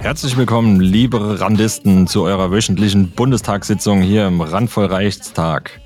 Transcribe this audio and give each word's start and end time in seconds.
Herzlich 0.00 0.36
willkommen, 0.36 0.80
liebe 0.80 1.40
Randisten, 1.40 2.06
zu 2.06 2.22
eurer 2.22 2.52
wöchentlichen 2.52 3.10
Bundestagssitzung 3.10 4.00
hier 4.00 4.28
im 4.28 4.40
Randvoll 4.40 4.86
Reichstag. 4.86 5.80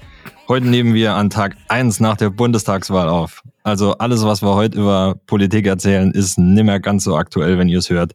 Heute 0.49 0.67
nehmen 0.67 0.93
wir 0.93 1.15
an 1.15 1.31
Tag 1.31 1.57
1 1.69 1.99
nach 2.01 2.19
der 2.19 2.29
Bundestagswahl 2.29 3.09
auf. 3.09 3.43
Also 3.63 3.97
alles, 3.99 4.23
was 4.25 4.43
wir 4.43 4.55
heute 4.55 4.79
über 4.79 5.17
Politik 5.27 5.67
erzählen, 5.67 6.11
ist 6.13 6.39
nimmer 6.39 6.79
ganz 6.79 7.05
so 7.05 7.17
aktuell, 7.17 7.57
wenn 7.57 7.71
ihr 7.71 7.79
es 7.79 7.89
hört. 7.89 8.13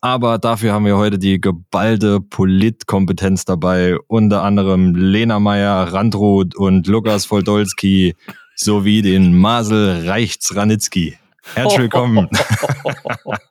Aber 0.00 0.38
dafür 0.38 0.72
haben 0.72 0.84
wir 0.84 0.96
heute 0.96 1.18
die 1.18 1.40
geballte 1.40 2.20
Politkompetenz 2.20 3.44
dabei. 3.44 3.96
Unter 4.06 4.44
anderem 4.44 4.94
Lena 4.94 5.40
Meyer, 5.40 5.92
Randruth 5.92 6.54
und 6.54 6.86
Lukas 6.86 7.30
Voldolski 7.30 8.14
sowie 8.54 9.02
den 9.02 9.36
Masel 9.36 10.06
Reichts-Ranitzky. 10.08 11.18
Herzlich 11.54 11.80
willkommen. 11.80 12.28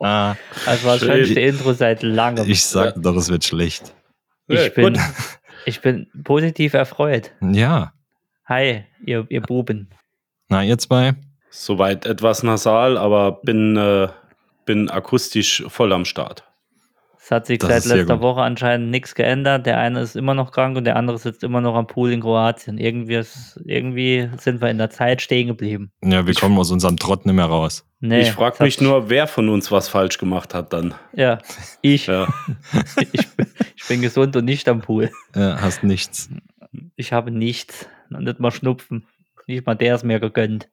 war 0.00 0.36
das 0.84 1.00
schönste 1.00 1.40
Intro 1.40 1.72
seit 1.72 2.02
langem. 2.02 2.48
Ich 2.48 2.64
sagte 2.64 3.00
doch, 3.00 3.16
es 3.16 3.28
wird 3.28 3.44
schlecht. 3.44 3.94
Ich 4.48 4.74
bin, 4.74 4.98
ich 5.66 5.80
bin 5.80 6.08
positiv 6.24 6.74
erfreut. 6.74 7.30
Ja. 7.40 7.92
Hi, 8.46 8.84
ihr, 9.04 9.26
ihr 9.28 9.40
Buben. 9.40 9.90
Na, 10.48 10.64
ihr 10.64 10.78
zwei? 10.78 11.14
Soweit 11.50 12.06
etwas 12.06 12.42
nasal, 12.42 12.98
aber 12.98 13.40
bin, 13.42 13.76
äh, 13.76 14.08
bin 14.64 14.90
akustisch 14.90 15.62
voll 15.68 15.92
am 15.92 16.04
Start. 16.04 16.44
Es 17.24 17.30
hat 17.30 17.46
sich 17.46 17.60
Das 17.60 17.84
seit 17.84 17.98
letzter. 17.98 18.20
Woche 18.20 18.40
anscheinend 18.40 18.90
nichts 18.90 19.14
geändert. 19.14 19.64
Der 19.64 19.78
eine 19.78 20.00
ist 20.00 20.16
immer 20.16 20.34
noch 20.34 20.50
krank 20.50 20.76
und 20.76 20.82
der 20.82 20.96
andere 20.96 21.18
sitzt 21.18 21.44
immer 21.44 21.60
noch 21.60 21.76
am 21.76 21.86
Pool 21.86 22.10
in 22.10 22.20
Kroatien. 22.20 22.78
Irgendwie, 22.78 23.14
ist, 23.14 23.60
irgendwie 23.64 24.28
sind 24.38 24.60
wir 24.60 24.70
in 24.70 24.78
der 24.78 24.90
Zeit 24.90 25.22
stehen 25.22 25.46
geblieben. 25.46 25.92
Ja, 26.02 26.26
wir 26.26 26.34
kommen 26.34 26.58
aus 26.58 26.72
unserem 26.72 26.96
Trott 26.96 27.24
nicht 27.24 27.36
mehr 27.36 27.44
raus. 27.44 27.86
Nee, 28.00 28.22
ich 28.22 28.32
frage 28.32 28.64
mich 28.64 28.80
nur, 28.80 29.08
wer 29.08 29.28
von 29.28 29.48
uns 29.50 29.70
was 29.70 29.88
falsch 29.88 30.18
gemacht 30.18 30.52
hat 30.52 30.72
dann. 30.72 30.94
Ja, 31.12 31.38
ich. 31.80 32.08
Ja. 32.08 32.26
ich, 33.12 33.28
bin, 33.36 33.46
ich 33.76 33.86
bin 33.86 34.02
gesund 34.02 34.34
und 34.34 34.44
nicht 34.44 34.68
am 34.68 34.80
Pool. 34.80 35.12
Äh, 35.32 35.38
hast 35.38 35.84
nichts. 35.84 36.28
Ich 36.96 37.12
habe 37.12 37.30
nichts. 37.30 37.86
Nicht 38.10 38.40
mal 38.40 38.50
Schnupfen. 38.50 39.06
Nicht 39.46 39.64
mal 39.64 39.76
der 39.76 39.94
ist 39.94 40.02
mir 40.02 40.18
gegönnt. 40.18 40.68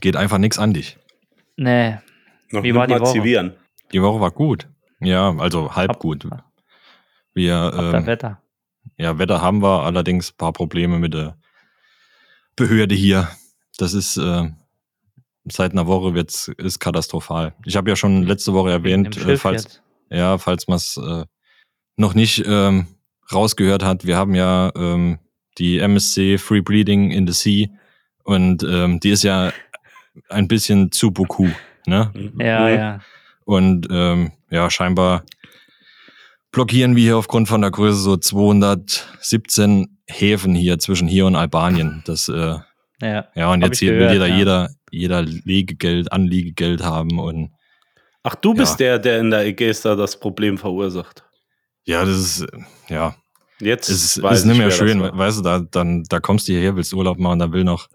Geht 0.00 0.14
einfach 0.14 0.38
nichts 0.38 0.60
an 0.60 0.74
dich. 0.74 0.96
Nee. 1.56 1.96
Noch 2.52 2.62
Wie 2.62 2.72
war 2.72 2.86
die 2.86 2.94
mal 2.94 3.00
Woche? 3.00 3.14
zivieren. 3.14 3.54
Die 3.92 4.00
Woche 4.00 4.20
war 4.20 4.30
gut. 4.30 4.68
Ja, 5.02 5.34
also 5.38 5.74
halb 5.74 5.90
Hab- 5.90 5.98
gut. 5.98 6.26
Wir, 7.34 7.56
Ab 7.56 7.94
ähm, 7.94 8.06
Wetter. 8.06 8.42
ja, 8.98 9.18
Wetter 9.18 9.40
haben 9.40 9.62
wir, 9.62 9.82
allerdings 9.82 10.32
ein 10.32 10.36
paar 10.36 10.52
Probleme 10.52 10.98
mit 10.98 11.14
der 11.14 11.36
Behörde 12.56 12.94
hier. 12.94 13.28
Das 13.78 13.94
ist 13.94 14.16
äh, 14.18 14.50
seit 15.44 15.72
einer 15.72 15.86
Woche 15.86 16.14
wird's, 16.14 16.48
ist 16.48 16.78
katastrophal. 16.78 17.54
Ich 17.64 17.76
habe 17.76 17.88
ja 17.90 17.96
schon 17.96 18.22
letzte 18.24 18.52
Woche 18.52 18.70
erwähnt, 18.70 19.16
äh, 19.16 19.36
falls, 19.38 19.62
jetzt. 19.64 19.82
ja, 20.10 20.36
falls 20.38 20.68
man 20.68 20.76
es 20.76 20.96
äh, 20.98 21.24
noch 21.96 22.14
nicht 22.14 22.44
ähm, 22.46 22.86
rausgehört 23.32 23.82
hat, 23.82 24.04
wir 24.04 24.16
haben 24.16 24.34
ja 24.34 24.70
ähm, 24.76 25.18
die 25.58 25.78
MSC 25.78 26.38
Free 26.38 26.60
Bleeding 26.60 27.10
in 27.12 27.26
the 27.26 27.32
Sea 27.32 27.68
und 28.24 28.62
ähm, 28.62 29.00
die 29.00 29.10
ist 29.10 29.22
ja 29.24 29.52
ein 30.28 30.48
bisschen 30.48 30.92
zu 30.92 31.10
beaucoup, 31.10 31.50
ne? 31.86 32.10
Ja, 32.38 32.68
Mhm. 32.68 32.74
ja. 32.74 33.00
Und 33.44 33.88
ähm, 33.90 34.32
ja, 34.52 34.70
scheinbar 34.70 35.24
blockieren 36.52 36.94
wir 36.96 37.02
hier 37.02 37.16
aufgrund 37.16 37.48
von 37.48 37.60
der 37.62 37.70
Größe 37.70 37.98
so 37.98 38.16
217 38.16 39.98
Häfen 40.08 40.54
hier 40.54 40.78
zwischen 40.78 41.08
hier 41.08 41.26
und 41.26 41.36
Albanien. 41.36 42.02
Das, 42.06 42.28
äh, 42.28 42.56
Ja, 43.00 43.28
ja, 43.34 43.50
und 43.50 43.62
jetzt 43.62 43.78
hier 43.78 43.92
will 43.92 43.98
gehört, 44.00 44.12
jeder, 44.14 44.26
ja. 44.28 44.36
jeder, 44.36 44.70
jeder 44.90 45.22
Liegegeld, 45.22 46.12
Anliegegeld 46.12 46.82
haben 46.84 47.18
und 47.18 47.50
Ach, 48.24 48.36
du 48.36 48.54
bist 48.54 48.78
Ja. 48.78 48.98
der, 48.98 48.98
der 49.00 49.18
in 49.18 49.30
der 49.30 49.44
Ägäis 49.46 49.80
da 49.82 49.96
das 49.96 50.20
Problem 50.20 50.56
verursacht. 50.58 51.24
ja, 51.84 52.04
das 52.04 52.16
ist, 52.18 52.40
äh, 52.42 52.58
ja, 52.94 53.16
Jetzt 53.58 53.88
es 53.88 54.16
ist, 54.16 54.24
ist 54.24 54.44
nicht 54.44 54.52
ich, 54.54 54.58
mehr 54.58 54.70
schön. 54.70 55.00
Weißt 55.00 55.38
du, 55.38 55.42
da, 55.42 55.60
dann, 55.60 56.02
da 56.08 56.20
kommst 56.20 56.48
du 56.48 56.52
hierher, 56.52 56.74
willst 56.76 56.92
Urlaub 56.92 57.18
machen, 57.18 57.38
da 57.38 57.52
will 57.52 57.64
noch 57.64 57.88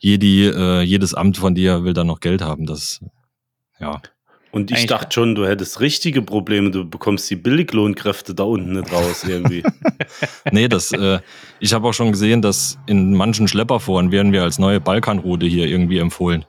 jedi, 0.00 0.46
äh, 0.48 0.82
jedes 0.82 1.14
Amt 1.14 1.36
von 1.38 1.54
dir 1.54 1.84
will 1.84 1.92
dann 1.94 2.08
noch 2.08 2.20
Geld 2.20 2.42
haben. 2.42 2.66
Das, 2.66 3.00
ja. 3.80 4.00
Und 4.50 4.70
ich 4.70 4.78
Eigentlich- 4.78 4.86
dachte 4.88 5.12
schon, 5.14 5.34
du 5.34 5.46
hättest 5.46 5.80
richtige 5.80 6.22
Probleme. 6.22 6.70
Du 6.70 6.88
bekommst 6.88 7.28
die 7.30 7.36
Billiglohnkräfte 7.36 8.34
da 8.34 8.44
unten 8.44 8.72
nicht 8.80 8.92
raus 8.92 9.24
irgendwie. 9.28 9.62
Nee, 10.50 10.68
das, 10.68 10.90
äh, 10.92 11.18
ich 11.60 11.74
habe 11.74 11.86
auch 11.86 11.92
schon 11.92 12.12
gesehen, 12.12 12.40
dass 12.40 12.78
in 12.86 13.14
manchen 13.14 13.46
Schlepperforen 13.46 14.10
werden 14.10 14.32
wir 14.32 14.42
als 14.42 14.58
neue 14.58 14.80
Balkanroute 14.80 15.44
hier 15.46 15.66
irgendwie 15.66 15.98
empfohlen. 15.98 16.46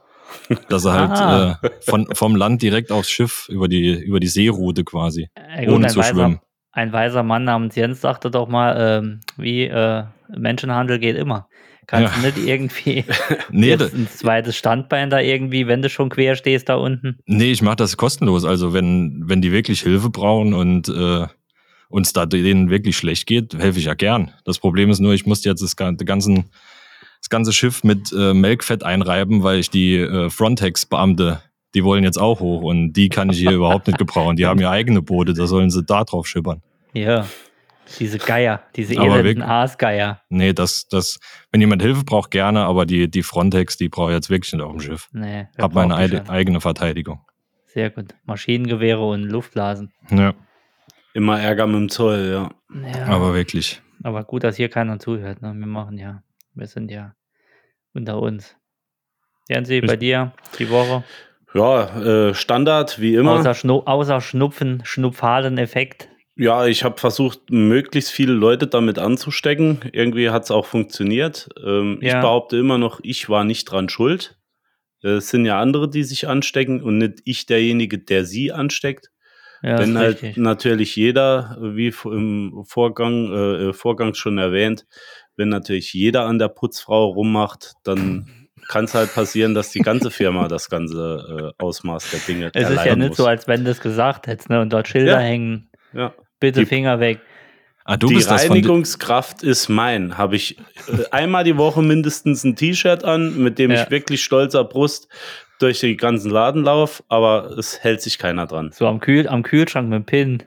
Dass 0.70 0.86
er 0.86 0.94
halt 0.94 1.58
äh, 1.64 1.70
von, 1.82 2.08
vom 2.14 2.36
Land 2.36 2.62
direkt 2.62 2.92
aufs 2.92 3.10
Schiff 3.10 3.48
über 3.50 3.68
die, 3.68 3.94
über 4.02 4.20
die 4.22 4.28
Seeroute 4.28 4.84
quasi, 4.86 5.28
Äh, 5.36 5.66
gut, 5.66 5.76
ohne 5.76 5.88
ein 5.88 5.92
zu 5.92 6.00
weiser, 6.00 6.14
schwimmen. 6.14 6.40
Ein 6.72 6.94
weiser 6.94 7.24
Mann 7.24 7.44
namens 7.44 7.76
Jens 7.76 8.00
sagte 8.00 8.32
doch 8.32 8.48
mal, 8.48 8.76
ähm, 8.80 9.20
wie 9.38 9.64
äh, 9.66 10.04
Menschenhandel 10.30 11.00
geht 11.00 11.18
immer. 11.18 11.48
Kannst 11.90 12.16
Ja. 12.16 12.22
du 12.22 12.28
nicht 12.28 12.48
irgendwie 12.48 13.04
Nee, 13.52 13.74
ein 13.74 14.08
zweites 14.16 14.56
Standbein 14.56 15.10
da 15.10 15.20
irgendwie, 15.20 15.66
wenn 15.66 15.82
du 15.82 15.90
schon 15.90 16.10
quer 16.10 16.36
stehst 16.36 16.70
da 16.70 16.76
unten? 16.76 17.18
nee 17.26 17.52
ich 17.52 17.64
mache 17.64 17.78
das 17.78 17.98
kostenlos. 17.98 18.46
Also 18.46 18.74
wenn, 18.74 19.24
wenn 19.26 19.42
die 19.42 19.52
wirklich 19.52 19.82
Hilfe 19.82 20.12
brauchen 20.12 20.54
und 20.54 20.88
äh, 20.88 21.26
uns 21.90 22.14
da 22.14 22.28
denen 22.28 22.70
wirklich 22.70 22.96
schlecht 22.96 23.26
geht, 23.26 23.56
helfe 23.58 23.80
ich 23.80 23.86
ja 23.86 23.96
gern. 23.96 24.32
Das 24.46 24.60
Problem 24.60 24.92
ist 24.92 25.00
nur, 25.00 25.14
ich 25.14 25.26
musste 25.26 25.50
jetzt 25.50 25.64
das, 25.64 25.76
ganzen, 25.76 26.46
das 27.20 27.30
ganze 27.30 27.54
Schiff 27.54 27.84
mit 27.84 28.14
äh, 28.16 28.36
Melkfett 28.36 28.84
einreiben, 28.84 29.42
weil 29.42 29.58
ich 29.58 29.72
die 29.72 29.96
äh, 29.96 30.30
Frontex-Beamte, 30.30 31.42
die 31.74 31.84
wollen 31.84 32.04
jetzt 32.04 32.20
auch 32.20 32.40
hoch 32.40 32.62
und 32.62 32.94
die 32.94 33.10
kann 33.10 33.32
ich 33.32 33.40
hier 33.40 33.52
überhaupt 33.54 33.88
nicht 33.88 33.98
gebrauchen. 33.98 34.36
Die 34.36 34.46
haben 34.46 34.60
ja 34.62 34.70
eigene 34.70 35.02
Boote, 35.02 35.34
da 35.34 35.48
sollen 35.48 35.72
sie 35.72 35.84
da 35.84 36.04
drauf 36.04 36.28
schippern. 36.28 36.62
Ja, 36.94 37.26
diese 37.98 38.18
Geier, 38.20 38.62
diese 38.76 38.94
elenden 38.96 39.42
Aasgeier. 39.42 40.22
Nee, 40.30 40.54
das, 40.54 40.88
das, 40.88 41.20
wenn 41.52 41.62
jemand 41.62 41.82
Hilfe 41.82 42.04
braucht, 42.04 42.32
gerne, 42.32 42.66
aber 42.66 42.86
die, 42.86 43.10
die 43.10 43.24
Frontex, 43.24 43.78
die 43.78 43.90
brauche 43.90 44.12
ich 44.12 44.16
jetzt 44.16 44.30
wirklich 44.30 44.54
nicht 44.54 44.62
auf 44.62 44.72
dem 44.72 44.80
Schiff. 44.82 45.10
Nee, 45.12 45.48
wer 45.56 45.64
Hab 45.64 45.74
meine 45.74 46.08
schon? 46.08 46.30
eigene 46.30 46.62
Verteidigung. 46.62 47.22
Sehr 47.66 47.90
gut. 47.90 48.16
Maschinengewehre 48.26 49.06
und 49.06 49.24
Luftblasen. 49.24 49.92
Ja, 50.12 50.34
Immer 51.14 51.40
Ärger 51.40 51.66
mit 51.68 51.76
dem 51.76 51.90
Zoll, 51.90 52.30
ja. 52.32 52.50
Ja, 52.94 53.06
aber 53.08 53.34
wirklich. 53.34 53.82
aber 54.04 54.24
gut, 54.24 54.44
dass 54.44 54.58
hier 54.58 54.70
keiner 54.70 55.00
zuhört. 55.00 55.42
Ne? 55.42 55.54
Wir 55.54 55.66
machen 55.68 55.98
ja, 55.98 56.22
wir 56.54 56.68
sind 56.68 56.92
ja 56.92 57.16
unter 57.94 58.22
uns. 58.22 58.56
Jensi, 59.48 59.82
bei 59.82 59.96
dir 59.96 60.34
die 60.60 60.70
Woche? 60.70 61.04
Ja, 61.56 62.30
äh, 62.30 62.34
Standard, 62.36 63.00
wie 63.02 63.16
immer. 63.16 63.32
Außer, 63.34 63.56
Schnu 63.56 63.80
außer 63.80 64.22
Schnupfen, 64.22 64.82
Schnupfalen-Effekt. 64.86 66.10
Ja, 66.40 66.66
ich 66.68 66.86
habe 66.86 66.98
versucht, 66.98 67.52
möglichst 67.52 68.12
viele 68.12 68.32
Leute 68.32 68.66
damit 68.68 68.98
anzustecken. 68.98 69.82
Irgendwie 69.92 70.30
hat 70.30 70.44
es 70.46 70.52
auch 70.52 70.66
funktioniert. 70.66 71.50
Ähm, 71.62 71.98
Ich 72.02 72.08
Ja. 72.14 72.22
behaupte 72.22 72.56
immer 72.56 72.78
noch, 72.78 73.02
ich 73.04 73.28
war 73.30 73.44
nicht 73.44 73.66
dran 73.66 73.90
schuld. 73.90 74.38
Äh, 75.04 75.18
Es 75.18 75.30
sind 75.30 75.46
ja 75.46 75.60
andere, 75.60 75.90
die 75.90 76.04
sich 76.04 76.30
anstecken 76.30 76.82
und 76.82 76.98
nicht 76.98 77.20
ich 77.26 77.46
derjenige, 77.46 78.00
der 78.00 78.24
sie 78.24 78.54
ansteckt. 78.54 79.10
Ja, 79.62 79.78
Wenn 79.80 79.98
halt 79.98 80.24
richtig. 80.24 80.38
natürlich 80.38 80.96
jeder, 80.96 81.58
wie 81.60 81.94
im 82.06 82.64
Vorgang, 82.66 83.34
äh, 83.34 83.74
Vorgang 83.74 84.14
schon 84.14 84.38
erwähnt, 84.38 84.86
wenn 85.36 85.50
natürlich 85.50 85.94
jeder 85.94 86.24
an 86.26 86.40
der 86.40 86.48
Putzfrau 86.48 87.08
rummacht, 87.08 87.74
dann 87.84 88.48
kann 88.70 88.86
es 88.86 88.94
halt 88.94 89.14
passieren, 89.14 89.54
dass 89.56 89.72
die 89.72 89.82
ganze 89.82 90.10
Firma 90.10 90.48
das 90.48 90.70
ganze 90.70 91.54
äh, 91.60 91.62
Ausmaß 91.64 92.08
der 92.12 92.20
Dinge 92.22 92.50
Es 92.54 92.70
ist 92.70 92.86
ja 92.86 92.96
nicht 92.96 93.10
muss. 93.10 93.18
so, 93.18 93.26
als 93.26 93.46
wenn 93.50 93.66
du 93.66 93.72
es 93.72 93.82
gesagt 93.82 94.28
hättest, 94.28 94.50
ne? 94.50 94.62
Und 94.62 94.72
dort 94.72 94.88
Schilder 94.88 95.14
Ja. 95.14 95.20
hängen. 95.20 95.70
ja. 95.94 96.14
Bitte 96.40 96.62
Die- 96.62 96.66
Finger 96.66 97.00
weg. 97.00 97.20
Ah, 97.86 97.98
du 97.98 98.08
die 98.08 98.16
bist 98.16 98.30
das 98.30 98.46
von 98.46 98.54
di- 98.56 98.60
Reinigungskraft 98.62 99.42
ist 99.42 99.68
mein. 99.68 100.18
Habe 100.18 100.36
ich 100.36 100.58
äh, 100.60 101.06
einmal 101.12 101.44
die 101.44 101.58
Woche 101.58 101.82
mindestens 101.82 102.44
ein 102.44 102.56
T-Shirt 102.56 103.04
an, 103.04 103.38
mit 103.42 103.58
dem 103.58 103.72
Ja. 103.72 103.84
ich 103.84 103.90
wirklich 103.90 104.24
stolzer 104.24 104.64
Brust 104.64 105.08
durch 105.60 105.80
den 105.80 105.98
ganzen 105.98 106.30
Laden 106.30 106.64
laufe, 106.64 107.04
aber 107.10 107.58
es 107.58 107.80
hält 107.80 108.02
sich 108.02 108.20
keiner 108.20 108.46
dran. 108.46 108.72
So 108.74 108.86
am, 108.88 109.00
Kühl 109.00 109.28
am 109.28 109.42
Kühlschrank 109.44 109.90
mit 109.90 109.98
dem 110.00 110.06
Pin. 110.06 110.44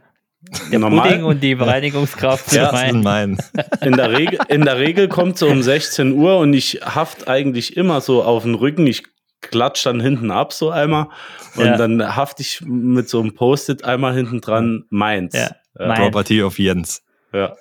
Der 0.70 0.78
Normal- 0.78 1.08
Pudding 1.08 1.24
und 1.24 1.40
die 1.42 1.52
Reinigungskraft. 1.54 2.52
Ja, 2.52 2.76
sind 2.76 3.02
mein. 3.02 3.38
In 3.82 3.92
der, 3.96 4.12
Regel, 4.16 4.38
in 4.48 4.64
der 4.64 4.78
Regel 4.78 5.08
kommt 5.08 5.36
so 5.38 5.48
um 5.48 5.62
16 5.62 6.12
Uhr 6.12 6.38
und 6.38 6.52
ich 6.54 6.80
haft 6.84 7.28
eigentlich 7.28 7.76
immer 7.76 8.00
so 8.00 8.22
auf 8.22 8.44
den 8.44 8.54
Rücken. 8.54 8.86
Ich 8.86 9.02
klatsch 9.42 9.84
dann 9.84 10.00
hinten 10.00 10.30
ab 10.30 10.52
so 10.52 10.70
einmal 10.70 11.08
und 11.56 11.64
Ja. 11.66 11.76
dann 11.76 12.16
haft 12.16 12.40
ich 12.40 12.60
mit 12.62 13.08
so 13.08 13.20
einem 13.20 13.34
Post-it 13.34 13.84
einmal 13.84 14.14
hinten 14.14 14.40
dran 14.40 14.84
meins. 14.88 15.34
Ja. 15.34 15.50
Ja. 15.78 15.94
Property 15.94 16.42
of 16.42 16.58
Jens. 16.58 17.02
ja. 17.32 17.54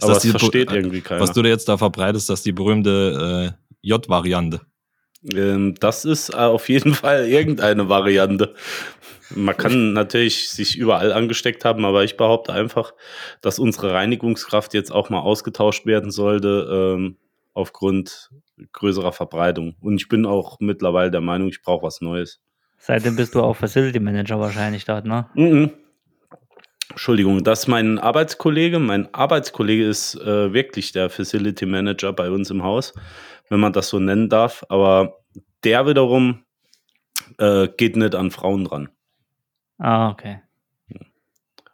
Aber 0.00 0.14
das 0.14 0.16
es 0.16 0.22
die- 0.24 0.30
versteht 0.30 0.72
äh, 0.72 0.76
irgendwie 0.76 1.00
keiner. 1.00 1.20
Was 1.20 1.32
du 1.32 1.42
dir 1.42 1.50
jetzt 1.50 1.68
da 1.68 1.78
verbreitest, 1.78 2.28
das 2.28 2.40
ist 2.40 2.46
die 2.46 2.52
berühmte 2.52 3.54
äh, 3.54 3.86
J-Variante. 3.86 4.60
Ähm, 5.32 5.76
das 5.78 6.04
ist 6.04 6.30
äh, 6.30 6.36
auf 6.38 6.68
jeden 6.68 6.94
Fall 6.94 7.28
irgendeine 7.28 7.88
Variante. 7.88 8.54
Man 9.34 9.56
kann 9.56 9.92
natürlich 9.92 10.50
sich 10.50 10.76
überall 10.76 11.12
angesteckt 11.12 11.64
haben, 11.64 11.84
aber 11.84 12.02
ich 12.02 12.16
behaupte 12.16 12.52
einfach, 12.52 12.92
dass 13.42 13.60
unsere 13.60 13.92
Reinigungskraft 13.92 14.74
jetzt 14.74 14.90
auch 14.90 15.08
mal 15.08 15.20
ausgetauscht 15.20 15.86
werden 15.86 16.10
sollte 16.10 16.68
ähm, 16.96 17.16
aufgrund 17.54 18.30
größerer 18.72 19.12
Verbreitung. 19.12 19.74
Und 19.80 19.96
ich 19.96 20.08
bin 20.08 20.26
auch 20.26 20.58
mittlerweile 20.60 21.10
der 21.10 21.20
Meinung, 21.20 21.48
ich 21.48 21.62
brauche 21.62 21.84
was 21.86 22.00
Neues. 22.00 22.40
Seitdem 22.78 23.16
bist 23.16 23.34
du 23.34 23.42
auch 23.42 23.54
Facility 23.54 24.00
Manager 24.00 24.40
wahrscheinlich 24.40 24.84
dort, 24.84 25.04
ne? 25.06 25.28
Mhm. 25.34 25.70
Entschuldigung, 26.90 27.42
das 27.42 27.60
ist 27.60 27.66
mein 27.68 27.98
Arbeitskollege. 27.98 28.78
Mein 28.78 29.12
Arbeitskollege 29.14 29.84
ist 29.86 30.14
äh, 30.16 30.52
wirklich 30.52 30.92
der 30.92 31.08
Facility 31.08 31.64
Manager 31.64 32.12
bei 32.12 32.28
uns 32.30 32.50
im 32.50 32.62
Haus, 32.62 32.92
wenn 33.48 33.60
man 33.60 33.72
das 33.72 33.88
so 33.88 33.98
nennen 33.98 34.28
darf. 34.28 34.64
Aber 34.68 35.18
der 35.64 35.86
wiederum 35.86 36.44
äh, 37.38 37.68
geht 37.68 37.96
nicht 37.96 38.14
an 38.14 38.30
Frauen 38.30 38.64
dran. 38.64 38.88
Ah, 39.78 40.10
okay. 40.10 40.42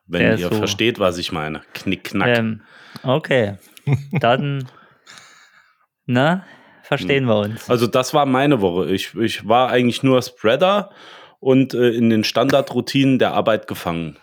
Wenn 0.07 0.21
Der 0.23 0.39
ihr 0.39 0.49
so- 0.51 0.55
versteht, 0.55 0.99
was 0.99 1.19
ich 1.19 1.33
meine. 1.33 1.63
Knick, 1.75 2.05
knack. 2.05 2.29
Ähm, 2.39 2.63
okay. 3.03 3.57
Dann, 4.21 4.69
ne? 6.07 6.45
Verstehen 6.89 7.27
wir 7.27 7.37
uns. 7.37 7.69
Also 7.69 7.87
das 7.87 8.15
war 8.15 8.25
meine 8.25 8.63
Woche. 8.63 8.91
Ich, 8.91 9.15
ich 9.15 9.47
war 9.47 9.69
eigentlich 9.69 10.03
nur 10.03 10.23
Spreader 10.23 10.89
und 11.39 11.75
äh, 11.75 11.91
in 11.91 12.09
den 12.09 12.25
Standardroutinen 12.25 13.19
der 13.19 13.35
Arbeit 13.35 13.67
gefangen. 13.69 14.17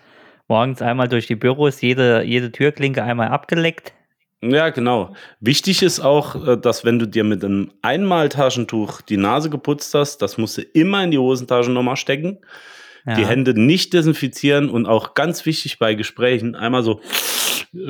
Morgens 0.48 0.82
einmal 0.82 1.08
durch 1.08 1.28
die 1.28 1.36
Büros, 1.36 1.82
jede, 1.82 2.24
jede 2.24 2.52
Türklinke 2.52 3.04
einmal 3.04 3.28
abgeleckt. 3.28 3.94
Ja, 4.42 4.70
genau. 4.70 5.16
Wichtig 5.40 5.84
ist 5.84 6.00
auch, 6.00 6.48
äh, 6.48 6.58
dass 6.58 6.84
wenn 6.84 6.98
du 6.98 7.06
dir 7.06 7.24
mit 7.24 7.46
einem 7.46 7.72
Einmaltaschentuch 7.84 9.02
die 9.02 9.18
Nase 9.18 9.52
geputzt 9.52 9.94
hast, 9.94 10.24
das 10.24 10.40
musst 10.40 10.58
du 10.58 10.64
immer 10.64 11.04
in 11.04 11.12
die 11.12 11.20
Hosentasche 11.20 11.70
nochmal 11.70 11.98
stecken. 11.98 12.40
Ja. 13.06 13.14
Die 13.14 13.28
Hände 13.28 13.54
nicht 13.54 13.94
desinfizieren 13.94 14.72
und 14.72 14.88
auch 14.88 15.14
ganz 15.14 15.46
wichtig 15.46 15.78
bei 15.78 15.94
Gesprächen 15.94 16.56
einmal 16.56 16.82
so 16.82 17.00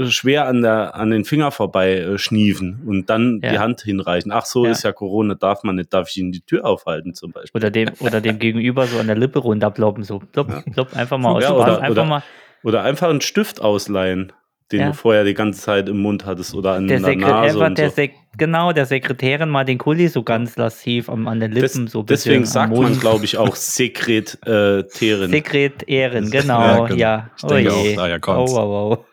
schwer 0.07 0.47
an, 0.47 0.61
der, 0.61 0.95
an 0.95 1.11
den 1.11 1.25
Finger 1.25 1.51
vorbei 1.51 1.97
äh, 1.99 2.17
schniefen 2.17 2.81
und 2.85 3.09
dann 3.09 3.39
Ja. 3.43 3.51
die 3.51 3.59
Hand 3.59 3.81
hinreichen. 3.81 4.31
Ach 4.31 4.45
so, 4.45 4.65
Ja. 4.65 4.71
ist 4.71 4.83
ja 4.83 4.91
Corona, 4.91 5.35
darf 5.35 5.63
man 5.63 5.75
nicht, 5.75 5.93
darf 5.93 6.09
ich 6.09 6.17
Ihnen 6.17 6.31
die 6.31 6.41
Tür 6.41 6.65
aufhalten 6.65 7.13
zum 7.13 7.31
Beispiel. 7.31 7.59
Oder 7.59 7.71
dem, 7.71 7.89
oder 7.99 8.21
dem 8.21 8.39
Gegenüber 8.39 8.87
so 8.87 8.99
an 8.99 9.07
der 9.07 9.15
Lippe 9.17 9.39
runterploppen. 9.39 10.03
So, 10.03 10.19
plopp, 10.19 10.49
plopp, 10.73 10.95
einfach 10.95 11.17
mal 11.17 11.31
aus. 11.33 11.49
Oder- 11.49 11.79
einfach 11.81 11.89
oder- 11.91 12.05
mal. 12.05 12.23
Oder 12.63 12.81
einfach 12.83 13.09
einen 13.09 13.21
Stift 13.21 13.61
ausleihen, 13.61 14.33
den 14.71 14.79
Ja. 14.79 14.87
du 14.87 14.93
vorher 14.93 15.23
die 15.23 15.33
ganze 15.35 15.61
Zeit 15.61 15.87
im 15.89 16.01
Mund 16.01 16.25
hattest 16.25 16.55
oder 16.55 16.73
an 16.73 16.87
Der 16.87 16.99
der 16.99 17.05
Sekret 17.05 17.27
Nase 17.29 17.59
und 17.59 17.77
der 17.77 17.91
so. 17.91 18.01
Genau, 18.37 18.73
der 18.73 18.85
Sekretärin 18.85 19.47
mal 19.49 19.63
den 19.63 19.77
Kuli 19.77 20.07
so 20.09 20.21
ganz 20.23 20.57
lassiv 20.57 21.07
am, 21.09 21.27
an 21.27 21.39
den 21.39 21.51
Lippen, 21.53 21.85
Des, 21.85 21.91
so 21.93 22.03
deswegen 22.03 22.45
sagt 22.45 22.73
man, 22.73 22.81
Mund. 22.83 22.99
glaube 22.99 23.23
ich, 23.23 23.37
auch 23.37 23.55
Sekretärin. 23.55 25.29
Sekretärin, 25.29 25.83
Ja, 25.87 26.41
genau, 26.41 26.85
genau. 26.85 26.95
ja. 26.95 27.29
Ich 27.37 27.43
denke 27.43 27.71
oh 27.73 27.83
je. 27.83 27.91
auch, 27.93 27.95
daher 27.97 28.19
kommt's. 28.19 28.51
Oh, 28.55 28.55
wow, 28.57 29.05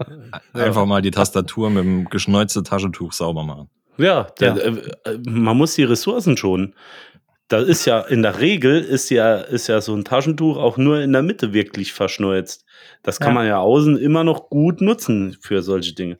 wow. 0.54 0.60
Einfach 0.60 0.86
mal 0.86 1.02
die 1.02 1.10
Tastatur 1.12 1.70
mit 1.70 1.84
dem 1.84 2.04
geschneuzten 2.06 2.64
Taschentuch 2.64 3.12
sauber 3.12 3.44
machen. 3.44 3.68
Ja, 3.98 4.26
der, 4.40 4.56
Ja. 4.56 4.62
Äh, 4.64 4.70
äh, 5.14 5.18
man 5.28 5.56
muss 5.56 5.74
die 5.74 5.84
Ressourcen 5.84 6.36
schonen. 6.36 6.74
Das 7.52 7.68
ist 7.68 7.84
ja 7.84 8.00
in 8.00 8.22
der 8.22 8.40
Regel 8.40 8.80
ist 8.80 9.10
ja, 9.10 9.36
ist 9.36 9.66
ja 9.66 9.80
so 9.80 9.94
ein 9.94 10.04
Taschentuch 10.04 10.56
auch 10.56 10.78
nur 10.78 11.00
in 11.02 11.12
der 11.12 11.22
Mitte 11.22 11.52
wirklich 11.52 11.92
verschneuzt. 11.92 12.64
Das 13.02 13.20
kann 13.20 13.30
Ja. 13.30 13.34
man 13.34 13.46
ja 13.46 13.58
außen 13.58 13.98
immer 13.98 14.24
noch 14.24 14.48
gut 14.48 14.80
nutzen 14.80 15.36
für 15.40 15.62
solche 15.62 15.94
Dinge. 15.94 16.18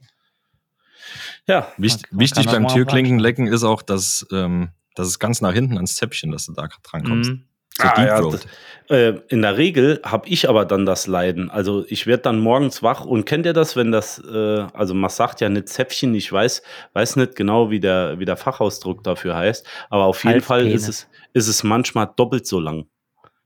Ja, 1.47 1.73
Wicht, 1.77 2.13
Man 2.13 2.21
wichtig 2.21 2.45
kann 2.45 2.49
auch 2.49 2.53
beim 2.53 2.63
mal 2.65 2.75
Türklinkenlecken 2.75 3.47
ist 3.47 3.65
auch, 3.65 3.83
dass, 3.83 4.27
ähm, 4.31 4.71
dass 4.95 5.09
es 5.09 5.19
ganz 5.19 5.41
nach 5.41 5.53
hinten 5.53 5.77
ans 5.77 5.97
Zäpfchen, 5.97 6.31
dass 6.31 6.47
du 6.47 6.53
da 6.53 6.69
dran 6.83 7.05
kommst. 7.05 7.31
Mhm. 7.31 7.45
So 7.77 7.89
Ah, 7.89 7.95
Deep 7.95 8.07
ja, 8.07 8.21
Throat. 8.21 8.47
Äh, 8.91 9.15
in 9.29 9.43
der 9.43 9.57
Regel 9.57 10.01
habe 10.05 10.29
ich 10.29 10.49
aber 10.49 10.65
dann 10.65 10.85
das 10.85 11.07
Leiden. 11.07 11.51
Also 11.51 11.85
ich 11.89 12.07
werde 12.07 12.25
dann 12.25 12.41
morgens 12.41 12.83
wach 12.83 13.05
und 13.05 13.25
kennt 13.25 13.47
ihr 13.47 13.53
das, 13.53 13.77
wenn 13.77 13.93
das, 13.93 14.19
äh, 14.19 14.67
also 14.75 14.93
man 14.93 15.09
sagt 15.09 15.41
ja 15.41 15.49
nicht 15.49 15.69
Zäpfchen, 15.69 16.15
ich 16.15 16.31
weiß, 16.31 16.63
weiß 16.93 17.17
nicht 17.17 17.37
genau, 17.37 17.71
wie 17.71 17.81
der, 17.81 18.19
wie 18.19 18.25
der 18.25 18.37
Fachausdruck 18.37 19.05
dafür 19.05 19.37
heißt, 19.37 19.67
aber 19.89 20.05
auf 20.05 20.25
jeden 20.25 20.41
Fall 20.41 20.67
ist 20.67 20.89
es, 20.89 21.09
ist 21.33 21.49
es 21.49 21.63
manchmal 21.63 22.11
doppelt 22.17 22.47
so 22.47 22.61
lang. 22.61 22.87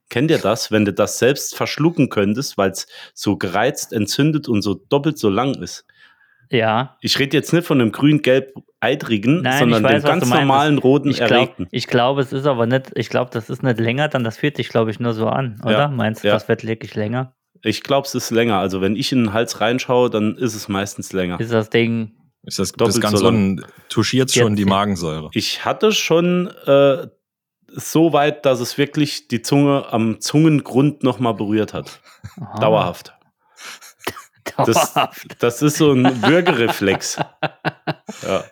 Kennt 0.08 0.30
ihr 0.30 0.38
das, 0.38 0.70
wenn 0.70 0.84
du 0.84 0.92
das 0.92 1.18
selbst 1.18 1.54
verschlucken 1.56 2.08
könntest, 2.08 2.56
weil 2.56 2.70
es 2.70 2.86
so 3.12 3.36
gereizt, 3.36 3.92
entzündet 3.92 4.48
und 4.48 4.62
so 4.62 4.74
doppelt 4.74 5.18
so 5.18 5.28
lang 5.28 5.54
ist? 5.62 5.84
Ja. 6.50 6.96
Ich 7.00 7.18
rede 7.18 7.36
jetzt 7.36 7.52
nicht 7.52 7.66
von 7.66 7.80
einem 7.80 7.92
grün-gelb-eitrigen, 8.86 9.42
Nein, 9.42 9.58
sondern 9.58 9.84
ich 9.84 9.90
weiß, 9.90 9.92
dem 9.92 10.02
was 10.02 10.10
ganz 10.10 10.24
du 10.24 10.28
meinst. 10.30 10.40
normalen 10.46 10.78
roten 10.78 11.10
Ich 11.10 11.16
glaube, 11.18 11.34
erregten. 11.34 11.68
ich 11.70 11.86
glaube, 11.86 12.20
es 12.22 12.32
ist 12.32 12.46
aber 12.46 12.66
nicht, 12.66 12.92
ich 12.94 13.08
glaube, 13.08 13.30
das 13.32 13.50
ist 13.50 13.62
nicht 13.62 13.78
länger, 13.80 14.08
dann 14.08 14.24
das 14.24 14.36
fühlt 14.38 14.56
sich, 14.56 14.68
glaube 14.68 14.90
ich, 14.90 15.00
nur 15.00 15.14
so 15.14 15.28
an, 15.28 15.60
oder? 15.62 15.72
Ja, 15.78 15.88
Meinst 15.88 16.24
du, 16.24 16.28
ja. 16.28 16.34
das 16.34 16.48
wird 16.48 16.64
wirklich 16.66 16.94
länger? 16.94 17.34
Ich 17.62 17.82
glaube, 17.82 18.06
es 18.06 18.14
ist 18.14 18.30
länger. 18.30 18.58
Also 18.58 18.80
wenn 18.80 18.96
ich 18.96 19.12
in 19.12 19.24
den 19.24 19.32
Hals 19.32 19.60
reinschaue, 19.60 20.10
dann 20.10 20.36
ist 20.36 20.54
es 20.54 20.68
meistens 20.68 21.12
länger. 21.12 21.40
Ist 21.40 21.52
das 21.52 21.70
Ding, 21.70 22.12
Ist 22.42 22.58
das, 22.58 22.72
Doppelt 22.72 22.96
das 22.96 23.00
ganz 23.00 23.18
so 23.18 23.64
touchiert 23.88 24.30
schon 24.30 24.54
die 24.56 24.62
40. 24.62 24.66
Magensäure. 24.68 25.30
Ich 25.32 25.64
hatte 25.64 25.92
schon 25.92 26.48
äh, 26.66 27.08
so 27.68 28.12
weit, 28.12 28.46
dass 28.46 28.60
es 28.60 28.78
wirklich 28.78 29.28
die 29.28 29.42
Zunge 29.42 29.86
am 29.90 30.20
Zungengrund 30.20 31.02
nochmal 31.02 31.34
berührt 31.34 31.74
hat. 31.74 32.00
Aha, 32.40 32.58
Dauerhaft. 32.60 33.12
Das, 34.64 34.94
dauerhaft. 34.94 35.36
das 35.40 35.60
ist 35.60 35.76
so 35.76 35.90
ein 35.92 36.22
Würgereflex. 36.22 37.16
ja. 38.22 38.44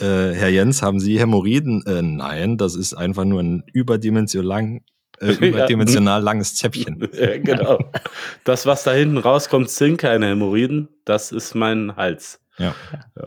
Äh, 0.00 0.32
Herr 0.34 0.48
Jens, 0.48 0.82
haben 0.82 1.00
Sie 1.00 1.18
Hämorrhoiden? 1.18 1.84
Äh, 1.86 2.02
nein, 2.02 2.56
das 2.58 2.74
ist 2.74 2.94
einfach 2.94 3.24
nur 3.24 3.40
ein 3.40 3.62
überdimensional, 3.72 4.46
lang, 4.48 4.82
äh, 5.20 5.32
Ja. 5.40 5.46
überdimensional 5.48 6.22
langes 6.22 6.54
Zäpfchen. 6.56 7.08
Ja, 7.14 7.38
genau. 7.38 7.78
Das, 8.44 8.66
was 8.66 8.84
da 8.84 8.92
hinten 8.92 9.18
rauskommt, 9.18 9.70
sind 9.70 9.96
keine 9.98 10.26
Hämorrhoiden. 10.28 10.88
Das 11.04 11.32
ist 11.32 11.54
mein 11.54 11.94
Hals. 11.96 12.40
Ja. 12.58 12.74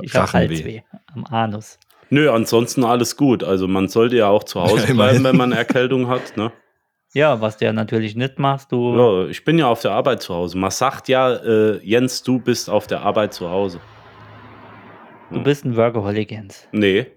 ich 0.02 0.14
habe. 0.16 0.32
Halsweh 0.32 0.82
am 1.14 1.26
Anus. 1.26 1.80
Nö, 2.10 2.30
ansonsten 2.30 2.84
alles 2.84 3.18
gut. 3.18 3.44
Also 3.44 3.68
man 3.68 3.88
sollte 3.88 4.18
ja 4.18 4.28
auch 4.28 4.44
zu 4.44 4.62
Hause 4.62 4.86
Ja, 4.88 4.94
bleiben, 4.94 5.24
wenn 5.24 5.36
man 5.38 5.52
Erkältung 5.52 6.08
hat. 6.08 6.38
Ne? 6.38 6.52
Ja, 7.16 7.42
was 7.42 7.58
du 7.58 7.66
ja 7.66 7.74
natürlich 7.74 8.16
nicht 8.16 8.38
machst, 8.38 8.72
du. 8.72 8.96
Ja, 8.96 9.28
ich 9.30 9.44
bin 9.44 9.58
ja 9.58 9.68
auf 9.68 9.82
der 9.82 9.92
Arbeit 9.92 10.22
zu 10.22 10.34
Hause. 10.34 10.58
Man 10.58 10.70
sagt 10.72 11.08
ja, 11.08 11.34
äh, 11.34 11.80
Jens, 11.84 12.22
du 12.22 12.40
bist 12.40 12.70
auf 12.70 12.86
der 12.86 13.02
Arbeit 13.02 13.34
zu 13.34 13.50
Hause. 13.50 13.80
Du 15.34 15.44
bist 15.44 15.66
ein 15.66 15.76
Workaholic, 15.76 16.32
Jens. 16.32 16.68
Nee, 16.72 17.08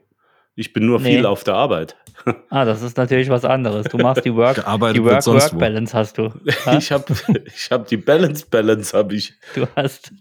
ich 0.54 0.73
bin 0.73 0.87
nur 0.87 1.00
Nee. 1.00 1.16
viel 1.16 1.26
auf 1.26 1.44
der 1.44 1.54
Arbeit. 1.54 1.96
Ah, 2.49 2.64
das 2.64 2.80
ist 2.82 2.96
natürlich 2.96 3.28
was 3.28 3.44
anderes. 3.44 3.87
Du 3.88 3.99
machst 3.99 4.25
die 4.25 4.35
Work, 4.35 4.56
die 4.94 5.04
wird 5.04 5.23
sonst 5.23 5.52
wo. 5.52 5.61
Work-Work-Balance 5.61 5.96
hast 5.96 6.18
du. 6.18 6.32
Ja? 6.64 6.73
Ich 6.78 6.90
habe 6.90 7.04
ich 7.44 7.70
hab 7.70 7.87
die 7.88 7.96
Balance, 7.99 8.46
Balance 8.50 8.96
habe 8.96 9.14
ich. 9.14 9.35
Du 9.54 9.66
hast, 9.76 10.12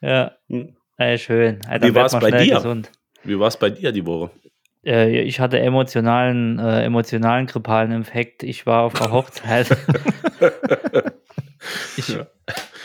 ja, 0.00 0.32
Hm. 0.48 0.74
ey, 0.96 1.18
schön. 1.18 1.60
Dann 1.68 1.82
Wie 1.82 1.94
war's 1.94 2.12
mal 2.12 2.20
bei 2.20 2.30
dir? 2.44 2.54
Gesund. 2.56 2.90
Wie 3.24 3.38
war 3.38 3.48
es 3.48 3.56
bei 3.58 3.70
dir 3.70 3.92
die 3.92 4.04
Woche? 4.06 4.30
Äh, 4.86 5.20
ich 5.22 5.38
hatte 5.40 5.58
emotionalen, 5.60 6.58
äh, 6.58 6.82
emotionalen 6.84 7.46
grippalen 7.46 7.92
Infekt. 7.92 8.42
Ich 8.42 8.66
war 8.66 8.82
auf 8.84 9.00
einer 9.00 9.12
Hochzeit. 9.12 9.68
ich, 11.96 12.16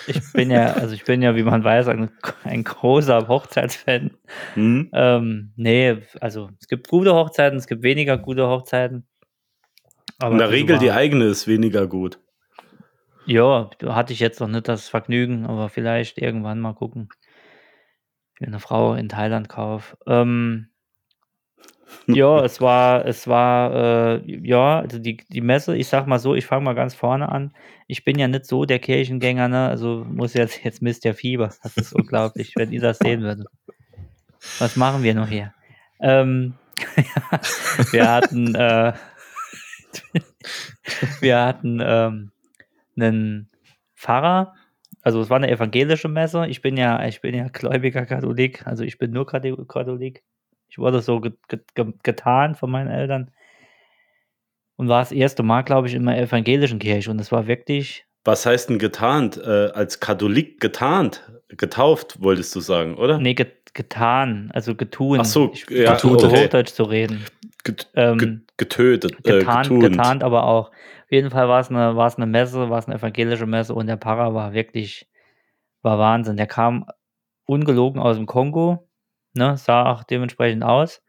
ich 0.07 0.21
bin 0.33 0.51
ja, 0.51 0.73
also 0.73 0.93
ich 0.95 1.03
bin 1.03 1.21
ja, 1.21 1.35
wie 1.35 1.43
man 1.43 1.63
weiß, 1.63 1.87
ein, 1.87 2.09
ein 2.43 2.63
großer 2.63 3.27
Hochzeitsfan. 3.27 4.11
Hm? 4.53 4.89
Ähm, 4.93 5.53
nee, 5.55 5.97
also 6.21 6.49
es 6.59 6.67
gibt 6.67 6.87
gute 6.87 7.13
Hochzeiten, 7.13 7.57
es 7.57 7.67
gibt 7.67 7.83
weniger 7.83 8.17
gute 8.17 8.47
Hochzeiten. 8.47 9.07
Aber 10.17 10.33
In 10.33 10.37
der 10.39 10.47
diese 10.47 10.59
Regel 10.59 10.77
die 10.79 10.89
war- 10.89 10.95
eigene 10.95 11.25
ist 11.25 11.47
weniger 11.47 11.87
gut. 11.87 12.19
Ja, 13.25 13.69
hatte 13.85 14.11
ich 14.13 14.19
jetzt 14.19 14.39
noch 14.39 14.47
nicht 14.47 14.67
das 14.67 14.89
Vergnügen, 14.89 15.45
aber 15.45 15.69
vielleicht 15.69 16.17
irgendwann 16.17 16.59
mal 16.59 16.73
gucken. 16.73 17.09
Wenn 18.39 18.49
eine 18.49 18.59
Frau 18.59 18.95
in 18.95 19.09
Thailand 19.09 19.49
kaufe. 19.49 19.97
Ähm, 20.07 20.68
ja, 22.07 22.43
es 22.43 22.61
war, 22.61 23.05
es 23.05 23.27
war, 23.27 24.17
äh, 24.25 24.47
ja, 24.47 24.79
also 24.79 24.99
die, 24.99 25.17
die 25.29 25.41
Messe, 25.41 25.75
ich 25.75 25.87
sag 25.87 26.07
mal 26.07 26.19
so, 26.19 26.35
ich 26.35 26.45
fange 26.45 26.63
mal 26.63 26.75
ganz 26.75 26.93
vorne 26.93 27.29
an. 27.29 27.53
Ich 27.87 28.03
bin 28.03 28.19
ja 28.19 28.27
nicht 28.27 28.45
so 28.45 28.65
der 28.65 28.79
Kirchengänger, 28.79 29.47
ne? 29.47 29.67
Also 29.67 30.05
muss 30.09 30.33
jetzt, 30.33 30.61
jetzt 30.63 30.81
misst 30.81 31.05
der 31.05 31.15
Fieber. 31.15 31.53
Das 31.63 31.77
ist 31.77 31.93
unglaublich, 31.93 32.53
wenn 32.55 32.71
ihr 32.71 32.81
das 32.81 32.99
sehen 32.99 33.21
würdet. 33.21 33.47
Was 34.59 34.75
machen 34.75 35.03
wir 35.03 35.13
noch 35.13 35.27
hier? 35.27 35.53
Ähm, 35.99 36.53
wir 37.91 38.09
hatten, 38.09 38.55
äh, 38.55 38.93
wir 41.19 41.39
hatten 41.39 41.79
ähm, 41.83 42.31
einen 42.95 43.49
Pfarrer, 43.95 44.53
also 45.01 45.21
es 45.21 45.29
war 45.29 45.37
eine 45.37 45.49
evangelische 45.49 46.07
Messe. 46.07 46.47
Ich 46.47 46.61
bin 46.61 46.77
ja, 46.77 47.05
ich 47.05 47.21
bin 47.21 47.35
ja 47.35 47.47
gläubiger 47.47 48.05
Katholik, 48.05 48.65
also 48.67 48.83
ich 48.83 48.97
bin 48.97 49.11
nur 49.11 49.25
Kathol- 49.27 49.65
Katholik. 49.67 50.23
Ich 50.69 50.77
wurde 50.77 51.01
so 51.01 51.19
get, 51.19 51.35
get, 51.47 51.75
get, 51.75 52.03
getan 52.03 52.55
von 52.55 52.69
meinen 52.69 52.89
Eltern 52.89 53.31
und 54.75 54.87
war 54.87 55.01
das 55.01 55.11
erste 55.11 55.43
Mal, 55.43 55.63
glaube 55.63 55.87
ich, 55.87 55.93
in 55.93 56.07
einer 56.07 56.17
evangelischen 56.17 56.79
Kirche 56.79 57.11
und 57.11 57.19
es 57.19 57.31
war 57.31 57.47
wirklich, 57.47 58.05
Was 58.23 58.45
heißt 58.45 58.69
denn 58.69 58.79
getarnt? 58.79 59.37
Äh, 59.37 59.71
als 59.73 59.99
Katholik 59.99 60.59
getarnt? 60.59 61.29
Getauft, 61.49 62.21
wolltest 62.21 62.55
du 62.55 62.59
sagen, 62.59 62.95
oder? 62.95 63.17
nee, 63.19 63.33
get, 63.33 63.73
getan, 63.73 64.51
also 64.53 64.75
getun. 64.75 65.19
Ach 65.21 65.25
so, 65.25 65.51
ich 65.53 65.69
ja, 65.69 65.95
versuche 65.97 66.27
okay. 66.27 66.45
Hochdeutsch 66.45 66.73
zu 66.73 66.83
reden. 66.83 67.25
Get, 67.63 67.89
Ähm, 67.95 68.17
get, 68.17 68.57
getötet, 68.57 69.13
äh, 69.25 69.39
getarnt, 69.39 69.69
getunt. 69.69 69.83
getarnt, 69.83 70.23
aber 70.23 70.43
auch. 70.43 70.69
Auf 70.69 71.11
jeden 71.11 71.31
Fall 71.31 71.49
war 71.49 71.59
es 71.59 71.69
eine, 71.69 71.95
war 71.95 72.05
es 72.07 72.17
eine 72.17 72.27
Messe, 72.27 72.69
war 72.69 72.77
es 72.77 72.85
eine 72.85 72.97
evangelische 72.97 73.47
Messe 73.47 73.73
und 73.73 73.87
der 73.87 73.95
Para 73.95 74.33
war 74.35 74.53
wirklich, 74.53 75.09
war 75.81 75.97
Wahnsinn. 75.97 76.37
Der 76.37 76.45
kam 76.45 76.85
ungelogen 77.45 77.99
aus 77.99 78.15
dem 78.15 78.27
Kongo, 78.27 78.88
ne, 79.33 79.57
sah 79.57 79.91
auch 79.91 80.03
dementsprechend 80.03 80.63
aus, 80.63 81.01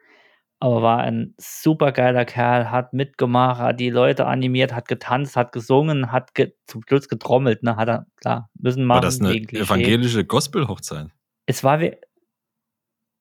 aber 0.59 0.83
war 0.83 0.99
ein 1.01 1.35
super 1.39 1.93
geiler 1.93 2.25
Kerl, 2.25 2.71
hat 2.71 2.93
mitgemacht, 2.93 3.61
hat 3.61 3.81
die 3.81 3.91
Leute 3.91 4.27
animiert, 4.27 4.75
hat 4.75 4.89
getanzt, 4.89 5.37
hat 5.37 5.53
gesungen, 5.53 6.13
hat 6.13 6.35
ge 6.35 6.53
zum 6.67 6.83
Schluss 6.87 7.09
getrommelt, 7.09 7.63
ne, 7.63 7.77
hat 7.77 7.89
er, 7.89 8.07
klar, 8.17 8.51
müssen 8.59 8.85
machen. 8.85 8.97
War 8.97 9.01
das 9.03 9.21
eine 9.21 9.35
evangelische 9.35 10.25
Gospel-Hochzeit? 10.25 11.07
Es 11.47 11.65
war, 11.65 11.81
wie- 11.81 11.97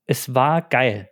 es 0.05 0.33
war 0.35 0.61
geil. 0.63 1.09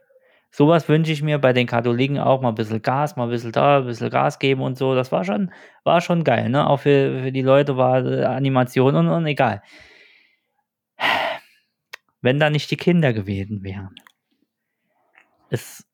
Sowas 0.50 0.90
wünsche 0.90 1.12
ich 1.12 1.22
mir 1.22 1.38
bei 1.40 1.54
den 1.54 1.68
Katholiken 1.68 2.18
auch 2.20 2.42
mal 2.42 2.50
ein 2.50 2.56
bisschen 2.56 2.82
Gas, 2.82 3.16
mal 3.16 3.26
ein 3.26 3.30
bisschen 3.30 3.52
da, 3.52 3.78
ein 3.78 3.86
bisschen 3.86 4.10
Gas 4.10 4.40
geben 4.40 4.62
und 4.62 4.78
so. 4.78 4.96
Das 4.96 5.12
war 5.12 5.24
schon, 5.24 5.52
war 5.84 6.02
schon 6.02 6.24
geil, 6.24 6.50
ne? 6.50 6.68
Auch 6.68 6.78
für, 6.80 7.22
für 7.24 7.32
die 7.32 7.42
Leute 7.44 7.78
war 7.78 8.04
äh, 8.06 8.24
Animation 8.24 8.96
und, 8.96 9.08
und 9.08 9.26
egal. 9.28 9.62
Wenn 12.28 12.42
da 12.42 12.50
nicht 12.50 12.70
die 12.72 12.76
Kinder 12.76 13.14
gewesen 13.14 13.64
wären. 13.64 13.96
Es, 15.50 15.86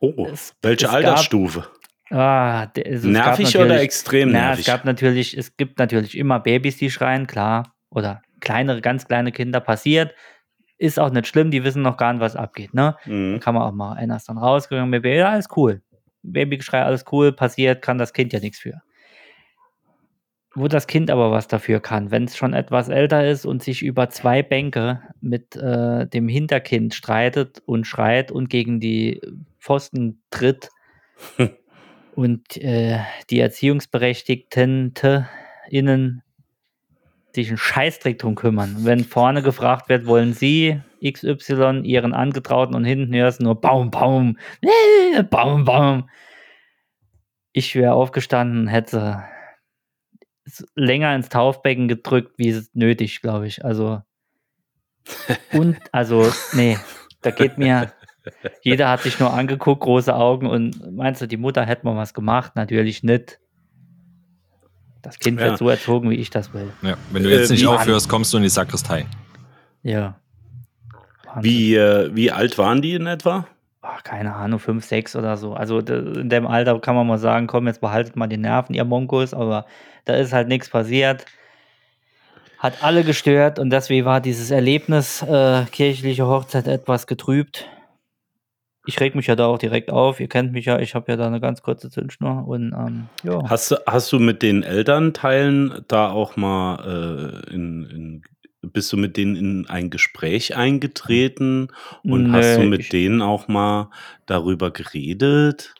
Oh, 0.00 0.26
es, 0.32 0.54
welche 0.62 0.86
es 0.86 0.90
gab- 0.90 0.94
Altersstufe? 0.94 1.68
Ah, 2.08 2.64
der, 2.64 2.86
also 2.86 3.10
es 3.10 3.14
gab 3.14 3.38
nervig 3.38 3.58
oder 3.58 3.78
extrem 3.82 4.32
na, 4.32 4.38
nervig? 4.46 4.60
es 4.60 4.72
gab 4.72 4.86
natürlich, 4.86 5.36
es 5.36 5.58
gibt 5.58 5.78
natürlich 5.78 6.16
immer 6.16 6.40
Babys, 6.40 6.78
die 6.78 6.90
schreien, 6.90 7.26
klar. 7.26 7.74
Oder 7.90 8.22
kleinere, 8.40 8.80
ganz 8.80 9.06
kleine 9.06 9.32
Kinder 9.32 9.60
passiert. 9.60 10.14
Ist 10.78 10.98
auch 10.98 11.10
nicht 11.10 11.26
schlimm, 11.26 11.50
die 11.50 11.62
wissen 11.62 11.82
noch 11.82 11.98
gar 11.98 12.14
nicht, 12.14 12.22
was 12.22 12.36
abgeht, 12.36 12.72
ne? 12.72 12.96
Mhm. 13.04 13.38
Kann 13.40 13.52
man 13.54 13.64
auch 13.64 13.72
mal, 13.72 13.92
einer 13.98 14.16
ist 14.16 14.30
dann 14.30 14.38
rausgegangen, 14.38 14.90
Baby, 14.90 15.16
ja, 15.18 15.28
alles 15.28 15.48
cool. 15.56 15.82
Babygeschrei, 16.22 16.82
alles 16.82 17.04
cool, 17.12 17.32
passiert, 17.34 17.82
kann 17.82 17.98
das 17.98 18.14
Kind 18.14 18.32
ja 18.32 18.40
nichts 18.40 18.60
für. 18.60 18.80
Wo 20.54 20.66
das 20.66 20.88
Kind 20.88 21.10
aber 21.10 21.30
was 21.30 21.46
dafür 21.46 21.78
kann, 21.80 22.10
wenn 22.10 22.24
es 22.24 22.36
schon 22.36 22.54
etwas 22.54 22.88
älter 22.88 23.26
ist 23.28 23.46
und 23.46 23.62
sich 23.62 23.82
über 23.82 24.08
zwei 24.10 24.42
Bänke 24.42 25.00
mit 25.20 25.54
äh, 25.54 26.08
dem 26.08 26.28
Hinterkind 26.28 26.92
streitet 26.92 27.62
und 27.66 27.86
schreit 27.86 28.32
und 28.32 28.50
gegen 28.50 28.80
die 28.80 29.20
Pfosten 29.60 30.20
tritt 30.30 30.70
und 32.16 32.56
äh, 32.56 32.98
die 33.30 33.38
Erziehungsberechtigten 33.38 34.94
te- 34.94 35.28
innen 35.68 36.22
sich 37.32 37.48
einen 37.48 37.56
Scheißdreck 37.58 38.18
drum 38.18 38.34
kümmern. 38.34 38.78
Wenn 38.80 39.04
vorne 39.04 39.42
gefragt 39.42 39.88
wird, 39.88 40.06
wollen 40.06 40.32
Sie 40.32 40.80
XY 41.04 41.82
ihren 41.84 42.12
Angetrauten 42.12 42.74
und 42.74 42.84
hinten 42.84 43.14
hörst 43.14 43.38
du 43.38 43.44
nur 43.44 43.60
Baum, 43.60 43.92
Baum, 43.92 44.36
äh, 44.62 45.22
Baum, 45.30 45.64
Baum. 45.64 46.10
Ich 47.52 47.76
wäre 47.76 47.92
aufgestanden, 47.92 48.66
hätte 48.66 49.22
länger 50.74 51.14
ins 51.14 51.28
Taufbecken 51.28 51.88
gedrückt, 51.88 52.32
wie 52.36 52.48
es 52.50 52.70
nötig, 52.74 53.20
glaube 53.22 53.46
ich. 53.46 53.64
Also 53.64 54.02
und 55.52 55.76
also 55.92 56.30
nee, 56.52 56.78
da 57.22 57.30
geht 57.30 57.58
mir 57.58 57.92
jeder 58.62 58.90
hat 58.90 59.00
sich 59.02 59.18
nur 59.18 59.32
angeguckt, 59.32 59.80
große 59.82 60.14
Augen 60.14 60.46
und 60.46 60.94
meinst 60.94 61.22
du, 61.22 61.26
die 61.26 61.38
Mutter 61.38 61.64
hätte 61.64 61.86
mal 61.86 61.96
was 61.96 62.12
gemacht? 62.12 62.52
Natürlich 62.54 63.02
nicht. 63.02 63.40
Das 65.02 65.18
Kind 65.18 65.40
Ja. 65.40 65.46
wird 65.46 65.58
so 65.58 65.68
erzogen, 65.70 66.10
wie 66.10 66.16
ich 66.16 66.28
das 66.28 66.52
will. 66.52 66.70
Ja. 66.82 66.96
Wenn 67.10 67.22
du 67.22 67.30
jetzt 67.30 67.50
Äh, 67.50 67.54
nicht 67.54 67.66
aufhörst, 67.66 68.08
kommst 68.08 68.32
du 68.32 68.36
in 68.36 68.42
die 68.42 68.50
Sakristei. 68.50 69.06
Ja. 69.82 70.20
Wahnsinn. 71.24 71.42
Wie, 71.50 71.74
äh, 71.74 72.14
wie 72.14 72.30
alt 72.30 72.58
waren 72.58 72.82
die 72.82 72.92
in 72.92 73.06
etwa? 73.06 73.46
Ach, 73.80 74.02
keine 74.02 74.34
Ahnung, 74.34 74.58
5, 74.58 74.84
6 74.84 75.16
oder 75.16 75.38
so. 75.38 75.54
Also 75.54 75.78
in 75.78 76.28
dem 76.28 76.46
Alter 76.46 76.78
kann 76.80 76.94
man 76.94 77.06
mal 77.06 77.18
sagen, 77.18 77.46
komm, 77.46 77.66
jetzt 77.66 77.80
behaltet 77.80 78.14
mal 78.16 78.26
die 78.26 78.36
Nerven, 78.36 78.74
ihr 78.74 78.84
Monkos, 78.84 79.32
aber 79.32 79.64
da 80.04 80.14
ist 80.14 80.32
halt 80.32 80.48
nichts 80.48 80.68
passiert. 80.68 81.26
Hat 82.58 82.82
alle 82.82 83.04
gestört 83.04 83.58
und 83.58 83.70
deswegen 83.70 84.04
war 84.04 84.20
dieses 84.20 84.50
Erlebnis 84.50 85.22
äh, 85.22 85.64
kirchliche 85.72 86.26
Hochzeit 86.26 86.66
etwas 86.68 87.06
getrübt. 87.06 87.66
Ich 88.86 88.98
reg 89.00 89.14
mich 89.14 89.26
ja 89.28 89.36
da 89.36 89.46
auch 89.46 89.58
direkt 89.58 89.90
auf. 89.90 90.20
Ihr 90.20 90.28
kennt 90.28 90.52
mich 90.52 90.66
ja, 90.66 90.78
ich 90.78 90.94
habe 90.94 91.12
ja 91.12 91.16
da 91.16 91.26
eine 91.26 91.40
ganz 91.40 91.62
kurze 91.62 91.90
Zündschnur 91.90 92.46
und 92.46 92.72
ähm, 92.72 93.06
ja. 93.22 93.48
Hast, 93.48 93.70
du- 93.70 93.76
hast 93.86 94.12
du 94.12 94.18
mit 94.18 94.42
den 94.42 94.62
Elternteilen 94.62 95.84
da 95.88 96.10
auch 96.10 96.36
mal 96.36 97.42
äh, 97.48 97.54
in, 97.54 97.84
in, 97.84 98.22
bist 98.62 98.92
du 98.92 98.96
mit 98.98 99.16
denen 99.16 99.36
in 99.36 99.66
ein 99.68 99.88
Gespräch 99.90 100.54
eingetreten 100.56 101.68
und 102.02 102.30
hast 102.32 102.56
du 102.56 102.62
Nö, 102.62 102.68
mit 102.68 102.92
denen 102.92 103.22
auch 103.22 103.48
mal 103.48 103.90
darüber 104.26 104.70
geredet? 104.70 105.74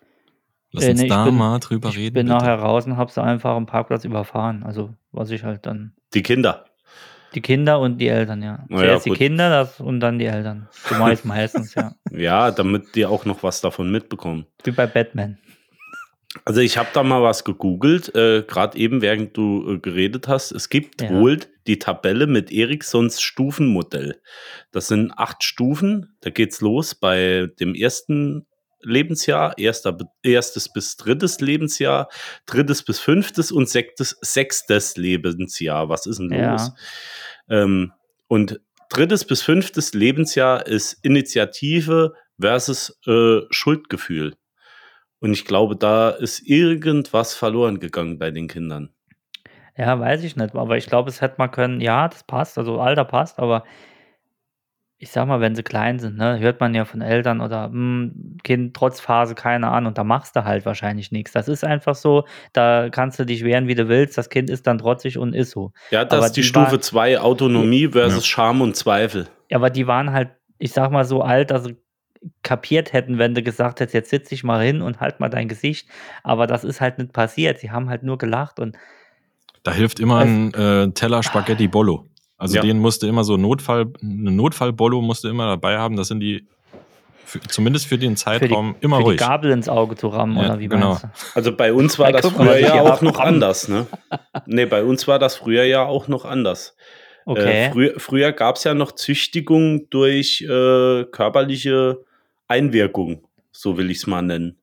Lass 0.73 0.85
Äh, 0.85 0.91
uns 0.91 1.01
nee, 1.01 1.07
ich 1.07 1.13
da 1.13 1.25
bin- 1.25 1.37
mal 1.37 1.59
drüber 1.59 1.89
Ich 1.89 1.97
reden. 1.97 2.15
bin 2.15 2.27
bitte. 2.27 2.39
nachher 2.39 2.55
raus 2.57 2.87
und 2.87 2.97
habe 2.97 3.11
sie 3.11 3.23
einfach 3.23 3.55
am 3.57 3.67
Parkplatz 3.67 4.05
überfahren. 4.05 4.63
Also 4.63 4.95
was 5.13 5.31
ich 5.31 5.43
halt 5.45 5.67
dann 5.67 5.93
Die 6.15 6.23
Kinder. 6.23 6.65
die 7.35 7.41
Kinder 7.41 7.81
und 7.81 7.99
die 7.99 8.09
Eltern, 8.09 8.43
ja. 8.43 8.65
Zuerst 8.69 9.07
die 9.07 9.11
gut. 9.11 9.19
Kinder 9.19 9.51
das, 9.51 9.81
und 9.81 10.01
dann 10.01 10.19
die 10.19 10.27
Eltern. 10.27 10.69
So 10.73 10.95
meist 10.97 11.25
meistens, 11.25 11.75
ja. 11.75 11.95
Ja, 12.13 12.51
damit 12.51 12.95
die 12.95 13.07
auch 13.07 13.25
noch 13.25 13.43
was 13.43 13.61
davon 13.61 13.91
mitbekommen. 13.91 14.47
Wie 14.65 14.71
bei 14.73 14.87
Batman. 14.87 15.39
Also 16.45 16.61
ich 16.61 16.79
habe 16.79 16.89
da 16.95 17.03
mal 17.03 17.23
was 17.25 17.43
gegoogelt, 17.45 18.15
äh, 18.15 18.43
gerade 18.47 18.79
eben, 18.79 19.03
während 19.03 19.37
du 19.37 19.69
äh, 19.75 19.79
geredet 19.79 20.29
hast. 20.29 20.53
Es 20.53 20.69
gibt 20.69 21.03
Ja. 21.03 21.11
wohl 21.11 21.41
die 21.67 21.81
Tabelle 21.81 22.29
mit 22.29 22.53
Ericssons 22.53 23.21
Stufenmodell. 23.21 24.21
Das 24.71 24.87
sind 24.87 25.11
acht 25.17 25.43
Stufen. 25.43 26.17
Da 26.21 26.31
geht's 26.31 26.61
los 26.61 26.95
bei 26.95 27.49
dem 27.59 27.75
ersten 27.75 28.47
Lebensjahr, 28.83 29.57
erster, 29.59 29.97
erstes 30.23 30.73
bis 30.73 30.97
drittes 30.97 31.41
Lebensjahr, 31.41 32.09
drittes 32.47 32.83
bis 32.85 32.99
fünftes 33.01 33.53
und 33.53 33.69
sechstes, 33.69 34.17
sechstes 34.21 34.97
Lebensjahr. 34.97 35.89
Was 35.89 36.07
ist 36.07 36.19
denn 36.19 36.33
Ja. 36.33 36.53
los? 36.53 36.73
Ähm, 37.49 37.93
und 38.29 38.61
drittes 38.91 39.25
bis 39.25 39.43
fünftes 39.43 39.95
Lebensjahr 39.95 40.67
ist 40.67 41.05
Initiative 41.05 42.15
versus 42.41 42.99
äh, 43.07 43.41
Schuldgefühl. 43.51 44.35
Und 45.21 45.33
ich 45.33 45.45
glaube, 45.45 45.77
da 45.77 46.11
ist 46.11 46.41
irgendwas 46.41 47.35
verloren 47.35 47.79
gegangen 47.79 48.19
bei 48.19 48.31
den 48.31 48.49
Kindern. 48.49 48.91
Ja, 49.77 49.99
weiß 49.99 50.25
ich 50.25 50.37
nicht. 50.37 50.55
Aber 50.55 50.77
ich 50.77 50.87
glaube, 50.87 51.11
es 51.11 51.21
hätte 51.21 51.37
man 51.39 51.51
können, 51.51 51.81
ja, 51.81 52.09
das 52.09 52.25
passt, 52.25 52.59
also 52.59 52.81
Alter 52.81 53.05
passt, 53.05 53.39
aber 53.39 53.65
ich 55.03 55.11
sag 55.11 55.27
mal, 55.27 55.41
wenn 55.41 55.55
sie 55.55 55.63
klein 55.63 55.99
sind, 55.99 56.19
ne, 56.19 56.39
hört 56.41 56.61
man 56.61 56.75
ja 56.75 56.85
von 56.85 57.01
Eltern 57.01 57.41
oder 57.41 57.65
hm, 57.71 58.37
Kind 58.45 58.75
trotz 58.77 59.01
Phase, 59.01 59.35
keine 59.35 59.69
Ahnung, 59.69 59.95
da 59.95 60.05
machst 60.05 60.37
du 60.37 60.45
halt 60.45 60.67
wahrscheinlich 60.67 61.11
nichts. 61.11 61.33
Das 61.33 61.49
ist 61.49 61.65
einfach 61.65 61.95
so, 61.95 62.25
da 62.53 62.91
kannst 62.91 63.19
du 63.19 63.25
dich 63.25 63.43
wehren, 63.43 63.67
wie 63.67 63.75
du 63.75 63.89
willst. 63.89 64.19
Das 64.19 64.29
Kind 64.29 64.51
ist 64.51 64.67
dann 64.67 64.77
trotzig 64.77 65.17
und 65.17 65.35
ist 65.35 65.53
so. 65.53 65.73
Ja, 65.91 66.05
das 66.05 66.19
Aber 66.19 66.27
ist 66.27 66.37
die, 66.37 66.43
die 66.43 66.47
Stufe 66.47 66.73
waren- 66.73 66.83
2, 66.83 67.19
Autonomie 67.21 67.89
versus 67.89 68.27
Scham 68.27 68.61
und 68.61 68.77
Zweifel. 68.77 69.29
Ja, 69.49 69.57
aber 69.57 69.71
die 69.71 69.87
waren 69.87 70.13
halt, 70.13 70.29
ich 70.59 70.73
sag 70.73 70.91
mal, 70.93 71.05
so 71.07 71.23
alt, 71.23 71.51
dass 71.51 71.65
sie 71.65 71.77
kapiert 72.43 72.93
hätten, 72.93 73.17
wenn 73.17 73.35
du 73.35 73.43
gesagt 73.43 73.81
hättest, 73.81 73.95
jetzt 73.95 74.11
sitz 74.11 74.29
dich 74.29 74.45
mal 74.45 74.63
hin 74.63 74.83
und 74.83 75.01
halt 75.01 75.19
mal 75.19 75.31
dein 75.31 75.49
Gesicht. 75.49 75.89
Aber 76.23 76.47
das 76.47 76.63
ist 76.63 76.83
halt 76.83 76.99
nicht 76.99 77.15
passiert. 77.15 77.59
Sie 77.59 77.71
haben 77.71 77.89
halt 77.89 78.03
nur 78.03 78.19
gelacht 78.19 78.61
und 78.61 78.77
Da 79.63 79.73
hilft 79.73 79.99
immer 79.99 80.19
ein 80.19 80.53
äh, 80.53 80.91
Teller 80.93 81.23
Spaghetti 81.23 81.69
Bollo. 81.69 82.05
Also 82.41 82.57
Ja. 82.57 82.63
den 82.63 82.79
musste 82.79 83.07
immer 83.07 83.23
so 83.23 83.37
Notfall, 83.37 83.87
eine 84.03 84.31
Notfall-Bollo 84.31 85.01
musste 85.03 85.29
immer 85.29 85.47
dabei 85.47 85.79
haben. 85.79 85.97
Das 85.97 86.09
sind 86.09 86.21
die 86.21 86.47
für, 87.27 87.39
zumindest 87.41 87.87
für 87.87 87.99
den 87.99 88.17
für 88.17 88.39
die, 88.41 88.41
Zeitraum 88.49 88.75
immer 88.81 88.97
für 88.97 89.03
die 89.03 89.09
ruhig. 89.11 89.19
Gabel 89.21 89.51
ins 89.53 89.69
Auge 89.69 89.95
zu 89.95 90.09
rammen, 90.09 90.37
Ja, 90.37 90.47
oder 90.47 90.59
wie 90.59 90.67
genau. 90.69 90.89
meinst 90.95 91.05
du? 91.05 91.09
Also 91.35 91.55
bei 91.55 91.73
uns 91.73 91.99
war 91.99 92.11
das 92.11 92.27
früher 92.27 92.59
ja 92.59 92.73
die 92.73 92.81
auch 92.81 93.03
noch 93.03 93.21
anders, 93.21 93.69
ne? 93.69 93.87
Nee, 94.47 94.67
bei 94.67 94.83
uns 94.83 95.07
war 95.07 95.19
das 95.21 95.37
früher 95.37 95.65
ja 95.65 95.85
auch 95.85 96.09
noch 96.09 96.25
anders. 96.25 96.75
Okay. 97.27 97.67
Äh, 97.67 97.71
früher 97.71 97.93
früher 98.01 98.33
gab 98.33 98.57
es 98.57 98.65
ja 98.65 98.75
noch 98.75 98.93
Züchtigung 98.93 99.89
durch 99.91 100.41
äh, 100.43 101.05
körperliche 101.05 101.99
Einwirkung, 102.49 103.23
so 103.53 103.77
will 103.79 103.91
ich 103.91 103.99
es 103.99 104.07
mal 104.09 104.23
nennen. 104.23 104.57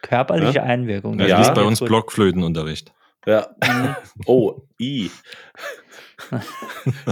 Körperliche 0.00 0.58
Ja? 0.58 0.62
Einwirkung. 0.62 1.18
Das 1.18 1.28
Ja. 1.28 1.40
ist 1.42 1.54
bei 1.54 1.62
uns 1.62 1.80
Blockflötenunterricht. 1.80 2.92
Ja. 3.26 3.48
Oh, 4.26 4.62
i. 4.80 5.10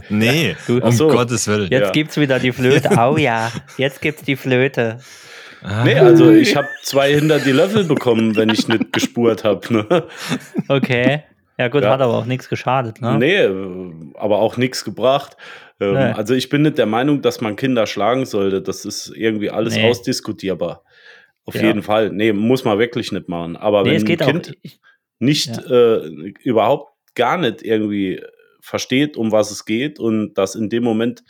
Nee, 0.09 0.57
Du- 0.66 0.81
um 0.81 0.90
so. 0.92 1.09
Gottes 1.09 1.47
Willen. 1.49 1.69
Jetzt 1.71 1.81
Ja. 1.87 1.90
gibt's 1.90 2.16
wieder 2.16 2.38
die 2.38 2.52
Flöte. 2.52 2.90
Oh 2.99 3.16
ja, 3.16 3.50
jetzt 3.78 4.00
gibt's 4.00 4.23
die 4.23 4.37
Flöte. 4.37 4.99
Ah, 5.62 5.85
Nee, 5.85 5.99
also 5.99 6.31
ich 6.31 6.57
habe 6.57 6.69
zwei 6.83 7.12
hinter 7.14 7.38
die 7.38 7.52
Löffel 7.52 7.85
bekommen, 7.85 8.35
wenn 8.37 8.49
ich 8.49 8.66
nicht 8.69 8.92
gespurt 8.92 9.45
habe. 9.45 9.73
Ne? 9.73 10.04
Okay. 10.69 11.23
Ja 11.59 11.69
gut, 11.69 11.83
Ja. 11.85 11.90
hat 11.90 12.00
aber 12.00 12.14
auch 12.14 12.25
nichts 12.25 12.49
geschadet, 12.49 13.00
ne? 13.00 13.16
Nee, 13.19 13.45
aber 14.19 14.38
auch 14.38 14.57
nichts 14.57 14.85
gebracht. 14.85 15.37
Ähm, 15.81 15.92
Nee. 15.95 15.99
Also 16.12 16.35
ich 16.35 16.49
bin 16.49 16.62
nicht 16.62 16.78
der 16.78 16.87
Meinung, 16.87 17.23
dass 17.23 17.40
man 17.40 17.54
Kinder 17.57 17.87
schlagen 17.87 18.26
sollte. 18.26 18.61
Das 18.62 18.85
ist 18.85 19.12
irgendwie 19.14 19.50
alles 19.50 19.76
Nee. 19.76 19.88
ausdiskutierbar. 19.88 20.83
Auf 21.45 21.54
Ja. 21.54 21.62
jeden 21.62 21.83
Fall. 21.83 22.11
Nee, 22.11 22.33
muss 22.33 22.64
man 22.64 22.78
wirklich 22.78 23.12
nicht 23.12 23.28
machen. 23.28 23.57
Aber 23.57 23.83
Nee, 23.83 23.90
wenn 23.90 23.97
es 23.97 24.04
geht 24.04 24.23
ein 24.23 24.28
Kind 24.28 24.49
auch. 24.50 24.54
Ich, 24.62 24.81
nicht 25.21 25.59
äh, 25.71 25.99
überhaupt 26.42 26.90
gar 27.14 27.37
nicht 27.38 27.62
irgendwie 27.62 28.21
versteht, 28.62 29.16
um 29.19 29.33
was 29.33 29.50
es 29.50 29.64
geht 29.66 29.99
und 29.99 30.35
das 30.35 30.54
in 30.54 30.71
dem 30.71 30.85
Moment 30.85 31.23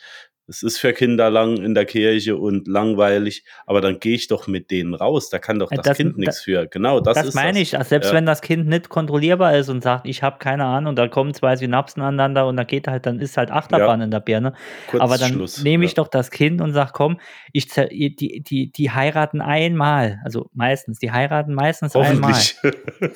es 0.49 0.63
ist 0.65 0.79
für 0.79 0.93
Kinder 0.93 1.31
lang 1.31 1.57
in 1.59 1.73
der 1.73 1.85
Kirche 1.85 2.37
und 2.37 2.67
langweilig, 2.67 3.45
aber 3.65 3.81
dann 3.81 4.01
gehe 4.01 4.17
ich 4.17 4.27
doch 4.27 4.49
mit 4.49 4.73
denen 4.73 4.93
raus. 4.93 5.31
Da 5.31 5.39
kann 5.39 5.61
doch 5.61 5.71
Äh, 5.71 5.77
das, 5.77 5.85
das- 5.87 5.97
Kind 5.97 6.19
nichts 6.19 6.41
für. 6.43 6.67
Genau, 6.67 7.01
das, 7.01 7.17
Das, 7.17 7.29
ist 7.29 7.35
meine 7.35 7.61
das. 7.61 7.63
ich. 7.69 7.79
Also 7.79 7.91
selbst 7.91 8.09
Ja. 8.09 8.15
wenn 8.15 8.27
das 8.27 8.43
Kind 8.43 8.67
nicht 8.67 8.89
kontrollierbar 8.89 9.57
ist 9.57 9.69
und 9.69 9.83
sagt, 9.83 10.05
ich 10.07 10.23
habe 10.25 10.39
keine 10.39 10.65
Ahnung, 10.65 10.97
da 10.97 11.07
kommen 11.07 11.33
zwei 11.33 11.55
Synapsen 11.57 12.03
aneinander 12.03 12.49
und 12.49 12.57
dann 12.57 12.67
geht 12.67 12.89
halt, 12.89 13.07
dann 13.07 13.21
ist 13.21 13.37
halt 13.37 13.53
Achterbahn 13.53 14.01
in 14.03 14.11
der 14.11 14.19
Birne. 14.21 14.53
Aber 14.99 15.17
dann 15.17 15.47
nehme 15.63 15.85
ich 15.85 15.93
ja. 15.93 15.95
doch 16.03 16.09
das 16.09 16.31
Kind 16.33 16.61
und 16.61 16.73
sage, 16.73 16.91
komm, 16.93 17.21
ich 17.53 17.69
die, 17.69 18.43
die, 18.43 18.73
die 18.73 18.91
heiraten 18.91 19.41
einmal. 19.41 20.21
Also 20.25 20.51
meistens, 20.53 20.99
die 20.99 21.13
heiraten 21.13 21.55
meistens 21.55 21.95
einmal. 21.95 22.35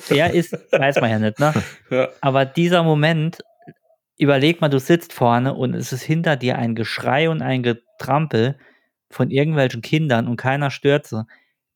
Der 0.09 0.33
ist, 0.33 0.53
weiß 0.71 1.01
man 1.01 1.09
ja 1.09 1.19
nicht, 1.19 1.39
ne? 1.39 1.53
ja. 1.91 2.07
Aber 2.21 2.45
dieser 2.45 2.83
Moment, 2.83 3.39
überleg 4.17 4.61
mal, 4.61 4.69
du 4.69 4.79
sitzt 4.79 5.13
vorne 5.13 5.53
und 5.53 5.73
es 5.75 5.93
ist 5.93 6.03
hinter 6.03 6.35
dir 6.35 6.57
ein 6.57 6.75
Geschrei 6.75 7.29
und 7.29 7.41
ein 7.41 7.63
Getrampel 7.63 8.57
von 9.09 9.31
irgendwelchen 9.31 9.81
Kindern 9.81 10.27
und 10.27 10.37
keiner 10.37 10.71
stört 10.71 11.07
sie. 11.07 11.25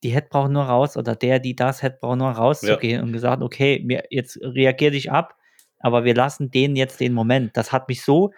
Die 0.03 0.10
hätte 0.10 0.29
braucht 0.29 0.51
nur 0.51 0.63
raus 0.63 0.98
oder 0.98 1.15
der, 1.15 1.39
die 1.39 1.55
das 1.55 1.83
hätte 1.83 2.00
braucht 2.01 2.17
nur 2.17 2.29
rauszugehen 2.31 3.03
und 3.03 3.13
gesagt, 3.13 3.43
okay, 3.43 3.81
mir, 3.86 4.03
jetzt 4.10 4.38
reagier 4.41 4.91
dich 4.91 5.12
ab, 5.12 5.36
aber 5.79 6.03
wir 6.05 6.15
lassen 6.15 6.51
denen 6.51 6.75
jetzt 6.75 7.00
den 7.00 7.13
Moment. 7.13 7.55
Das 7.57 7.71
hat 7.71 7.88
mich 7.89 8.03
so 8.03 8.31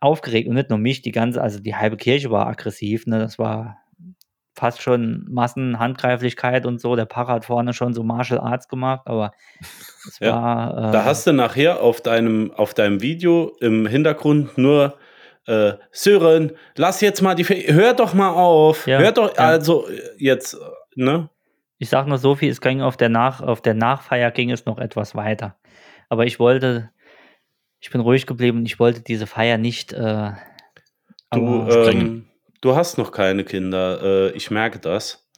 aufgeregt 0.00 0.48
und 0.48 0.54
nicht 0.54 0.70
nur 0.70 0.78
mich, 0.78 1.02
die 1.02 1.12
ganze, 1.12 1.42
also 1.42 1.60
die 1.60 1.74
halbe 1.76 1.96
Kirche 1.98 2.30
war 2.30 2.46
aggressiv, 2.48 3.06
ne? 3.06 3.18
Das 3.18 3.38
war 3.38 3.78
fast 4.56 4.80
schon 4.82 5.26
Massenhandgreiflichkeit 5.30 6.66
und 6.66 6.80
so. 6.80 6.96
Der 6.96 7.04
Para 7.04 7.34
hat 7.34 7.44
vorne 7.44 7.72
schon 7.74 7.94
so 7.94 8.02
Martial 8.02 8.40
Arts 8.40 8.68
gemacht, 8.68 9.02
aber 9.04 9.32
es 10.06 10.18
Ja. 10.20 10.32
war. 10.32 10.88
Äh, 10.88 10.92
Da 10.92 11.04
hast 11.04 11.26
du 11.26 11.32
nachher 11.32 11.80
auf 11.82 12.00
deinem, 12.00 12.50
auf 12.52 12.74
deinem 12.74 13.02
Video 13.02 13.56
im 13.60 13.86
Hintergrund 13.86 14.56
nur 14.58 14.96
äh, 15.46 15.74
Sören, 15.92 16.52
lass 16.76 17.00
jetzt 17.02 17.22
mal 17.22 17.34
die, 17.36 17.44
Fe 17.44 17.62
hör 17.72 17.94
doch 17.94 18.14
mal 18.14 18.30
auf, 18.30 18.86
Ja, 18.88 18.98
hör 18.98 19.12
doch, 19.12 19.36
ja. 19.36 19.44
also 19.44 19.86
jetzt, 20.18 20.56
ne? 20.96 21.28
Ich 21.78 21.88
sag 21.90 22.06
nur 22.08 22.18
so 22.18 22.34
viel, 22.34 22.50
es 22.50 22.60
ging 22.60 22.80
auf 22.80 22.96
der, 22.96 23.10
Nach 23.10 23.40
auf 23.42 23.60
der 23.60 23.74
Nachfeier 23.74 24.30
ging 24.32 24.50
es 24.50 24.64
noch 24.66 24.78
etwas 24.78 25.14
weiter. 25.14 25.54
Aber 26.08 26.24
ich 26.26 26.40
wollte, 26.40 26.90
ich 27.80 27.90
bin 27.90 28.00
ruhig 28.00 28.26
geblieben, 28.26 28.64
ich 28.64 28.80
wollte 28.80 29.02
diese 29.02 29.26
Feier 29.26 29.58
nicht. 29.58 29.92
Äh, 29.92 30.32
Du, 31.32 31.62
aber- 31.62 31.88
ähm, 31.90 32.25
du 32.60 32.74
hast 32.76 32.98
noch 32.98 33.12
keine 33.12 33.44
Kinder, 33.44 34.00
äh, 34.02 34.36
ich 34.36 34.50
merke 34.50 34.78
das. 34.78 35.28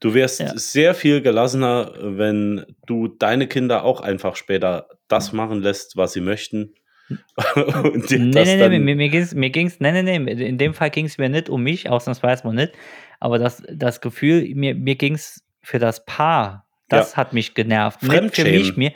Du 0.00 0.12
wärst 0.12 0.40
Ja. 0.40 0.52
sehr 0.56 0.94
viel 0.94 1.22
gelassener, 1.22 1.92
wenn 1.98 2.66
du 2.86 3.08
deine 3.08 3.46
Kinder 3.46 3.82
auch 3.84 4.00
einfach 4.00 4.36
später 4.36 4.88
das 5.08 5.32
machen 5.32 5.62
lässt, 5.62 5.96
was 5.96 6.12
sie 6.12 6.20
möchten. 6.20 6.74
Und 7.54 8.10
dir 8.10 8.18
nee, 8.18 8.30
das 8.32 8.48
nee, 8.48 8.68
nee, 8.68 8.78
mir, 8.80 8.96
mir 8.96 9.08
ging's, 9.08 9.32
mir 9.34 9.50
ging's, 9.50 9.78
nee, 9.80 9.92
nee, 10.02 10.18
nee, 10.18 10.32
in 10.32 10.58
dem 10.58 10.74
Fall 10.74 10.90
ging 10.90 11.06
es 11.06 11.18
mir 11.18 11.28
nicht 11.28 11.48
um 11.48 11.62
mich, 11.62 11.88
ausnahmsweise 11.88 12.44
mal 12.46 12.52
nicht, 12.54 12.72
aber 13.20 13.38
das, 13.38 13.62
das 13.72 14.00
Gefühl, 14.00 14.52
mir, 14.54 14.74
mir 14.74 14.96
ging 14.96 15.14
es 15.14 15.44
für 15.62 15.78
das 15.78 16.04
Paar, 16.04 16.66
das 16.88 17.12
Ja. 17.12 17.16
hat 17.18 17.32
mich 17.32 17.54
genervt. 17.54 18.02
Nicht 18.02 18.10
für 18.12 18.16
Fremdschämen. 18.18 18.52
mich, 18.52 18.76
mir, 18.76 18.92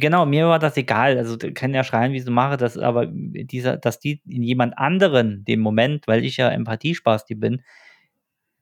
genau, 0.00 0.24
mir 0.26 0.48
war 0.48 0.58
das 0.58 0.76
egal, 0.76 1.18
also 1.18 1.36
die 1.36 1.52
können 1.52 1.74
ja 1.74 1.84
schreien, 1.84 2.12
wie 2.12 2.20
sie 2.20 2.30
machen, 2.30 2.58
das, 2.58 2.78
aber 2.78 3.06
dieser, 3.06 3.76
dass 3.76 3.98
die 3.98 4.22
in 4.26 4.42
jemand 4.42 4.78
anderen 4.78 5.44
den 5.44 5.60
Moment, 5.60 6.08
weil 6.08 6.24
ich 6.24 6.38
ja 6.38 6.48
Empathiespasti 6.48 7.34
bin, 7.34 7.62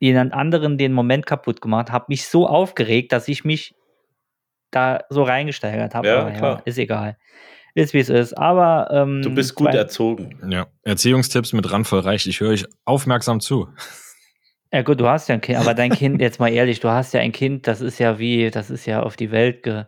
jemand 0.01 0.33
anderen 0.33 0.79
den 0.79 0.93
Moment 0.93 1.27
kaputt 1.27 1.61
gemacht, 1.61 1.93
hat 1.93 2.09
mich 2.09 2.27
so 2.27 2.49
aufgeregt, 2.49 3.13
dass 3.13 3.29
ich 3.29 3.45
mich 3.45 3.75
da 4.71 5.01
so 5.09 5.23
reingesteigert 5.23 5.95
habe. 5.95 6.09
Ja, 6.09 6.31
klar. 6.31 6.63
ist 6.65 6.79
egal. 6.79 7.17
Ist 7.75 7.95
wie 7.95 7.99
es 7.99 8.09
ist. 8.09 8.37
Aber 8.37 8.89
ähm, 8.91 9.23
du 9.23 9.33
bist 9.33 9.55
gut 9.55 9.75
erzogen. 9.75 10.39
Ja. 10.49 10.67
Erziehungstipps 10.83 11.53
mit 11.53 11.71
Randvoll 11.71 12.01
reicht. 12.01 12.27
Ich 12.27 12.41
höre 12.41 12.51
euch 12.51 12.65
aufmerksam 12.85 13.41
zu. 13.41 13.69
Ja 14.73 14.83
gut, 14.83 15.01
du 15.01 15.09
hast 15.09 15.29
ja 15.29 15.35
ein 15.35 15.41
Kind, 15.41 15.59
aber 15.59 15.75
dein 15.75 15.91
Kind, 15.91 16.21
jetzt 16.21 16.41
mal 16.41 16.49
ehrlich, 16.49 16.81
du 16.81 16.89
hast 16.89 17.13
ja 17.15 17.21
ein 17.21 17.33
Kind, 17.33 17.67
das 17.67 17.81
ist 17.81 17.99
ja 17.99 18.19
wie, 18.19 18.51
das 18.51 18.71
ist 18.71 18.87
ja 18.87 19.03
auf 19.03 19.17
die 19.17 19.31
Welt 19.31 19.63
ge... 19.63 19.85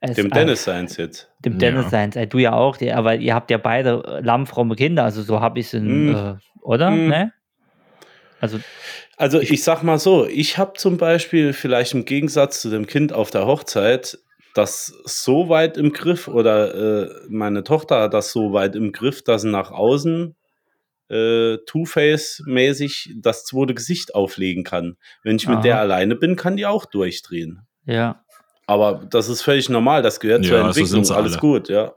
es- 0.00 0.16
Dem 0.16 0.26
äh, 0.26 0.30
Dennis 0.30 0.64
seins 0.64 0.96
jetzt. 0.96 1.30
Dem 1.44 1.54
Ja. 1.54 1.58
Dennis 1.58 1.90
seins. 1.90 2.16
Äh, 2.16 2.26
du 2.26 2.38
ja 2.38 2.52
auch, 2.54 2.76
die, 2.76 2.92
aber 2.92 3.16
ihr 3.16 3.34
habt 3.34 3.50
ja 3.50 3.58
beide 3.58 4.02
äh, 4.06 4.20
lammfromme 4.20 4.76
Kinder, 4.76 5.04
also 5.04 5.22
so 5.22 5.40
habe 5.40 5.60
ich 5.60 5.66
es 5.66 5.74
in, 5.74 6.10
Mm. 6.12 6.14
äh, 6.14 6.34
oder? 6.62 6.90
Mm. 6.90 7.08
Ne? 7.08 7.32
Also, 8.40 8.58
Also 9.16 9.40
ich, 9.40 9.62
sag 9.62 9.82
mal 9.82 9.98
so, 9.98 10.26
ich 10.26 10.58
habe 10.58 10.72
zum 10.76 10.96
Beispiel 10.98 11.52
vielleicht 11.52 11.94
im 11.94 12.04
Gegensatz 12.04 12.60
zu 12.60 12.68
dem 12.68 12.86
Kind 12.86 13.12
auf 13.12 13.30
der 13.30 13.46
Hochzeit 13.46 14.18
das 14.54 14.92
so 15.04 15.48
weit 15.48 15.76
im 15.76 15.92
Griff 15.92 16.28
oder 16.28 16.74
äh, 17.06 17.10
meine 17.28 17.64
Tochter 17.64 18.02
hat 18.02 18.14
das 18.14 18.30
so 18.32 18.52
weit 18.52 18.76
im 18.76 18.92
Griff, 18.92 19.22
dass 19.22 19.42
sie 19.42 19.50
nach 19.50 19.70
außen 19.72 20.36
äh, 21.10 21.56
Two-Face-mäßig 21.66 23.14
das 23.16 23.44
zweite 23.44 23.74
Gesicht 23.74 24.14
auflegen 24.14 24.64
kann. 24.64 24.96
Wenn 25.22 25.36
ich 25.36 25.46
mit 25.46 25.56
Aha. 25.56 25.62
der 25.62 25.78
alleine 25.80 26.14
bin, 26.16 26.36
kann 26.36 26.56
die 26.56 26.66
auch 26.66 26.84
durchdrehen. 26.86 27.60
ja, 27.86 28.23
Aber 28.66 29.04
das 29.10 29.28
ist 29.28 29.42
völlig 29.42 29.68
normal, 29.68 30.02
das 30.02 30.20
gehört 30.20 30.44
zur 30.44 30.54
Ja, 30.56 30.62
so 30.62 30.66
Entwicklung, 30.68 30.86
sind 30.88 31.06
sie 31.06 31.14
alles 31.16 31.32
alle. 31.32 31.40
gut, 31.40 31.68
ja. 31.68 31.92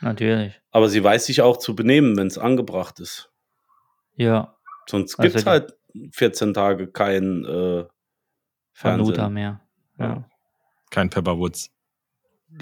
natürlich. 0.00 0.60
Aber 0.72 0.88
sie 0.88 1.02
weiß 1.02 1.26
sich 1.26 1.42
auch 1.42 1.56
zu 1.58 1.74
benehmen, 1.76 2.16
wenn 2.16 2.26
es 2.26 2.38
angebracht 2.38 3.00
ist. 3.00 3.30
Ja, 4.16 4.54
Sonst 4.88 5.18
Also 5.18 5.22
gibt 5.22 5.36
es 5.36 5.46
halt 5.46 5.74
14 6.12 6.54
Tage 6.54 6.88
kein 6.88 7.44
äh, 7.44 7.84
Fernsehen. 8.72 9.32
mehr. 9.32 9.60
Ja. 9.98 10.24
Kein 10.90 11.10
Pepperwoods. 11.10 11.70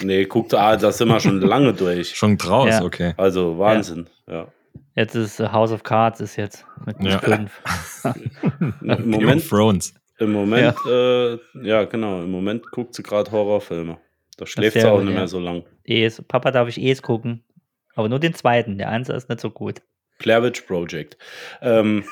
Nee, 0.02 0.24
guckt, 0.24 0.52
ah, 0.54 0.76
das 0.76 0.98
sind 0.98 1.08
wir 1.08 1.20
schon 1.20 1.40
lange 1.40 1.72
durch. 1.72 2.16
Schon 2.16 2.36
draus, 2.36 2.70
Ja. 2.70 2.82
okay. 2.82 3.14
Also 3.16 3.58
Wahnsinn, 3.58 4.08
ja. 4.26 4.48
Jetzt 4.96 5.14
ist 5.14 5.38
äh, 5.40 5.48
House 5.48 5.70
of 5.72 5.82
Cards 5.84 6.20
ist 6.20 6.36
jetzt 6.36 6.66
mit 6.84 7.00
Ja. 7.02 7.18
fünf. 7.20 7.62
Im 8.60 8.74
Game 8.80 8.90
of 8.90 9.04
Moment, 9.06 9.48
Thrones. 9.48 9.94
Im 10.18 10.32
Moment, 10.32 10.76
ja, 10.84 11.34
äh, 11.34 11.38
ja 11.62 11.84
genau, 11.84 12.22
im 12.22 12.30
Moment 12.30 12.70
guckt 12.70 12.94
sie 12.94 13.02
gerade 13.02 13.30
Horrorfilme. 13.30 13.98
Da 14.36 14.46
schläft 14.46 14.78
sie 14.78 14.86
auch 14.86 14.96
gut, 14.96 15.04
nicht 15.04 15.14
ja. 15.14 15.20
mehr 15.20 15.28
so 15.28 15.40
lang. 15.40 15.64
Es, 15.84 16.22
Papa 16.22 16.50
darf 16.50 16.68
ich 16.68 16.78
es 16.78 17.02
gucken. 17.02 17.42
Aber 17.94 18.08
nur 18.08 18.20
den 18.20 18.34
zweiten. 18.34 18.78
Der 18.78 18.90
Einser 18.90 19.14
ist 19.14 19.28
nicht 19.28 19.40
so 19.40 19.50
gut. 19.50 19.80
Blair 20.18 20.42
Witch 20.42 20.62
Project. 20.62 21.16
Ähm, 21.62 22.04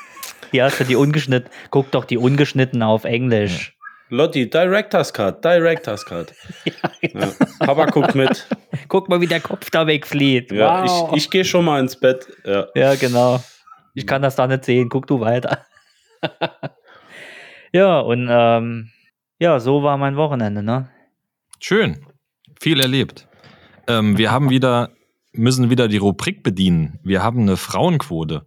hast 0.53 0.79
du 0.79 0.83
die 0.83 0.95
ungeschnitten. 0.95 1.49
Guck 1.69 1.91
doch 1.91 2.05
die 2.05 2.17
ungeschnitten 2.17 2.81
auf 2.81 3.05
Englisch. 3.05 3.77
Lotti, 4.09 4.47
Director's 4.47 5.11
Cut, 5.11 5.43
Director's 5.43 6.05
Cut. 6.05 6.33
Ja, 7.01 7.31
Papa 7.59 7.85
guckt 7.87 8.13
mit. 8.13 8.47
Guck 8.87 9.09
mal, 9.09 9.21
wie 9.21 9.27
der 9.27 9.39
Kopf 9.39 9.69
da 9.69 9.87
wegflieht. 9.87 10.51
Ja, 10.51 10.83
wow. 10.83 11.11
ich, 11.11 11.17
ich 11.17 11.29
gehe 11.29 11.45
schon 11.45 11.65
mal 11.65 11.79
ins 11.79 11.95
Bett. 11.99 12.27
Ja. 12.43 12.67
ja, 12.75 12.95
genau. 12.95 13.43
Ich 13.93 14.05
kann 14.05 14.21
das 14.21 14.35
da 14.35 14.47
nicht 14.47 14.65
sehen. 14.65 14.89
Guck 14.89 15.07
du 15.07 15.19
weiter. 15.19 15.65
Ja, 17.75 17.99
und 17.99 18.29
ähm, 18.31 18.89
ja, 19.37 19.59
so 19.59 19.83
war 19.83 19.97
mein 19.97 20.15
Wochenende, 20.15 20.63
ne? 20.63 20.89
Schön. 21.59 22.05
Viel 22.57 22.79
erlebt. 22.79 23.27
Ähm, 23.87 24.17
wir 24.17 24.31
haben 24.31 24.49
wieder, 24.49 24.91
müssen 25.33 25.69
wieder 25.69 25.89
die 25.89 25.97
Rubrik 25.97 26.41
bedienen. 26.41 26.99
Wir 27.03 27.21
haben 27.21 27.41
eine 27.41 27.57
Frauenquote. 27.57 28.45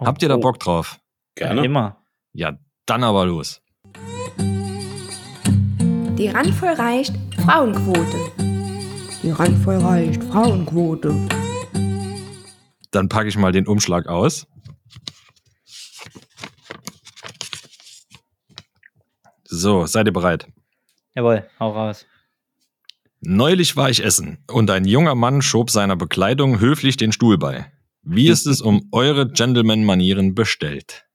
Oh, 0.00 0.06
Habt 0.06 0.22
ihr 0.22 0.28
da 0.28 0.34
oh. 0.34 0.40
Bock 0.40 0.58
drauf? 0.58 0.98
Ja, 1.38 1.46
Gerne. 1.46 1.64
immer. 1.64 2.02
Ja, 2.32 2.58
dann 2.84 3.04
aber 3.04 3.26
los. 3.26 3.62
Die 6.18 6.26
randvoll 6.26 6.70
reicht 6.70 7.14
Frauenquote. 7.44 8.16
Die 9.22 9.30
randvoll 9.30 9.76
reicht. 9.76 10.24
Frauenquote. 10.24 11.14
Dann 12.90 13.08
packe 13.08 13.28
ich 13.28 13.38
mal 13.38 13.52
den 13.52 13.68
Umschlag 13.68 14.08
aus. 14.08 14.48
So, 19.50 19.86
seid 19.86 20.06
ihr 20.06 20.12
bereit? 20.12 20.46
Jawohl, 21.14 21.48
hau 21.58 21.70
raus. 21.72 22.06
Neulich 23.20 23.76
war 23.76 23.88
ich 23.88 24.04
essen 24.04 24.44
und 24.46 24.70
ein 24.70 24.84
junger 24.84 25.14
Mann 25.14 25.40
schob 25.40 25.70
seiner 25.70 25.96
Bekleidung 25.96 26.60
höflich 26.60 26.98
den 26.98 27.12
Stuhl 27.12 27.38
bei. 27.38 27.72
Wie 28.02 28.28
ist 28.28 28.46
es 28.46 28.60
um 28.60 28.88
eure 28.92 29.26
Gentleman-Manieren 29.26 30.34
bestellt? 30.34 31.06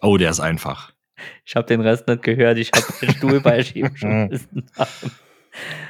Oh, 0.00 0.16
der 0.16 0.30
ist 0.30 0.40
einfach. 0.40 0.92
Ich 1.44 1.56
habe 1.56 1.66
den 1.66 1.80
Rest 1.80 2.06
nicht 2.06 2.22
gehört. 2.22 2.58
Ich 2.58 2.70
habe 2.72 2.86
den 3.02 3.10
Stuhl 3.14 3.40
beischieben 3.40 3.96
schon 3.96 4.30
wissen. 4.30 4.70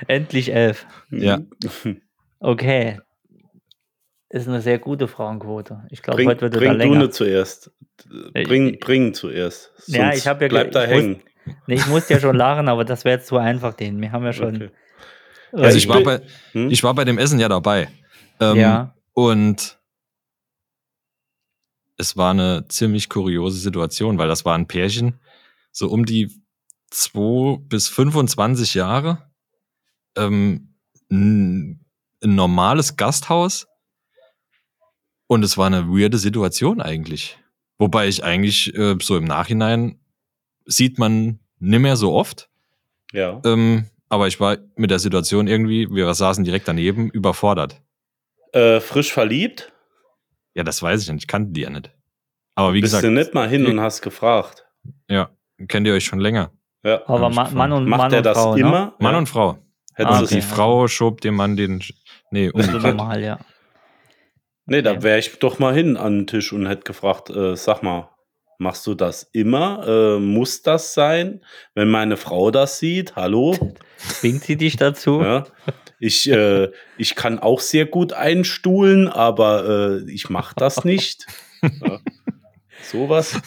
Endlich 0.08 0.52
elf. 0.52 0.86
Ja. 1.10 1.40
Okay. 2.42 2.98
Ist 4.30 4.46
eine 4.46 4.60
sehr 4.62 4.78
gute 4.78 5.08
Frauenquote. 5.08 5.82
Ich 5.90 6.02
glaube, 6.02 6.24
heute 6.24 6.42
wird 6.42 6.54
bring 6.54 6.70
du 6.72 6.76
länger. 6.78 6.98
ne 7.00 7.10
zuerst. 7.10 7.72
Bring, 8.32 8.78
bring 8.78 9.12
zuerst. 9.12 9.72
Ja, 9.86 10.04
Sonst 10.04 10.18
ich 10.18 10.26
hab 10.28 10.40
ja 10.40 10.48
Bleib 10.48 10.70
da 10.70 10.84
ich 10.84 10.90
hängen. 10.90 11.22
Nee, 11.66 11.74
ich 11.74 11.86
musste 11.88 12.14
ja 12.14 12.20
schon 12.20 12.36
lachen, 12.36 12.68
aber 12.68 12.84
das 12.84 13.04
wäre 13.04 13.16
jetzt 13.18 13.26
zu 13.26 13.38
einfach, 13.38 13.74
den. 13.74 14.00
Wir 14.00 14.12
haben 14.12 14.24
ja 14.24 14.32
schon. 14.32 14.54
Okay. 14.56 14.70
äh, 15.52 15.56
Also 15.64 15.76
ich 15.78 15.84
ich 15.84 15.88
war 15.88 16.02
bei, 16.02 16.20
Hm? 16.52 16.70
ich 16.70 16.82
war 16.84 16.94
bei 16.94 17.04
dem 17.04 17.18
Essen 17.18 17.40
ja 17.40 17.48
dabei. 17.48 17.88
Ähm, 18.38 18.56
ja. 18.56 18.94
Und 19.14 19.78
es 21.96 22.16
war 22.16 22.30
eine 22.30 22.66
ziemlich 22.68 23.08
kuriose 23.08 23.58
Situation, 23.58 24.16
weil 24.16 24.28
das 24.28 24.44
war 24.44 24.56
ein 24.56 24.68
Pärchen, 24.68 25.18
so 25.72 25.88
um 25.88 26.04
die 26.06 26.30
2 26.90 27.58
bis 27.66 27.88
25 27.88 28.74
Jahre. 28.74 29.28
Ähm, 30.16 30.74
ein 31.10 31.84
normales 32.22 32.96
Gasthaus. 32.96 33.66
Und 35.30 35.44
es 35.44 35.56
war 35.56 35.66
eine 35.66 35.86
weirde 35.86 36.18
Situation 36.18 36.80
eigentlich. 36.80 37.38
Wobei 37.78 38.08
ich 38.08 38.24
eigentlich 38.24 38.74
äh, 38.74 38.96
so 39.00 39.16
im 39.16 39.22
Nachhinein 39.22 40.00
sieht 40.64 40.98
man 40.98 41.38
nimmer 41.60 41.94
so 41.94 42.12
oft. 42.12 42.50
Ja. 43.12 43.40
Ähm, 43.44 43.86
aber 44.08 44.26
ich 44.26 44.40
war 44.40 44.56
mit 44.74 44.90
der 44.90 44.98
Situation 44.98 45.46
irgendwie, 45.46 45.88
wir 45.88 46.12
saßen 46.12 46.42
direkt 46.42 46.66
daneben, 46.66 47.10
überfordert. 47.10 47.80
Äh, 48.52 48.80
frisch 48.80 49.12
verliebt? 49.12 49.72
Ja, 50.54 50.64
das 50.64 50.82
weiß 50.82 51.00
ich 51.02 51.08
nicht. 51.12 51.22
Ich 51.22 51.28
kannte 51.28 51.52
die 51.52 51.60
ja 51.60 51.70
nicht. 51.70 51.92
Aber 52.56 52.74
wie 52.74 52.80
Bist 52.80 52.94
gesagt, 52.94 53.04
du 53.04 53.12
nicht 53.12 53.32
mal 53.32 53.48
hin 53.48 53.66
und 53.66 53.78
hast 53.78 54.02
gefragt? 54.02 54.66
ja, 55.08 55.30
kennt 55.68 55.86
ihr 55.86 55.94
euch 55.94 56.04
schon 56.04 56.18
länger. 56.18 56.50
Ja. 56.82 57.06
Aber 57.06 57.30
ich 57.30 57.36
Ma. 57.36 57.48
Mann 57.50 57.70
und 57.70 57.88
Macht 57.88 57.98
Mann 57.98 58.12
er 58.12 58.18
und 58.18 58.26
das 58.26 58.36
Frau, 58.36 58.56
immer? 58.56 58.86
Ne? 58.86 58.92
Mann 58.98 59.12
ja. 59.12 59.18
und 59.18 59.28
Frau. 59.28 59.58
Hättest 59.94 60.22
Ah, 60.22 60.26
die. 60.26 60.42
Frau 60.42 60.88
schob 60.88 61.20
dem 61.20 61.36
Mann 61.36 61.56
den. 61.56 61.84
Nee, 62.32 62.50
umgekehrt. 62.50 62.96
normal, 62.96 63.22
ja. 63.22 63.38
Nee, 64.66 64.82
da 64.82 65.02
wäre 65.02 65.18
ich 65.18 65.38
doch 65.38 65.58
mal 65.58 65.74
hin 65.74 65.96
an 65.96 66.20
den 66.20 66.26
Tisch 66.26 66.52
und 66.52 66.66
hätte 66.66 66.82
gefragt, 66.84 67.30
äh, 67.30 67.56
sag 67.56 67.82
mal, 67.82 68.10
machst 68.58 68.86
du 68.86 68.94
das 68.94 69.24
immer? 69.32 69.86
Äh, 69.86 70.18
muss 70.20 70.62
das 70.62 70.94
sein? 70.94 71.44
Wenn 71.74 71.88
meine 71.88 72.16
Frau 72.16 72.50
das 72.50 72.78
sieht, 72.78 73.16
hallo? 73.16 73.56
Zwingt 73.98 74.44
sie 74.44 74.56
dich 74.56 74.76
dazu? 74.76 75.20
Ja. 75.22 75.44
Ich, 75.98 76.30
äh, 76.30 76.68
ich 76.98 77.14
kann 77.16 77.38
auch 77.38 77.60
sehr 77.60 77.86
gut 77.86 78.12
einstuhlen, 78.12 79.08
aber 79.08 80.00
äh, 80.06 80.10
ich 80.10 80.30
mache 80.30 80.54
das 80.56 80.84
nicht. 80.84 81.26
Ja. 81.62 81.98
Sowas. 82.82 83.40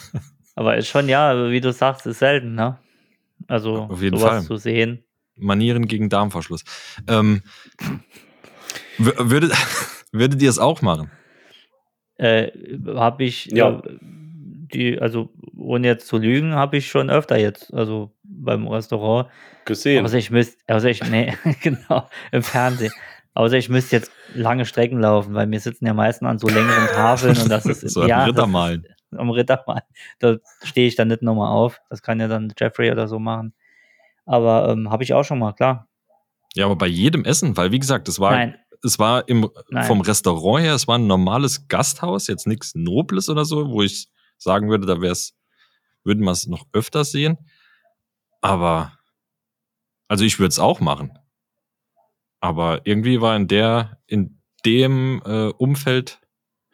Aber 0.54 0.76
ist 0.76 0.88
schon, 0.88 1.08
ja, 1.08 1.50
wie 1.50 1.60
du 1.60 1.72
sagst, 1.72 2.06
ist 2.06 2.18
selten, 2.20 2.54
ne? 2.54 2.78
Also, 3.48 3.76
Auf 3.90 4.02
jeden 4.02 4.16
sowas 4.18 4.30
Fall. 4.30 4.42
zu 4.44 4.56
sehen. 4.56 5.04
Manieren 5.36 5.88
gegen 5.88 6.08
Darmverschluss. 6.08 6.62
Ähm, 7.08 7.42
wür- 8.98 9.52
würdet, 10.14 10.40
ihr 10.42 10.48
es 10.50 10.58
auch 10.58 10.80
machen? 10.82 11.10
Äh, 12.16 12.50
habe 12.94 13.24
ich, 13.24 13.46
Ja. 13.46 13.80
äh, 13.80 13.98
die, 14.00 14.98
also 14.98 15.30
ohne 15.56 15.86
jetzt 15.86 16.06
zu 16.08 16.18
lügen, 16.18 16.54
habe 16.54 16.76
ich 16.78 16.88
schon 16.88 17.10
öfter 17.10 17.36
jetzt, 17.38 17.72
also 17.74 18.12
beim 18.24 18.66
Restaurant. 18.66 19.28
Gesehen. 19.64 20.04
Außer 20.04 20.18
ich 20.18 20.30
müsste, 20.30 20.56
außer 20.72 20.90
ich, 20.90 21.02
nee, 21.10 21.34
genau, 21.62 22.08
im 22.32 22.42
Fernsehen. 22.42 22.92
Außer 23.34 23.56
ich 23.56 23.68
müsste 23.68 23.96
jetzt 23.96 24.12
lange 24.34 24.64
Strecken 24.64 25.00
laufen, 25.00 25.34
weil 25.34 25.50
wir 25.50 25.58
sitzen 25.60 25.86
ja 25.86 25.94
meistens 25.94 26.28
an 26.28 26.38
so 26.38 26.46
längeren 26.48 26.86
Tafeln 26.88 27.36
und 27.36 27.48
das 27.48 27.66
ist, 27.66 27.80
So 27.90 28.02
am 28.02 28.08
ja, 28.08 28.20
das 28.20 28.28
Rittermalen. 28.28 28.84
Ist, 28.84 29.18
am 29.18 29.30
Rittermal. 29.30 29.82
Da 30.20 30.36
stehe 30.62 30.86
ich 30.86 30.94
dann 30.96 31.08
nicht 31.08 31.22
nochmal 31.22 31.50
auf. 31.50 31.80
Das 31.90 32.02
kann 32.02 32.20
ja 32.20 32.28
dann 32.28 32.52
Jeffrey 32.58 32.90
oder 32.92 33.08
so 33.08 33.18
machen. 33.18 33.52
Aber 34.26 34.68
ähm, 34.70 34.90
habe 34.90 35.02
ich 35.02 35.14
auch 35.14 35.24
schon 35.24 35.38
mal, 35.40 35.52
klar. 35.52 35.88
Ja, 36.54 36.66
aber 36.66 36.76
bei 36.76 36.86
jedem 36.86 37.24
Essen, 37.24 37.56
weil 37.56 37.72
wie 37.72 37.80
gesagt, 37.80 38.08
es 38.08 38.20
war, 38.20 38.30
Nein, 38.32 38.54
es 38.84 38.98
war 38.98 39.28
im, 39.28 39.50
Nein. 39.68 39.86
vom 39.86 40.00
Restaurant 40.00 40.62
her, 40.62 40.74
es 40.74 40.86
war 40.86 40.98
ein 40.98 41.06
normales 41.06 41.68
Gasthaus, 41.68 42.26
jetzt 42.26 42.46
nichts 42.46 42.74
Nobles 42.74 43.28
oder 43.28 43.44
so, 43.44 43.70
wo 43.70 43.82
ich 43.82 44.08
sagen 44.38 44.68
würde, 44.68 44.86
da 44.86 45.00
wäre 45.00 45.12
es, 45.12 45.34
würden 46.04 46.24
wir 46.24 46.32
es 46.32 46.46
noch 46.46 46.66
öfters 46.72 47.10
sehen. 47.10 47.38
Aber, 48.40 48.98
also 50.08 50.24
ich 50.24 50.38
würde 50.38 50.50
es 50.50 50.58
auch 50.58 50.80
machen. 50.80 51.18
Aber 52.40 52.86
irgendwie 52.86 53.20
war 53.20 53.34
in 53.36 53.48
der, 53.48 53.98
in 54.06 54.40
dem 54.66 55.22
äh, 55.24 55.48
Umfeld 55.48 56.20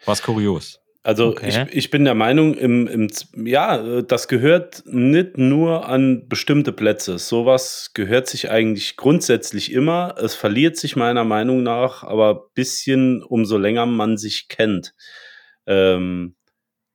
was 0.05 0.23
kurios. 0.23 0.81
Also 1.03 1.29
Okay. 1.29 1.67
ich, 1.71 1.77
ich 1.77 1.91
bin 1.91 2.05
der 2.05 2.15
Meinung, 2.15 2.55
im, 2.55 2.87
im, 2.87 3.09
ja, 3.47 3.99
äh, 3.99 4.05
das 4.05 4.29
gehört 4.29 4.83
nicht 4.87 5.39
nur 5.39 5.89
an 5.89 6.29
bestimmte 6.29 6.73
Plätze. 6.73 7.19
Sowas 7.19 7.93
gehört 7.95 8.27
sich 8.27 8.51
eigentlich 8.51 8.97
grundsätzlich 8.97 9.73
immer. 9.73 10.15
Es 10.19 10.35
verliert 10.35 10.77
sich 10.77 10.97
meiner 10.97 11.25
Meinung 11.25 11.63
nach, 11.63 12.03
aber 12.03 12.51
bisschen 12.55 13.23
umso 13.23 13.57
länger 13.57 13.87
man 13.87 14.19
sich 14.19 14.49
kennt. 14.49 14.95
Ähm, 15.67 16.37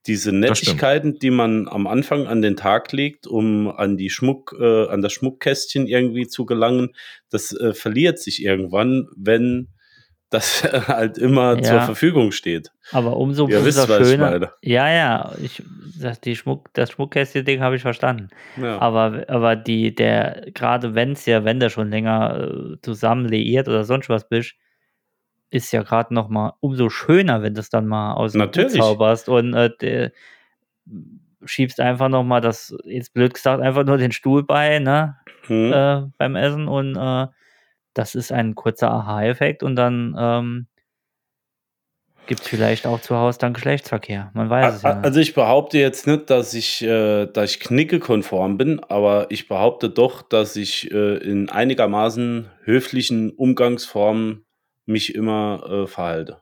diese. 0.06 0.32
Nettigkeiten, 0.32 1.18
die 1.18 1.32
man 1.32 1.68
am 1.68 1.88
Anfang 1.88 2.28
an 2.28 2.44
den 2.44 2.56
Tag 2.56 2.92
legt, 2.92 3.26
um 3.26 3.70
an 3.70 3.98
die 3.98 4.12
Schmuck, 4.12 4.56
äh, 4.60 4.88
an 4.88 5.02
das 5.02 5.14
Schmuckkästchen 5.14 5.88
irgendwie 5.88 6.28
zu 6.28 6.46
gelangen, 6.46 6.90
das 7.32 7.54
äh, 7.54 7.74
verliert 7.74 8.20
sich 8.20 8.44
irgendwann, 8.44 9.08
wenn 9.16 9.70
das 10.36 10.64
halt 10.88 11.18
immer 11.18 11.56
Ja. 11.58 11.64
zur 11.64 11.82
Verfügung 11.82 12.32
steht. 12.32 12.72
aber 12.92 13.18
umso, 13.18 13.46
umso 13.46 13.66
wisst, 13.66 13.88
schöner. 13.88 14.54
Ja, 14.62 14.90
ja, 14.90 15.32
ich, 15.42 15.64
das, 16.00 16.22
die 16.22 16.36
Schmuck, 16.36 16.70
das 16.74 16.92
Schmuckkästchen-Ding 16.92 17.62
habe 17.62 17.76
ich 17.76 17.82
verstanden. 17.82 18.30
Ja. 18.62 18.80
Aber, 18.80 19.26
aber 19.28 19.56
die, 19.56 19.96
der, 19.96 20.46
gerade 20.54 20.94
wenn 20.96 21.14
es 21.14 21.26
ja, 21.26 21.44
wenn 21.46 21.60
der 21.60 21.70
schon 21.70 21.90
länger 21.90 22.74
äh, 22.74 22.82
zusammen 22.82 23.26
liiert 23.28 23.68
oder 23.68 23.84
sonst 23.84 24.10
was 24.10 24.28
bist, 24.28 24.56
ist 25.52 25.72
ja 25.72 25.84
gerade 25.84 26.14
noch 26.14 26.28
mal 26.30 26.54
umso 26.60 26.90
schöner, 26.90 27.42
wenn 27.42 27.54
du 27.54 27.62
es 27.62 27.70
dann 27.70 27.88
mal 27.88 28.14
aus 28.14 28.34
dem 28.34 28.42
Hut 28.42 28.56
Natürlich. 28.56 28.80
zauberst 28.82 29.30
und 29.30 29.54
äh, 29.54 29.70
der, 29.82 30.12
schiebst 31.46 31.80
einfach 31.80 32.10
noch 32.10 32.24
mal 32.24 32.42
das, 32.42 32.76
jetzt 32.86 33.14
blöd 33.14 33.34
gesagt, 33.34 33.62
einfach 33.62 33.86
nur 33.86 33.98
den 33.98 34.12
Stuhl 34.12 34.44
bei, 34.44 34.80
ne, 34.80 35.16
Hm. 35.48 35.72
äh, 35.74 36.02
beim 36.18 36.36
Essen 36.36 36.68
und 36.68 36.96
äh, 36.96 37.28
das 37.96 38.14
ist 38.14 38.32
ein 38.32 38.54
kurzer 38.54 38.92
Aha-Effekt 38.92 39.64
und 39.64 39.76
dann 39.76 40.16
ähm, 40.18 40.68
gibt 42.28 42.42
es 42.42 42.48
vielleicht 42.48 42.86
auch 42.86 43.02
zu 43.02 43.16
Hause 43.16 43.40
dann 43.40 43.54
Geschlechtsverkehr. 43.54 44.32
Man 44.34 44.50
weiß 44.50 44.76
es 44.76 44.82
ja. 44.84 44.92
A-. 44.92 45.02
Also 45.02 45.20
ich 45.20 45.34
behaupte 45.34 45.78
jetzt 45.78 46.08
nicht, 46.08 46.30
dass 46.30 46.54
ich, 46.54 46.84
äh, 46.84 47.26
dass 47.26 47.52
ich 47.52 47.60
knickekonform 47.60 48.58
bin, 48.58 48.80
aber 48.80 49.28
ich 49.30 49.48
behaupte 49.48 49.90
doch, 49.90 50.22
dass 50.22 50.56
ich 50.56 50.92
äh, 50.92 51.18
in 51.18 51.50
einigermaßen 51.50 52.50
höflichen 52.64 53.32
Umgangsformen 53.32 54.46
mich 54.86 55.16
immer 55.16 55.64
äh, 55.68 55.88
verhalte. 55.88 56.42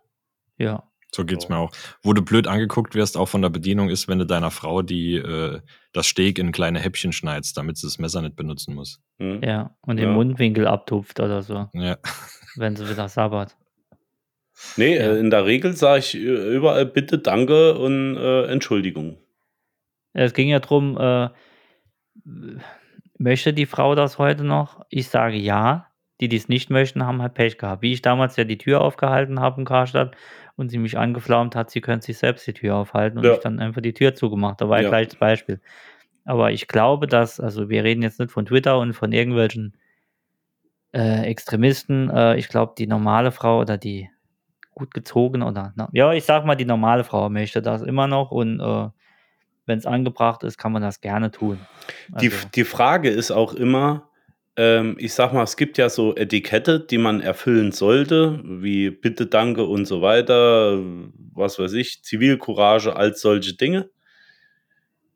ja. 0.58 0.84
So 1.16 1.26
geht's 1.26 1.48
mir 1.48 1.58
auch. 1.58 1.72
Wo 2.02 2.14
du 2.14 2.24
blöd 2.24 2.48
angeguckt 2.48 2.96
wirst, 2.96 3.18
auch 3.18 3.28
von 3.28 3.42
der 3.44 3.50
Bedienung, 3.50 3.90
ist, 3.90 4.08
wenn 4.08 4.18
du 4.20 4.26
deiner 4.26 4.50
Frau 4.52 4.82
die, 4.82 5.16
äh, 5.16 5.60
das 5.94 6.08
Steak 6.08 6.40
in 6.40 6.52
kleine 6.52 6.80
Häppchen 6.80 7.12
schneidest, 7.14 7.56
damit 7.58 7.78
sie 7.78 7.86
das 7.88 8.00
Messer 8.00 8.22
nicht 8.22 8.36
benutzen 8.36 8.74
muss. 8.74 9.00
Hm? 9.20 9.42
Ja, 9.44 9.76
und 9.82 9.98
den 9.98 10.10
Ja. 10.10 10.14
Mundwinkel 10.14 10.66
abtupft 10.68 11.20
oder 11.20 11.44
so, 11.44 11.70
Ja. 11.74 11.98
wenn 12.56 12.76
sie 12.76 12.90
wieder 12.90 13.08
sabbert. 13.10 13.56
Nee, 14.78 14.96
Ja. 14.96 15.14
äh, 15.14 15.20
in 15.20 15.30
der 15.30 15.46
Regel 15.46 15.74
sage 15.76 16.00
ich 16.00 16.16
überall 16.16 16.86
bitte 16.86 17.20
Danke 17.20 17.78
und 17.78 18.18
äh, 18.18 18.46
Entschuldigung. 18.48 19.18
Es 20.14 20.34
ging 20.34 20.48
ja 20.50 20.60
drum, 20.60 20.98
äh, 21.00 21.30
möchte 23.18 23.54
die 23.54 23.66
Frau 23.66 23.96
das 23.96 24.18
heute 24.18 24.44
noch? 24.44 24.86
Ich 24.90 25.10
sage 25.10 25.38
ja. 25.38 25.88
Die, 26.22 26.30
die 26.30 26.38
es 26.38 26.48
nicht 26.48 26.70
möchten, 26.70 27.04
haben 27.06 27.22
halt 27.22 27.34
Pech 27.34 27.58
gehabt. 27.58 27.82
Wie 27.82 27.92
ich 27.92 28.02
damals 28.04 28.36
ja 28.38 28.44
die 28.44 28.60
Tür 28.60 28.82
aufgehalten 28.82 29.40
habe 29.40 29.60
in 29.60 29.66
Karstadt 29.66 30.16
und 30.56 30.70
sie 30.70 30.78
mich 30.78 30.98
angeflaumt 30.98 31.56
hat, 31.56 31.72
sie 31.72 31.82
könnte 31.82 32.06
sich 32.06 32.18
selbst 32.18 32.46
die 32.48 32.54
Tür 32.54 32.76
aufhalten 32.76 33.18
und 33.18 33.24
Ja. 33.26 33.34
ich 33.34 33.40
dann 33.40 33.60
einfach 33.60 33.82
die 33.82 33.94
Tür 33.94 34.14
zugemacht. 34.16 34.62
Da 34.62 34.70
war 34.70 34.78
ja 34.78 34.84
Ja. 34.84 34.90
gleich 34.90 35.08
das 35.08 35.18
Beispiel. 35.20 35.60
Aber 36.26 36.52
ich 36.52 36.68
glaube, 36.68 37.08
dass, 37.08 37.40
also 37.40 37.70
wir 37.70 37.84
reden 37.84 38.02
jetzt 38.02 38.20
nicht 38.20 38.32
von 38.32 38.46
Twitter 38.46 38.80
und 38.80 38.94
von 38.94 39.12
irgendwelchen 39.12 39.76
äh, 40.94 41.24
Extremisten. 41.26 42.10
Äh, 42.10 42.38
ich 42.38 42.50
glaube, 42.50 42.74
die 42.78 42.88
normale 42.88 43.32
Frau 43.32 43.60
oder 43.60 43.78
die 43.78 44.10
gut 44.76 44.94
gezogene 44.94 45.46
oder, 45.46 45.74
na, 45.76 45.90
ja, 45.92 46.14
ich 46.14 46.24
sag 46.24 46.46
mal, 46.46 46.56
die 46.56 46.66
normale 46.66 47.04
Frau 47.04 47.30
möchte 47.30 47.62
das 47.62 47.82
immer 47.82 48.08
noch 48.08 48.32
und 48.32 48.60
äh, 48.60 48.90
wenn 49.66 49.78
es 49.78 49.86
angebracht 49.86 50.44
ist, 50.44 50.58
kann 50.58 50.72
man 50.72 50.82
das 50.82 51.00
gerne 51.00 51.32
tun. 51.32 51.60
Die, 52.20 52.28
Also, 52.30 52.48
die 52.54 52.64
Frage 52.64 53.10
ist 53.10 53.32
auch 53.32 53.54
immer, 53.54 54.10
ähm, 54.56 54.96
ich 55.00 55.14
sag 55.14 55.34
mal, 55.34 55.44
es 55.44 55.58
gibt 55.58 55.78
ja 55.78 55.90
so 55.90 56.16
Etikette, 56.16 56.80
die 56.80 56.98
man 56.98 57.22
erfüllen 57.22 57.72
sollte, 57.72 58.40
wie 58.44 58.92
Bitte, 58.92 59.26
Danke 59.26 59.64
und 59.64 59.86
so 59.86 60.02
weiter, 60.02 60.80
was 61.34 61.58
weiß 61.58 61.74
ich, 61.74 62.04
Zivilcourage, 62.04 62.96
all 62.96 63.16
solche 63.16 63.56
Dinge, 63.56 63.90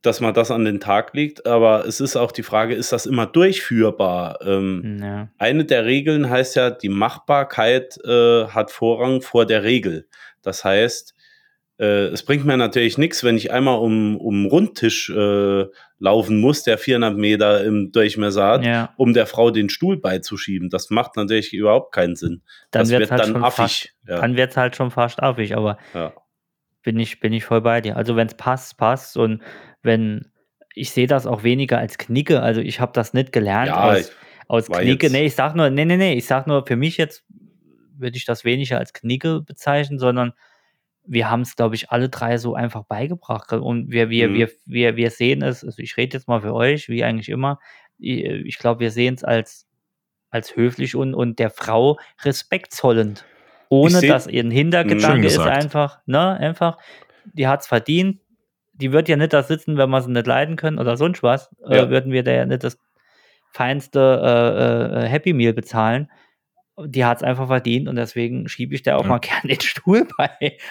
dass 0.02 0.22
man 0.22 0.34
das 0.34 0.50
an 0.50 0.66
den 0.66 0.80
Tag 0.80 1.14
legt. 1.14 1.46
Aber 1.46 1.86
es 1.86 2.00
ist 2.00 2.16
auch 2.16 2.32
die 2.32 2.44
Frage, 2.44 2.74
ist 2.74 2.92
das 2.92 3.06
immer 3.06 3.28
durchführbar? 3.28 4.40
Ähm, 4.42 5.00
ja. 5.02 5.30
eine 5.38 5.66
der 5.66 5.86
Regeln 5.86 6.30
heißt 6.30 6.56
ja, 6.56 6.72
die 6.72 6.90
Machbarkeit 6.90 7.98
äh, 8.06 8.48
hat 8.48 8.72
Vorrang 8.72 9.22
vor 9.22 9.46
der 9.46 9.64
Regel. 9.64 10.08
Das 10.42 10.64
heißt, 10.64 11.14
äh, 11.80 12.08
es 12.08 12.24
bringt 12.24 12.46
mir 12.46 12.58
natürlich 12.58 12.98
nichts, 12.98 13.24
wenn 13.24 13.38
ich 13.38 13.52
einmal 13.52 13.78
um, 13.80 14.18
um 14.18 14.36
einen 14.36 14.46
Rundtisch 14.48 15.10
äh, 15.10 15.66
laufen 16.00 16.40
muss, 16.40 16.64
der 16.64 16.78
400 16.78 17.16
Meter 17.18 17.64
im 17.64 17.92
Durchmesser 17.92 18.46
hat, 18.46 18.66
ja, 18.66 18.94
um 18.98 19.14
der 19.14 19.28
Frau 19.28 19.52
den 19.52 19.70
Stuhl 19.70 19.98
beizuschieben. 19.98 20.70
Das 20.70 20.90
macht 20.90 21.16
natürlich 21.16 21.54
überhaupt 21.54 21.94
keinen 21.94 22.16
Sinn. 22.16 22.42
dann 22.72 22.82
das 22.84 22.90
wird 22.90 23.02
wird 23.02 23.12
halt 23.12 23.22
dann 23.22 23.32
schon 23.34 23.44
affig. 23.44 23.56
fast, 23.56 23.96
Ja, 24.08 24.22
dann 24.22 24.36
wird's 24.36 24.58
halt 24.58 24.76
schon 24.76 24.92
fast 24.92 25.22
affig, 25.22 25.56
aber 25.56 25.78
ja. 25.94 26.14
bin 26.84 27.00
ich, 27.00 27.20
bin 27.20 27.34
ich 27.34 27.46
voll 27.46 27.62
bei 27.62 27.82
dir. 27.82 27.96
Also 27.96 28.16
wenn 28.16 28.28
es 28.28 28.36
passt, 28.36 28.78
passt 28.78 29.18
und 29.18 29.42
wenn 29.84 30.32
ich 30.74 30.92
sehe 30.92 31.08
das 31.08 31.26
auch 31.26 31.44
weniger 31.44 31.80
als 31.80 31.98
Knicke, 31.98 32.42
also 32.42 32.62
ich 32.62 32.80
habe 32.80 32.92
das 32.94 33.14
nicht 33.14 33.32
gelernt 33.32 33.72
aus, 33.72 34.12
aus 34.48 34.68
Knicke. 34.68 35.10
Nee, 35.10 35.26
ich 35.26 35.36
sag 35.36 35.56
nur, 35.56 35.70
nee, 35.70 35.86
nee, 35.86 35.98
nee, 35.98 36.14
ich 36.14 36.26
sag 36.26 36.46
nur, 36.46 36.66
für 36.66 36.76
mich 36.76 36.98
jetzt 36.98 37.24
würde 37.98 38.16
ich 38.16 38.26
das 38.26 38.46
weniger 38.46 38.78
als 38.78 38.94
Knicke 38.94 39.42
bezeichnen, 39.42 39.98
sondern 39.98 40.34
wir 41.08 41.30
haben 41.30 41.42
es, 41.42 41.56
glaube 41.56 41.76
ich, 41.76 41.90
alle 41.90 42.10
drei 42.10 42.38
so 42.38 42.54
einfach 42.56 42.84
beigebracht. 42.84 43.52
Und 43.54 43.90
wir, 43.92 44.10
wir, 44.10 44.28
Mhm. 44.30 44.34
wir, 44.36 44.50
wir, 44.66 44.96
wir 44.98 45.10
sehen 45.12 45.42
es, 45.42 45.64
also 45.64 45.82
ich 45.82 45.96
rede 45.98 46.18
jetzt 46.18 46.28
mal 46.28 46.42
für 46.42 46.54
euch, 46.54 46.90
wie 46.90 47.04
eigentlich 47.04 47.30
immer. 47.30 47.60
Ich, 47.98 48.24
ich 48.26 48.58
glaube, 48.60 48.82
wir 48.82 48.92
sehen 48.92 49.16
es 49.16 49.24
als, 49.24 49.68
als 50.30 50.56
höflich 50.56 50.96
und, 50.96 51.14
und 51.14 51.40
der 51.40 51.50
Frau 51.50 51.98
Respekt 52.24 52.74
zollend. 52.74 53.26
ohne 53.70 54.00
dass 54.10 54.28
ihr 54.28 54.44
ein 54.44 54.52
Hintergedanke 54.52 55.28
ist 55.28 55.40
einfach, 55.66 56.00
ne, 56.06 56.32
einfach, 56.38 56.78
die 57.34 57.48
hat's 57.48 57.68
verdient. 57.68 58.20
Die 58.74 58.92
wird 58.92 59.10
ja 59.10 59.16
nicht 59.18 59.34
da 59.34 59.42
sitzen, 59.44 59.76
wenn 59.78 59.90
wir 59.90 60.02
sie 60.02 60.12
nicht 60.12 60.28
leiden 60.28 60.56
können 60.56 60.78
oder 60.80 60.98
sonst 60.98 61.24
was, 61.24 61.50
äh, 61.68 61.78
Ja. 61.78 61.90
würden 61.90 62.12
wir 62.12 62.24
da 62.24 62.32
ja 62.32 62.46
nicht 62.46 62.64
das 62.64 62.78
feinste 63.52 64.00
äh, 65.02 65.06
äh, 65.06 65.08
Happy 65.08 65.34
Meal 65.34 65.54
bezahlen. 65.54 66.12
Die 66.86 67.04
hat's 67.04 67.24
einfach 67.24 67.48
verdient 67.48 67.88
und 67.88 67.96
deswegen 67.96 68.48
schiebe 68.48 68.76
ich 68.76 68.84
da 68.84 68.98
auch 68.98 69.04
Ja. 69.04 69.08
mal 69.10 69.20
gerne 69.20 69.48
den 69.56 69.62
Stuhl 69.62 70.08
bei. 70.18 70.30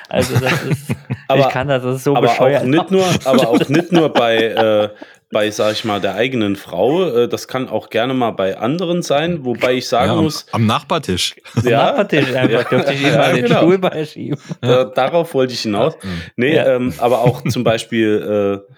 Also 0.08 0.38
das 0.38 0.62
ist, 0.64 0.90
ich 1.08 1.16
Aber- 1.26 1.48
kann 1.48 1.66
das, 1.68 1.82
das 1.82 1.96
ist 1.96 2.04
so 2.04 2.14
aber 2.14 2.28
bescheuert. 2.28 2.62
auch 2.62 2.66
nicht 2.66 2.90
nur, 2.92 3.04
aber 3.24 3.48
auch 3.48 3.68
nicht 3.68 3.90
nur 3.90 4.08
bei, 4.12 4.36
äh, 4.36 4.88
bei, 5.32 5.50
sag 5.50 5.72
ich 5.72 5.84
mal, 5.84 6.00
der 6.00 6.14
eigenen 6.14 6.54
Frau. 6.54 7.08
Äh, 7.10 7.28
das 7.28 7.48
kann 7.48 7.68
auch 7.68 7.90
gerne 7.90 8.14
mal 8.14 8.30
bei 8.30 8.56
anderen 8.56 9.02
sein, 9.02 9.44
wobei 9.44 9.74
ich 9.74 9.88
sagen 9.88 10.12
Ja, 10.12 10.16
am, 10.18 10.22
muss, 10.24 10.46
am 10.52 10.66
Nachbartisch. 10.66 11.34
ja, 11.64 11.86
Nachbartisch 11.86 12.32
einfach, 12.34 12.64
dürfte 12.68 12.92
ich 12.94 13.00
ihm 13.02 13.06
Ja, 13.08 13.18
mal 13.18 13.34
den 13.34 13.44
genau. 13.46 13.58
Stuhl 13.58 13.78
beischieben. 13.78 14.38
da, 14.60 14.84
darauf 14.84 15.34
wollte 15.34 15.54
ich 15.54 15.60
hinaus. 15.62 15.94
Nee, 16.36 16.54
Ja. 16.54 16.76
ähm, 16.76 16.94
aber 16.98 17.22
auch 17.22 17.42
zum 17.42 17.64
Beispiel 17.64 18.62
äh, 18.68 18.72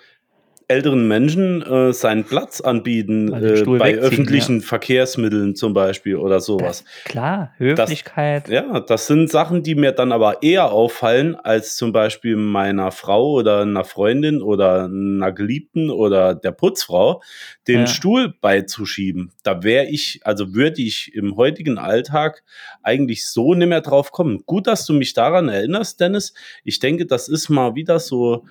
älteren 0.69 1.09
Menschen 1.09 1.63
äh, 1.63 1.95
seinen 1.95 2.25
Platz 2.25 2.61
anbieten 2.61 3.33
äh, 3.33 3.65
bei 3.65 3.95
öffentlichen 3.95 4.61
Verkehrsmitteln 4.61 5.57
zum 5.57 5.73
Beispiel 5.73 6.17
oder 6.17 6.41
sowas. 6.41 6.85
Klar, 7.07 7.55
Höflichkeit. 7.57 8.51
Ja, 8.51 8.79
das 8.81 9.07
sind 9.07 9.31
Sachen, 9.31 9.63
die 9.63 9.75
mir 9.75 9.93
dann 9.93 10.13
aber 10.13 10.43
eher 10.43 10.71
auffallen, 10.71 11.37
als 11.37 11.77
zum 11.77 11.93
Beispiel 11.93 12.37
meiner 12.37 12.91
Frau 12.91 13.33
oder 13.33 13.63
einer 13.63 13.85
Freundin 13.85 14.43
oder 14.43 14.85
einer 14.85 15.33
Geliebten 15.33 15.89
oder 15.89 16.35
der 16.35 16.53
Putzfrau 16.53 17.23
den 17.67 17.81
Ja. 17.81 17.87
Stuhl 17.87 18.35
beizuschieben. 18.39 19.33
Da 19.43 19.63
wäre 19.63 19.87
ich, 19.87 20.21
also 20.25 20.55
würde 20.55 20.83
ich 20.83 21.15
im 21.15 21.37
heutigen 21.37 21.79
Alltag 21.79 22.43
eigentlich 22.83 23.27
so 23.27 23.55
nicht 23.55 23.69
mehr 23.69 23.81
drauf 23.81 24.13
kommen. 24.13 24.43
Gut, 24.45 24.67
dass 24.67 24.85
du 24.85 24.93
mich 24.93 25.15
daran 25.15 25.49
erinnerst, 25.49 25.99
Dennis. 25.99 26.35
Ich 26.63 26.79
denke, 26.79 27.07
das 27.07 27.29
ist 27.29 27.49
mal 27.49 27.75
wieder 27.75 28.01
so 28.01 28.45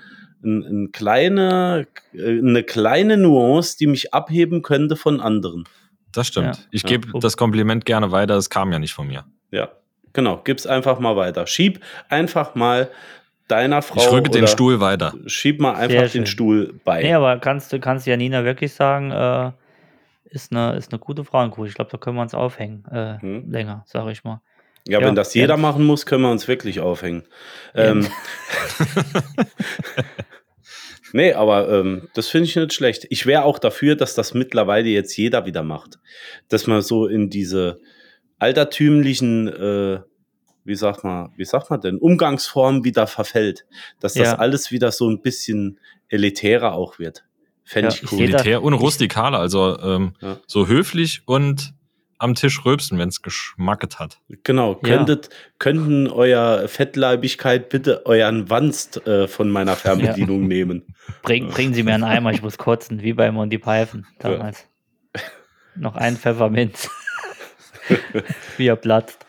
ein, 0.43 0.63
ein 0.63 0.91
kleine, 0.91 1.87
äh, 2.13 2.39
eine 2.39 2.63
kleine 2.63 3.17
Nuance, 3.17 3.77
die 3.77 3.87
mich 3.87 4.13
abheben 4.13 4.61
könnte 4.61 4.95
von 4.95 5.19
anderen. 5.21 5.63
Das 6.11 6.27
stimmt. 6.27 6.55
Ja. 6.57 6.63
Ich 6.71 6.83
Ja. 6.83 6.89
gebe 6.89 7.19
das 7.19 7.37
Kompliment 7.37 7.85
gerne 7.85 8.11
weiter, 8.11 8.35
es 8.35 8.49
kam 8.49 8.71
ja 8.71 8.79
nicht 8.79 8.93
von 8.93 9.07
mir. 9.07 9.25
Ja, 9.51 9.69
genau. 10.13 10.37
Gib's 10.43 10.65
einfach 10.67 10.99
mal 10.99 11.15
weiter. 11.15 11.47
Schieb 11.47 11.79
einfach 12.09 12.55
mal 12.55 12.89
deiner 13.47 13.81
Frau. 13.81 14.01
Ich 14.01 14.11
rücke 14.11 14.29
den 14.29 14.47
Stuhl 14.47 14.79
weiter. 14.79 15.13
Schieb 15.25 15.59
mal 15.61 15.75
einfach 15.75 16.11
den. 16.11 16.25
Stuhl 16.25 16.79
bei. 16.83 17.01
Nee, 17.03 17.13
aber 17.13 17.37
kannst 17.39 17.71
du 17.73 17.79
kannst 17.79 18.05
Janina 18.07 18.43
wirklich 18.43 18.73
sagen, 18.73 19.11
äh, 19.11 19.51
ist 20.29 20.51
eine 20.51 20.75
ist 20.75 20.91
eine 20.91 20.99
gute 20.99 21.23
Frauenkuh. 21.23 21.65
Ich 21.65 21.73
glaube, 21.73 21.89
da 21.91 21.97
können 21.97 22.17
wir 22.17 22.21
uns 22.21 22.33
aufhängen 22.33 22.83
äh, 22.91 23.19
Hm. 23.21 23.49
länger, 23.51 23.83
sage 23.85 24.11
ich 24.11 24.23
mal. 24.23 24.41
Ja, 24.87 24.99
ja, 24.99 25.05
wenn 25.05 25.15
das 25.15 25.33
ja. 25.33 25.41
jeder 25.41 25.57
machen 25.57 25.85
muss, 25.85 26.05
können 26.05 26.23
wir 26.23 26.31
uns 26.31 26.47
wirklich 26.47 26.79
aufhängen. 26.79 27.23
Ja. 27.75 27.91
Ähm, 27.91 28.07
nee, 31.13 31.33
aber 31.33 31.69
ähm, 31.69 32.09
das 32.13 32.27
finde 32.27 32.47
ich 32.47 32.55
nicht 32.55 32.73
schlecht. 32.73 33.05
Ich 33.09 33.25
wäre 33.25 33.43
auch 33.43 33.59
dafür, 33.59 33.95
dass 33.95 34.15
das 34.15 34.33
mittlerweile 34.33 34.89
jetzt 34.89 35.15
jeder 35.17 35.45
wieder 35.45 35.63
macht. 35.63 35.99
Dass 36.49 36.67
man 36.67 36.81
so 36.81 37.07
in 37.07 37.29
diese 37.29 37.79
altertümlichen, 38.39 39.47
äh, 39.47 39.99
wie 40.63 40.75
sagt 40.75 41.03
man, 41.03 41.31
wie 41.35 41.45
sagt 41.45 41.69
man 41.69 41.81
denn, 41.81 41.97
Umgangsformen 41.97 42.83
wieder 42.83 43.07
verfällt. 43.07 43.65
Dass 43.99 44.13
das 44.13 44.27
Ja. 44.27 44.35
alles 44.35 44.71
wieder 44.71 44.91
so 44.91 45.09
ein 45.09 45.21
bisschen 45.21 45.79
elitärer 46.09 46.73
auch 46.73 46.99
wird. 46.99 47.23
Fände 47.63 47.89
Ja, 47.89 47.95
ich 48.01 48.11
cool. 48.11 48.21
Elitär 48.21 48.63
und 48.63 48.73
rustikaler, 48.73 49.39
also 49.39 49.77
ähm, 49.79 50.13
Ja. 50.21 50.37
so 50.47 50.67
höflich 50.67 51.21
und 51.25 51.73
am 52.19 52.35
Tisch 52.35 52.65
rülpsen, 52.65 52.97
wenn 52.97 53.09
es 53.09 53.21
geschmacket 53.21 53.99
hat. 53.99 54.19
Genau, 54.43 54.79
Ja. 54.83 54.97
könntet, 54.97 55.29
könnten 55.59 56.07
euer 56.07 56.67
Fettleibigkeit 56.67 57.69
bitte 57.69 58.05
euren 58.05 58.49
Wanst 58.49 59.05
äh, 59.07 59.27
von 59.27 59.49
meiner 59.49 59.75
Fernbedienung 59.75 60.47
nehmen. 60.47 60.95
Bring, 61.21 61.49
bringen 61.49 61.73
Sie 61.73 61.83
mir 61.83 61.93
einen 61.93 62.03
Eimer, 62.03 62.31
ich 62.31 62.41
muss 62.41 62.57
kotzen, 62.57 63.01
wie 63.01 63.13
bei 63.13 63.31
Monty 63.31 63.57
Python 63.57 64.05
damals. 64.19 64.67
Noch 65.75 65.95
ein 65.95 66.17
Pfefferminz. 66.17 66.89
wie 68.57 68.67
er 68.67 68.75
platzt. 68.75 69.25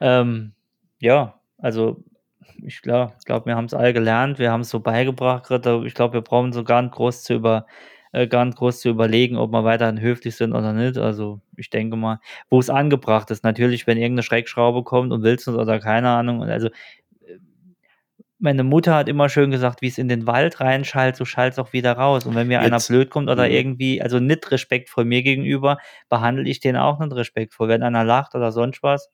Ähm, 0.00 0.52
ja, 0.98 1.40
also 1.58 2.02
ich 2.62 2.82
glaube, 2.82 3.12
glaub, 3.24 3.46
wir 3.46 3.56
haben 3.56 3.66
es 3.66 3.74
all 3.74 3.92
gelernt, 3.92 4.38
wir 4.38 4.50
haben 4.50 4.62
es 4.62 4.70
so 4.70 4.80
beigebracht. 4.80 5.44
Greta. 5.44 5.82
Ich 5.82 5.94
glaube, 5.94 6.14
wir 6.14 6.20
brauchen 6.20 6.52
so 6.52 6.64
gar 6.64 6.82
nicht 6.82 6.94
groß 6.94 7.22
zu 7.22 7.34
über 7.34 7.66
äh, 8.14 8.44
nicht 8.44 8.56
groß 8.56 8.80
zu 8.80 8.88
überlegen, 8.88 9.36
ob 9.36 9.50
wir 9.52 9.64
weiterhin 9.64 10.00
höflich 10.00 10.36
sind 10.36 10.52
oder 10.52 10.72
nicht. 10.72 10.96
Also 10.98 11.40
ich 11.56 11.68
denke 11.70 11.96
mal, 11.96 12.20
wo 12.50 12.58
es 12.60 12.70
angebracht 12.70 13.30
ist, 13.30 13.44
natürlich, 13.44 13.86
wenn 13.86 13.98
irgendeine 13.98 14.22
Schreckschraube 14.22 14.82
kommt 14.84 15.12
und 15.12 15.22
willst 15.22 15.46
du 15.46 15.58
oder 15.58 15.80
keine 15.80 16.08
Ahnung. 16.10 16.40
Und 16.40 16.50
also 16.50 16.68
äh, 16.68 17.38
meine 18.38 18.64
Mutter 18.64 18.94
hat 18.94 19.08
immer 19.08 19.28
schön 19.28 19.50
gesagt, 19.50 19.80
wie 19.82 19.88
es 19.88 19.98
in 19.98 20.08
den 20.08 20.26
Wald 20.26 20.60
reinschallt, 20.60 21.16
so 21.16 21.24
schallt 21.24 21.54
es 21.54 21.58
auch 21.58 21.72
wieder 21.72 21.92
raus. 21.92 22.26
Und 22.26 22.34
wenn 22.34 22.48
mir 22.48 22.60
einer 22.60 22.76
Jetzt- 22.76 22.88
blöd 22.88 23.10
kommt 23.10 23.30
oder 23.30 23.46
Mhm. 23.46 23.52
irgendwie, 23.54 24.02
also 24.02 24.18
nicht 24.20 24.50
respektvoll 24.50 25.04
mir 25.04 25.22
gegenüber, 25.22 25.78
behandle 26.08 26.48
ich 26.48 26.60
den 26.60 26.76
auch 26.76 26.98
nicht 27.00 27.12
respektvoll. 27.14 27.68
Wenn 27.68 27.82
einer 27.82 28.04
lacht 28.04 28.34
oder 28.34 28.52
sonst 28.52 28.82
was, 28.82 29.10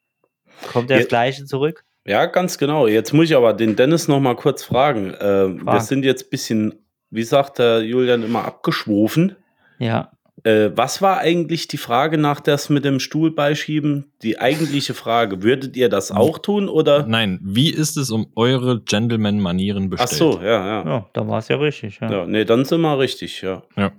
kommt 0.72 0.90
er 0.90 0.98
das 0.98 1.08
Gleiche 1.08 1.44
zurück. 1.44 1.84
Ja, 2.06 2.26
ganz 2.26 2.56
genau. 2.58 2.86
Jetzt 2.86 3.12
muss 3.12 3.26
ich 3.26 3.36
aber 3.36 3.52
den 3.52 3.76
Dennis 3.76 4.08
noch 4.08 4.20
mal 4.20 4.34
kurz 4.34 4.64
fragen. 4.64 5.12
Äh, 5.14 5.48
wir 5.64 5.80
sind 5.80 6.04
jetzt 6.04 6.24
ein 6.26 6.30
bisschen, 6.30 6.74
wie 7.11 7.23
sagt 7.25 7.59
der 7.59 7.83
Julian 7.83 8.23
immer, 8.23 8.44
abgeschwofen. 8.44 9.37
Ja. 9.79 10.12
Äh, 10.42 10.70
was 10.75 11.03
war 11.03 11.18
eigentlich 11.18 11.68
die 11.68 11.77
Frage 11.77 12.16
nach 12.16 12.40
das 12.40 12.70
mit 12.70 12.85
dem 12.87 12.99
Stuhl 12.99 13.31
beischieben? 13.31 14.11
Die 14.23 14.38
eigentliche 14.40 14.94
Frage. 14.94 15.42
Würdet 15.42 15.77
ihr 15.77 15.90
das 15.90 16.11
auch 16.12 16.38
tun 16.38 16.68
oder? 16.68 17.07
Nein, 17.07 17.38
wie 17.42 17.68
ist 17.70 17.96
es 17.99 18.11
um 18.11 18.27
eure 18.37 18.81
Gentleman-Manieren 18.81 19.87
Ach 19.87 19.90
bestellt? 19.90 20.18
so, 20.18 20.40
ja, 20.40 20.66
ja. 20.66 20.87
Ja, 20.87 21.07
da 21.12 21.29
war 21.29 21.38
es 21.40 21.49
ja 21.49 21.57
richtig. 21.57 22.01
Ja. 22.01 22.11
Ja, 22.11 22.27
nee, 22.27 22.44
dann 22.46 22.64
sind 22.64 22.81
wir 22.81 22.99
richtig, 22.99 23.42
ja. 23.42 23.62
Ja. 23.77 23.92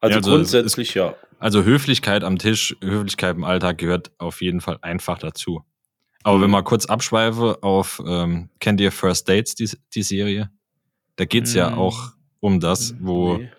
Also, 0.00 0.10
Ja, 0.12 0.16
also 0.16 0.30
grundsätzlich 0.32 0.94
ja. 0.94 1.14
Also 1.38 1.62
Höflichkeit 1.64 2.24
am 2.24 2.38
Tisch, 2.38 2.74
Höflichkeit 2.82 3.36
im 3.36 3.44
Alltag 3.44 3.78
gehört 3.78 4.10
auf 4.18 4.40
jeden 4.42 4.60
Fall 4.60 4.78
einfach 4.82 5.18
dazu. 5.18 5.62
Aber 6.24 6.40
wenn 6.40 6.46
Mhm. 6.46 6.52
man 6.52 6.64
kurz 6.64 6.86
abschweife 6.86 7.58
auf, 7.62 8.02
ähm, 8.04 8.48
kennt 8.58 8.80
ihr 8.80 8.90
First 8.90 9.28
Dates, 9.28 9.54
die, 9.54 9.70
die 9.94 10.02
Serie? 10.02 10.50
Da 11.14 11.24
geht's 11.26 11.54
ja 11.54 11.70
Mm. 11.70 11.74
auch 11.78 12.08
um 12.40 12.60
das, 12.60 12.94
wo 13.00 13.38
Nee. 13.38 13.50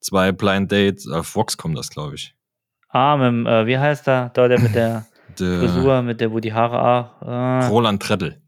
zwei 0.00 0.32
Blind 0.32 0.70
Dates, 0.72 1.08
auf 1.08 1.34
Vox 1.34 1.56
kommt 1.56 1.76
das, 1.78 1.90
glaube 1.90 2.14
ich. 2.16 2.34
Ah, 2.88 3.16
mit 3.16 3.26
dem, 3.26 3.46
äh, 3.46 3.66
wie 3.66 3.78
heißt 3.78 4.06
er? 4.08 4.30
Da 4.30 4.48
der 4.48 4.60
mit 4.60 4.74
der 4.74 5.06
Der 5.38 5.58
Frisur, 5.58 6.02
mit 6.02 6.20
der, 6.20 6.30
wo 6.32 6.38
die 6.38 6.52
Haare 6.52 6.80
auch. 6.80 7.22
Äh, 7.26 7.66
Roland 7.66 8.00
Trettel. 8.02 8.40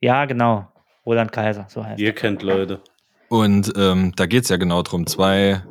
ja, 0.00 0.24
genau. 0.24 0.68
Roland 1.04 1.32
Kaiser, 1.32 1.66
so 1.68 1.84
heißt 1.84 1.98
Ihr 2.00 2.12
kennt 2.12 2.42
Leute. 2.42 2.80
Und 3.28 3.72
ähm, 3.76 4.12
da 4.14 4.26
geht's 4.26 4.48
ja 4.50 4.56
genau 4.56 4.82
drum. 4.82 5.04
Zwei 5.08 5.64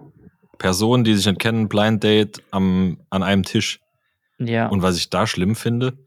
Personen, 0.57 1.05
die 1.05 1.15
sich 1.15 1.25
nicht 1.25 1.39
kennen, 1.39 1.69
Blind 1.69 2.03
Date 2.03 2.43
am, 2.51 2.97
an 3.09 3.23
einem 3.23 3.43
Tisch. 3.43 3.79
er. 4.39 4.47
Ja. 4.47 4.67
Und 4.67 4.81
was 4.81 4.97
ich 4.97 5.09
da 5.09 5.25
schlimm 5.25 5.55
finde, 5.55 5.97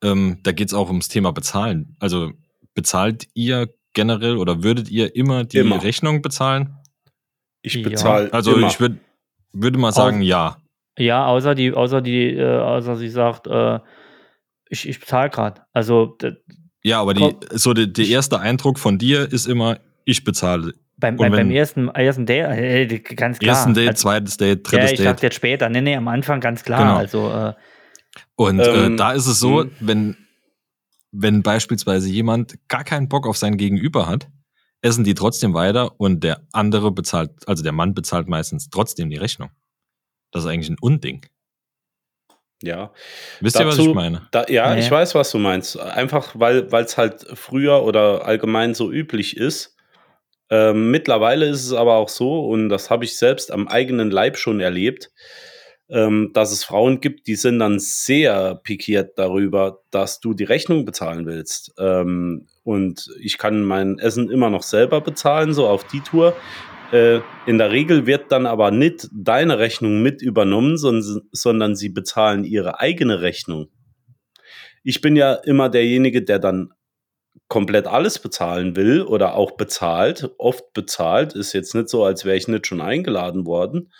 ähm, 0.00 0.38
da 0.44 0.52
geht's 0.52 0.74
auch 0.74 0.86
ums 0.88 1.08
Thema 1.08 1.32
Bezahlen. 1.32 1.96
Also 1.98 2.30
bezahlt 2.74 3.26
ihr 3.34 3.68
generell 3.96 4.36
oder 4.36 4.62
würdet 4.62 4.88
ihr 4.88 5.16
immer 5.16 5.42
die 5.42 5.58
Immer. 5.58 5.82
Rechnung 5.82 6.22
bezahlen? 6.22 6.76
Ich 7.62 7.74
Ja. 7.74 7.88
bezahle 7.88 8.32
Also 8.32 8.54
immer. 8.54 8.68
ich 8.68 8.78
würd, 8.78 8.98
würde 9.52 9.78
mal 9.78 9.90
sagen, 9.92 10.22
ja. 10.22 10.58
Ja, 10.98 11.26
außer 11.26 11.56
die, 11.56 11.72
außer 11.72 12.00
die, 12.00 12.30
äh, 12.36 12.58
außer 12.58 12.94
sie 12.96 13.08
sagt, 13.08 13.48
äh, 13.48 13.80
ich, 14.70 14.88
ich 14.88 15.00
bezahle 15.00 15.30
gerade. 15.30 15.62
Also 15.72 16.16
Ja, 16.84 17.00
aber 17.00 17.14
die, 17.14 17.34
so 17.50 17.74
die, 17.74 17.92
der 17.92 18.06
erste 18.06 18.38
Eindruck 18.38 18.78
von 18.78 18.96
dir 18.98 19.30
ist 19.32 19.46
immer, 19.46 19.78
ich 20.04 20.22
bezahle. 20.22 20.74
beim, 20.98 21.16
beim, 21.16 21.32
beim 21.32 21.50
ersten, 21.50 21.88
ersten 21.88 22.24
Date, 22.26 22.46
äh, 22.46 22.86
die- 22.86 23.02
ganz 23.02 23.38
klar. 23.40 23.56
Ersten 23.56 23.74
Date, 23.74 23.88
Also, 23.88 24.02
zweites 24.02 24.36
Date, 24.36 24.58
ja, 24.58 24.78
drittes 24.78 24.92
ich 24.92 24.98
Date. 24.98 25.06
dachte 25.08 25.26
jetzt 25.26 25.34
später. 25.34 25.68
Nee, 25.68 25.80
nee, 25.82 25.96
am 25.96 26.06
Anfang 26.08 26.40
ganz 26.40 26.62
klar. 26.62 26.80
Genau. 26.80 26.96
Also, 26.96 27.30
äh, 27.32 27.52
Und 28.36 28.60
Ähm, 28.60 28.94
äh, 28.94 28.96
da 28.96 29.12
ist 29.12 29.26
es 29.26 29.40
so, 29.40 29.64
mh. 29.64 29.70
wenn, 29.80 30.16
wenn 31.18 31.42
beispielsweise 31.42 32.08
jemand 32.08 32.54
gar 32.68 32.84
keinen 32.84 33.08
Bock 33.08 33.26
auf 33.26 33.36
sein 33.36 33.56
Gegenüber 33.56 34.06
hat, 34.06 34.28
essen 34.82 35.04
die 35.04 35.14
trotzdem 35.14 35.54
weiter 35.54 35.98
und 36.00 36.22
der 36.22 36.42
andere 36.52 36.90
bezahlt, 36.92 37.30
also 37.46 37.62
der 37.62 37.72
Mann 37.72 37.94
bezahlt 37.94 38.28
meistens 38.28 38.68
trotzdem 38.70 39.10
die 39.10 39.16
Rechnung. 39.16 39.50
Das 40.32 40.44
ist 40.44 40.50
eigentlich 40.50 40.68
ein 40.70 40.78
Unding. 40.80 41.26
ja. 42.62 42.92
Wisst 43.40 43.58
ihr, 43.58 43.66
was 43.66 43.76
Dazu- 43.76 43.90
ich 43.90 43.94
meine? 43.94 44.28
Da, 44.30 44.46
ja, 44.48 44.74
Nee. 44.74 44.80
ich 44.80 44.90
weiß, 44.90 45.14
was 45.14 45.30
du 45.30 45.38
meinst. 45.38 45.78
Einfach, 45.78 46.32
weil 46.38 46.66
es 46.72 46.96
halt 46.96 47.26
früher 47.34 47.82
oder 47.82 48.24
allgemein 48.24 48.74
so 48.74 48.90
üblich 48.90 49.36
ist. 49.36 49.76
Ähm, 50.50 50.90
mittlerweile 50.90 51.46
ist 51.46 51.64
es 51.64 51.72
aber 51.72 51.96
auch 51.96 52.08
so, 52.08 52.46
und 52.48 52.68
das 52.68 52.88
habe 52.90 53.04
ich 53.04 53.18
selbst 53.18 53.50
am 53.50 53.66
eigenen 53.68 54.10
Leib 54.10 54.38
schon 54.38 54.60
erlebt, 54.60 55.10
ähm, 55.88 56.30
dass 56.34 56.52
es 56.52 56.64
Frauen 56.64 57.00
gibt, 57.00 57.26
die 57.26 57.36
sind 57.36 57.58
dann 57.60 57.78
sehr 57.78 58.56
pikiert 58.56 59.18
darüber, 59.18 59.82
dass 59.90 60.20
du 60.20 60.34
die 60.34 60.44
Rechnung 60.44 60.84
bezahlen 60.84 61.26
willst. 61.26 61.74
Ähm, 61.78 62.46
und 62.64 63.08
ich 63.20 63.38
kann 63.38 63.62
mein 63.62 63.98
Essen 63.98 64.30
immer 64.30 64.50
noch 64.50 64.64
selber 64.64 65.00
bezahlen, 65.00 65.54
so 65.54 65.68
auf 65.68 65.84
die 65.84 66.00
Tour. 66.00 66.34
Äh, 66.92 67.20
in 67.46 67.58
der 67.58 67.70
Regel 67.70 68.06
wird 68.06 68.32
dann 68.32 68.46
aber 68.46 68.70
nicht 68.70 69.08
deine 69.12 69.58
Rechnung 69.58 70.02
mit 70.02 70.22
übernommen, 70.22 70.76
sondern, 70.76 71.22
sondern 71.32 71.76
sie 71.76 71.88
bezahlen 71.88 72.44
ihre 72.44 72.80
eigene 72.80 73.20
Rechnung. 73.20 73.68
ich 74.82 75.00
bin 75.00 75.16
ja 75.16 75.34
immer 75.34 75.68
derjenige, 75.68 76.22
der 76.22 76.38
dann 76.38 76.72
komplett 77.48 77.86
alles 77.86 78.18
bezahlen 78.18 78.76
will 78.76 79.02
oder 79.02 79.34
auch 79.34 79.52
bezahlt, 79.52 80.30
oft 80.38 80.72
bezahlt. 80.72 81.34
Ist 81.34 81.52
jetzt 81.52 81.74
nicht 81.74 81.88
so, 81.88 82.04
als 82.04 82.24
wäre 82.24 82.36
ich 82.36 82.48
nicht 82.48 82.66
schon 82.66 82.80
eingeladen 82.80 83.46
worden. 83.46 83.92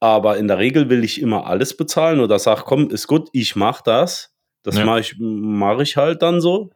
Aber 0.00 0.36
in 0.36 0.48
der 0.48 0.58
Regel 0.58 0.90
will 0.90 1.04
ich 1.04 1.20
immer 1.20 1.46
alles 1.46 1.76
bezahlen 1.76 2.20
oder 2.20 2.38
sag, 2.38 2.64
komm, 2.64 2.90
ist 2.90 3.06
gut, 3.06 3.28
ich 3.32 3.56
mach 3.56 3.80
das. 3.80 4.34
Das 4.62 4.76
Ja. 4.76 4.84
mache 4.84 5.00
ich, 5.00 5.14
mach 5.18 5.80
ich 5.80 5.96
halt 5.96 6.22
dann 6.22 6.40
so. 6.40 6.70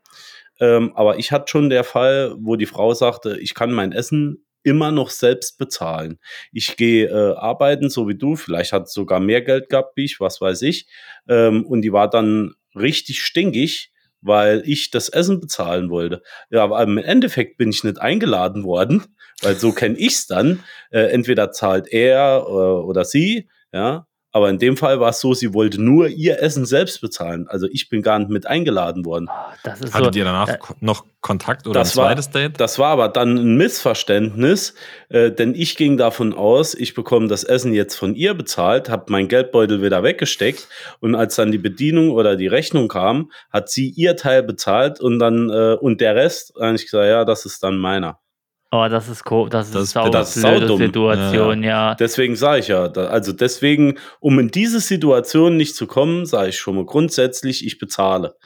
Ähm, 0.60 0.92
aber 0.94 1.18
ich 1.18 1.32
hatte 1.32 1.50
schon 1.50 1.70
der 1.70 1.84
Fall, 1.84 2.34
wo 2.38 2.56
die 2.56 2.66
Frau 2.66 2.94
sagte, 2.94 3.38
ich 3.40 3.54
kann 3.54 3.72
mein 3.72 3.92
Essen 3.92 4.44
immer 4.62 4.90
noch 4.92 5.08
selbst 5.10 5.58
bezahlen. 5.58 6.18
Ich 6.52 6.76
gehe 6.76 7.06
äh, 7.08 7.34
arbeiten, 7.36 7.88
so 7.88 8.08
wie 8.08 8.14
du, 8.16 8.36
vielleicht 8.36 8.72
hat 8.72 8.90
sogar 8.90 9.18
mehr 9.20 9.40
Geld 9.42 9.70
gehabt 9.70 9.96
wie 9.96 10.04
ich, 10.04 10.20
was 10.20 10.40
weiß 10.40 10.62
ich. 10.62 10.86
Ähm, 11.28 11.64
und 11.64 11.80
die 11.82 11.92
war 11.92 12.10
dann 12.10 12.54
richtig 12.74 13.22
stinkig, 13.22 13.90
weil 14.20 14.62
ich 14.66 14.90
das 14.90 15.08
Essen 15.08 15.40
bezahlen 15.40 15.88
wollte. 15.88 16.22
Ja, 16.50 16.62
aber 16.64 16.82
im 16.82 16.98
Endeffekt 16.98 17.56
bin 17.56 17.70
ich 17.70 17.84
nicht 17.84 17.98
eingeladen 18.00 18.64
worden, 18.64 19.16
weil 19.42 19.56
so 19.56 19.72
kenne 19.72 19.96
ich's 19.96 20.26
dann. 20.26 20.60
Äh, 20.90 21.10
entweder 21.12 21.52
zahlt 21.52 21.88
er 21.92 22.44
äh, 22.46 22.50
oder 22.50 23.04
sie, 23.04 23.48
ja. 23.72 24.06
Aber 24.32 24.48
in 24.48 24.58
dem 24.60 24.76
Fall 24.76 25.00
war 25.00 25.10
es 25.10 25.18
so, 25.18 25.34
sie 25.34 25.54
wollte 25.54 25.82
nur 25.82 26.06
ihr 26.06 26.40
Essen 26.40 26.64
selbst 26.64 27.00
bezahlen. 27.00 27.48
Also 27.48 27.66
ich 27.72 27.88
bin 27.88 28.00
gar 28.00 28.16
nicht 28.20 28.30
mit 28.30 28.46
eingeladen 28.46 29.04
worden. 29.04 29.28
Ah, 29.28 29.52
Das 29.64 29.80
ist 29.80 29.92
Hattet 29.92 30.14
so, 30.14 30.18
ihr 30.20 30.24
danach 30.24 30.48
äh, 30.48 30.58
noch 30.78 31.04
Kontakt 31.20 31.66
oder 31.66 31.80
Das 31.80 31.94
ein 31.94 31.96
war- 31.96 32.06
zweites 32.10 32.30
Date? 32.30 32.60
Das 32.60 32.78
war 32.78 32.90
aber 32.90 33.08
dann 33.08 33.36
ein 33.36 33.56
Missverständnis, 33.56 34.74
äh, 35.08 35.32
denn 35.32 35.56
ich 35.56 35.76
ging 35.76 35.96
davon 35.96 36.32
aus, 36.32 36.74
ich 36.74 36.94
bekomme 36.94 37.26
das 37.26 37.42
Essen 37.42 37.72
jetzt 37.74 37.96
von 37.96 38.14
ihr 38.14 38.34
bezahlt, 38.34 38.88
habe 38.88 39.10
meinen 39.10 39.26
Geldbeutel 39.26 39.82
wieder 39.82 40.04
weggesteckt 40.04 40.68
und 41.00 41.16
als 41.16 41.34
dann 41.34 41.50
die 41.50 41.58
Bedienung 41.58 42.10
oder 42.10 42.36
die 42.36 42.46
Rechnung 42.46 42.86
kam, 42.86 43.32
hat 43.50 43.68
sie 43.68 43.88
ihr 43.90 44.14
Teil 44.16 44.44
bezahlt 44.44 45.00
und 45.00 45.18
dann 45.18 45.50
äh, 45.50 45.74
und 45.80 46.00
der 46.00 46.14
Rest, 46.14 46.52
habe 46.60 46.76
ich 46.76 46.84
gesagt, 46.84 47.08
ja, 47.08 47.24
das 47.24 47.46
ist 47.46 47.64
dann 47.64 47.78
meiner. 47.78 48.20
Oh, 48.72 48.86
das 48.88 49.08
ist 49.08 49.24
co 49.24 49.48
das 49.48 49.66
ist, 49.68 49.74
Das 49.74 49.90
sau. 49.90 50.08
Das 50.08 50.36
ist 50.36 50.42
blöde 50.42 50.60
saudumm. 50.66 50.78
Situation, 50.78 51.62
ja. 51.62 51.94
Deswegen 51.94 52.36
sage 52.36 52.60
ich 52.60 52.68
ja, 52.68 52.84
also 52.84 53.32
deswegen, 53.32 53.98
um 54.20 54.38
in 54.38 54.50
diese 54.50 54.80
Situation 54.80 55.56
nicht 55.56 55.76
zu 55.76 55.86
kommen, 55.86 56.26
sage 56.26 56.50
ich 56.50 56.58
schon 56.58 56.76
mal 56.76 56.84
grundsätzlich, 56.86 57.66
ich 57.66 57.78
bezahle. 57.78 58.36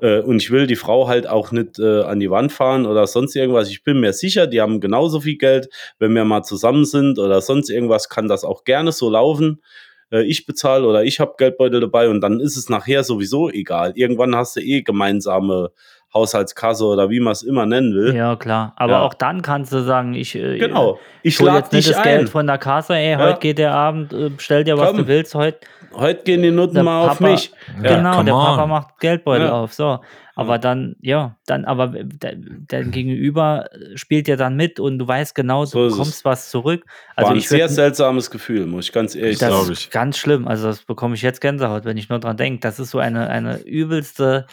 Äh, 0.00 0.20
und 0.20 0.42
ich 0.42 0.50
will 0.50 0.66
die 0.66 0.76
Frau 0.76 1.08
halt 1.08 1.28
auch 1.28 1.52
nicht 1.52 1.78
äh, 1.78 2.02
an 2.02 2.20
die 2.20 2.30
Wand 2.30 2.52
fahren 2.52 2.86
oder 2.86 3.06
sonst 3.06 3.34
irgendwas. 3.36 3.70
Ich 3.70 3.84
bin 3.84 4.00
mir 4.00 4.12
sicher, 4.12 4.46
die 4.46 4.60
haben 4.60 4.80
genauso 4.80 5.20
viel 5.20 5.36
Geld. 5.36 5.68
Wenn 5.98 6.14
wir 6.14 6.24
mal 6.24 6.42
zusammen 6.42 6.84
sind 6.84 7.18
oder 7.18 7.40
sonst 7.40 7.70
irgendwas, 7.70 8.08
kann 8.08 8.28
das 8.28 8.44
auch 8.44 8.64
gerne 8.64 8.92
so 8.92 9.10
laufen. 9.10 9.62
Äh, 10.10 10.22
ich 10.24 10.46
bezahle 10.46 10.86
oder 10.86 11.04
ich 11.04 11.20
habe 11.20 11.34
Geldbeutel 11.36 11.80
dabei 11.80 12.08
und 12.08 12.20
dann 12.20 12.40
ist 12.40 12.56
es 12.56 12.68
nachher 12.68 13.04
sowieso 13.04 13.50
egal. 13.50 13.92
Irgendwann 13.94 14.34
hast 14.36 14.56
du 14.56 14.60
eh 14.60 14.82
gemeinsame 14.82 15.70
Haushaltskasse 16.14 16.84
oder 16.84 17.10
wie 17.10 17.20
man 17.20 17.32
es 17.32 17.42
immer 17.42 17.66
nennen 17.66 17.94
will. 17.94 18.14
Ja, 18.14 18.36
klar. 18.36 18.72
Aber 18.76 18.92
Ja. 18.94 19.02
auch 19.02 19.14
dann 19.14 19.42
kannst 19.42 19.72
du 19.72 19.80
sagen, 19.82 20.14
ich, 20.14 20.34
äh, 20.34 20.58
Genau. 20.58 20.98
Ich 21.22 21.38
hole 21.38 21.48
lade 21.50 21.58
jetzt 21.60 21.72
nicht 21.72 21.86
dich 21.88 21.94
das 21.96 22.04
ein. 22.04 22.10
Geld 22.18 22.28
von 22.30 22.46
der 22.46 22.58
Kasse, 22.58 22.94
ey, 22.94 23.12
Ja. 23.12 23.18
heute 23.18 23.40
geht 23.40 23.58
der 23.58 23.74
Abend, 23.74 24.12
äh, 24.12 24.30
stell 24.38 24.64
dir 24.64 24.78
was 24.78 24.88
Komm. 24.88 24.96
du 24.98 25.06
willst, 25.06 25.34
heute. 25.34 25.58
Heute 25.94 26.22
gehen 26.24 26.42
die 26.42 26.50
Noten 26.50 26.74
Der 26.74 26.82
mal 26.84 27.02
auf 27.08 27.18
Papa- 27.18 27.30
mich. 27.32 27.50
Ja, 27.82 27.96
genau, 27.96 28.12
come 28.12 28.24
der 28.26 28.32
Papa 28.32 28.66
macht 28.66 28.98
Geldbeutel 29.00 29.46
Ja. 29.46 29.52
auf, 29.52 29.72
so. 29.72 30.00
Aber 30.34 30.58
dann, 30.58 30.94
ja, 31.00 31.36
dann, 31.46 31.64
aber 31.64 31.88
der, 31.88 32.34
der 32.36 32.84
Gegenüber 32.84 33.64
spielt 33.96 34.28
ja 34.28 34.36
dann 34.36 34.54
mit 34.54 34.78
und 34.78 34.98
du 34.98 35.08
weißt 35.08 35.34
genau, 35.34 35.62
du 35.64 35.66
So 35.70 35.88
bekommst 35.88 36.24
was 36.24 36.50
zurück. 36.50 36.84
War 36.86 36.92
Also 37.16 37.30
ein 37.32 37.38
ich 37.38 37.48
sehr 37.48 37.60
würde 37.62 37.72
seltsames 37.72 38.30
Gefühl, 38.30 38.66
muss 38.66 38.84
ich 38.86 38.92
ganz 38.92 39.16
ehrlich 39.16 39.38
das 39.38 39.48
sagen. 39.50 39.62
glaub 39.64 39.70
ist 39.72 39.80
ich. 39.86 39.90
ganz 39.90 40.16
schlimm. 40.16 40.46
Also 40.46 40.68
das 40.68 40.82
bekomme 40.84 41.16
ich 41.16 41.22
jetzt 41.22 41.40
Gänsehaut, 41.40 41.84
wenn 41.84 41.96
ich 41.96 42.08
nur 42.08 42.20
dran 42.20 42.36
denke. 42.36 42.60
Das 42.60 42.78
ist 42.78 42.90
so 42.90 42.98
eine, 43.00 43.28
eine 43.30 43.58
übelste 43.62 44.46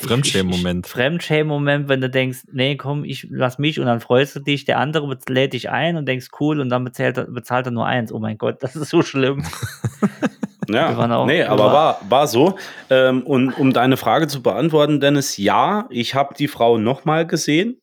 Fremdschämen-Moment. 0.00 0.86
ich- 0.86 0.90
ich- 0.90 0.94
Fremdschämen-Moment, 0.94 1.88
wenn 1.88 2.00
du 2.00 2.10
denkst, 2.10 2.40
nee, 2.52 2.76
komm, 2.76 3.04
ich 3.04 3.26
lass 3.30 3.58
mich 3.58 3.78
und 3.78 3.86
dann 3.86 4.00
freust 4.00 4.34
du 4.36 4.40
dich, 4.40 4.64
der 4.64 4.78
andere 4.78 5.16
lädt 5.28 5.52
dich 5.52 5.70
ein 5.70 5.96
und 5.96 6.06
denkst, 6.06 6.28
cool, 6.40 6.60
und 6.60 6.68
dann 6.68 6.84
bezahlt 6.84 7.16
er, 7.18 7.24
bezahlt 7.26 7.66
er 7.66 7.72
nur 7.72 7.86
eins. 7.86 8.12
Oh 8.12 8.18
mein 8.18 8.38
Gott, 8.38 8.56
das 8.62 8.74
ist 8.76 8.90
so 8.90 9.02
schlimm. 9.02 9.44
Ja, 10.68 10.96
auch- 10.96 11.26
nee, 11.26 11.42
aber 11.42 11.64
war- 11.66 11.72
war, 11.72 12.00
war 12.08 12.26
so. 12.26 12.56
Ähm, 12.90 13.22
und 13.22 13.52
um 13.58 13.72
deine 13.72 13.96
Frage 13.96 14.26
zu 14.28 14.42
beantworten, 14.42 15.00
Dennis, 15.00 15.36
ja, 15.36 15.86
ich 15.90 16.14
habe 16.14 16.34
die 16.34 16.48
Frau 16.48 16.78
nochmal 16.78 17.26
gesehen 17.26 17.80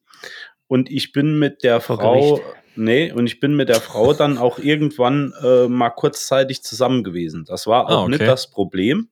und 0.68 0.90
ich 0.90 1.12
bin 1.12 1.40
mit 1.40 1.64
der 1.64 1.82
Vor 1.82 1.98
Frau, 1.98 2.14
Gericht. 2.36 2.44
nee, 2.76 3.12
und 3.12 3.26
ich 3.28 3.40
bin 3.40 3.56
mit 3.56 3.70
der 3.70 3.82
Frau 3.82 4.14
dann 4.14 4.38
auch 4.38 4.60
irgendwann 4.60 5.34
äh, 5.44 5.68
mal 5.68 5.90
kurzzeitig 5.90 6.64
zusammen 6.64 7.04
gewesen. 7.04 7.46
Das 7.48 7.68
war 7.68 7.86
auch 7.86 7.90
Ah, 7.90 8.02
okay. 8.04 8.12
nicht 8.12 8.22
das 8.22 8.50
Problem. 8.50 9.10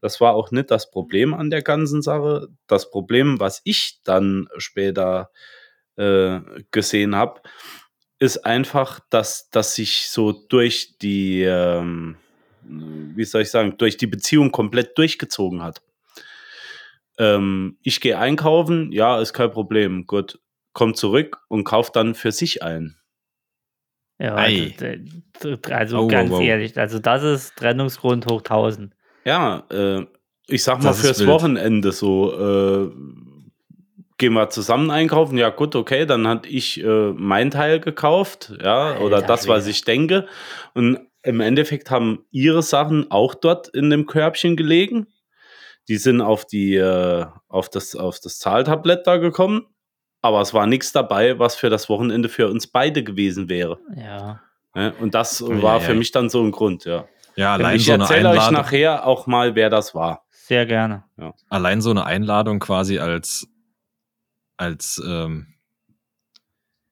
Das 0.00 0.20
war 0.20 0.34
auch 0.34 0.50
nicht 0.50 0.70
das 0.70 0.90
Problem 0.90 1.34
an 1.34 1.50
der 1.50 1.62
ganzen 1.62 2.02
Sache. 2.02 2.48
Das 2.66 2.90
Problem, 2.90 3.40
was 3.40 3.60
ich 3.64 4.00
dann 4.04 4.48
später 4.58 5.30
äh, 5.96 6.40
gesehen 6.70 7.16
habe, 7.16 7.40
ist 8.18 8.38
einfach, 8.38 9.00
dass, 9.10 9.50
dass 9.50 9.74
sich 9.74 10.10
so 10.10 10.32
durch 10.32 10.98
die, 10.98 11.42
ähm, 11.42 12.16
wie 12.62 13.24
soll 13.24 13.42
ich 13.42 13.50
sagen, 13.50 13.76
durch 13.78 13.96
die 13.96 14.06
Beziehung 14.06 14.52
komplett 14.52 14.98
durchgezogen 14.98 15.62
hat. 15.62 15.82
Ähm, 17.18 17.78
ich 17.82 18.00
gehe 18.00 18.18
einkaufen, 18.18 18.92
ja, 18.92 19.20
ist 19.20 19.32
kein 19.32 19.50
Problem. 19.50 20.06
Gut, 20.06 20.40
kommt 20.72 20.96
zurück 20.96 21.38
und 21.48 21.64
kauft 21.64 21.96
dann 21.96 22.14
für 22.14 22.32
sich 22.32 22.62
ein. 22.62 22.96
Ja, 24.20 24.34
also, 24.34 24.72
also 25.70 25.98
Oh, 25.98 26.02
wow, 26.02 26.08
ganz 26.10 26.30
wow. 26.30 26.42
ehrlich, 26.42 26.76
also 26.76 26.98
das 26.98 27.22
ist 27.22 27.56
Trennungsgrund 27.56 28.26
hoch 28.26 28.40
1000. 28.40 28.94
Ja, 29.28 29.64
äh, 29.70 30.06
ich 30.46 30.64
sag 30.64 30.78
mal 30.82 30.88
Das 30.88 31.02
fürs. 31.02 31.26
Wochenende 31.26 31.92
so, 31.92 32.32
äh, 32.32 32.90
gehen 34.16 34.32
wir 34.32 34.48
zusammen 34.48 34.90
einkaufen, 34.90 35.36
ja 35.36 35.50
gut, 35.50 35.76
okay, 35.76 36.06
dann 36.06 36.26
hatte 36.26 36.48
ich 36.48 36.82
äh, 36.82 37.12
mein 37.12 37.50
Teil 37.50 37.78
gekauft, 37.78 38.54
ja, 38.62 38.98
oder 39.00 39.16
Alter 39.16 39.28
das, 39.28 39.46
was 39.46 39.66
ich 39.66 39.84
denke. 39.84 40.26
Und 40.72 41.00
im 41.22 41.40
Endeffekt 41.40 41.90
haben 41.90 42.24
ihre 42.30 42.62
Sachen 42.62 43.10
auch 43.10 43.34
dort 43.34 43.68
in 43.68 43.90
dem 43.90 44.06
Körbchen 44.06 44.56
gelegen. 44.56 45.08
Die 45.88 45.98
sind 45.98 46.22
auf 46.22 46.46
die, 46.46 46.76
äh, 46.76 47.26
auf 47.48 47.68
das, 47.68 47.94
auf 47.94 48.20
das 48.20 48.38
Zahltablett 48.38 49.06
da 49.06 49.18
gekommen. 49.18 49.66
Aber 50.22 50.40
es 50.40 50.54
war 50.54 50.66
nichts 50.66 50.92
dabei, 50.92 51.38
was 51.38 51.54
für 51.54 51.68
das 51.68 51.90
Wochenende 51.90 52.30
für 52.30 52.48
uns 52.48 52.66
beide 52.66 53.04
gewesen 53.04 53.50
wäre. 53.50 53.78
Ja. 53.94 54.40
Ja, 54.74 54.92
und 55.00 55.14
das 55.14 55.42
war 55.42 55.76
ei, 55.76 55.80
für 55.80 55.92
ei. 55.92 55.96
mich 55.96 56.12
dann 56.12 56.30
so 56.30 56.42
ein 56.42 56.50
Grund, 56.50 56.86
ja. 56.86 57.06
Ja, 57.38 57.52
allein 57.54 57.76
ich 57.76 57.84
so 57.84 57.92
eine 57.92 58.02
erzähle 58.02 58.30
euch 58.30 58.34
Einladung. 58.40 58.54
nachher 58.54 59.06
auch 59.06 59.26
mal, 59.28 59.54
wer 59.54 59.70
das 59.70 59.94
war. 59.94 60.24
Sehr 60.30 60.66
gerne. 60.66 61.04
allein 61.50 61.80
so 61.80 61.90
eine 61.90 62.04
Einladung 62.04 62.58
quasi 62.58 62.98
als, 62.98 63.46
als, 64.56 65.00
ähm, 65.06 65.54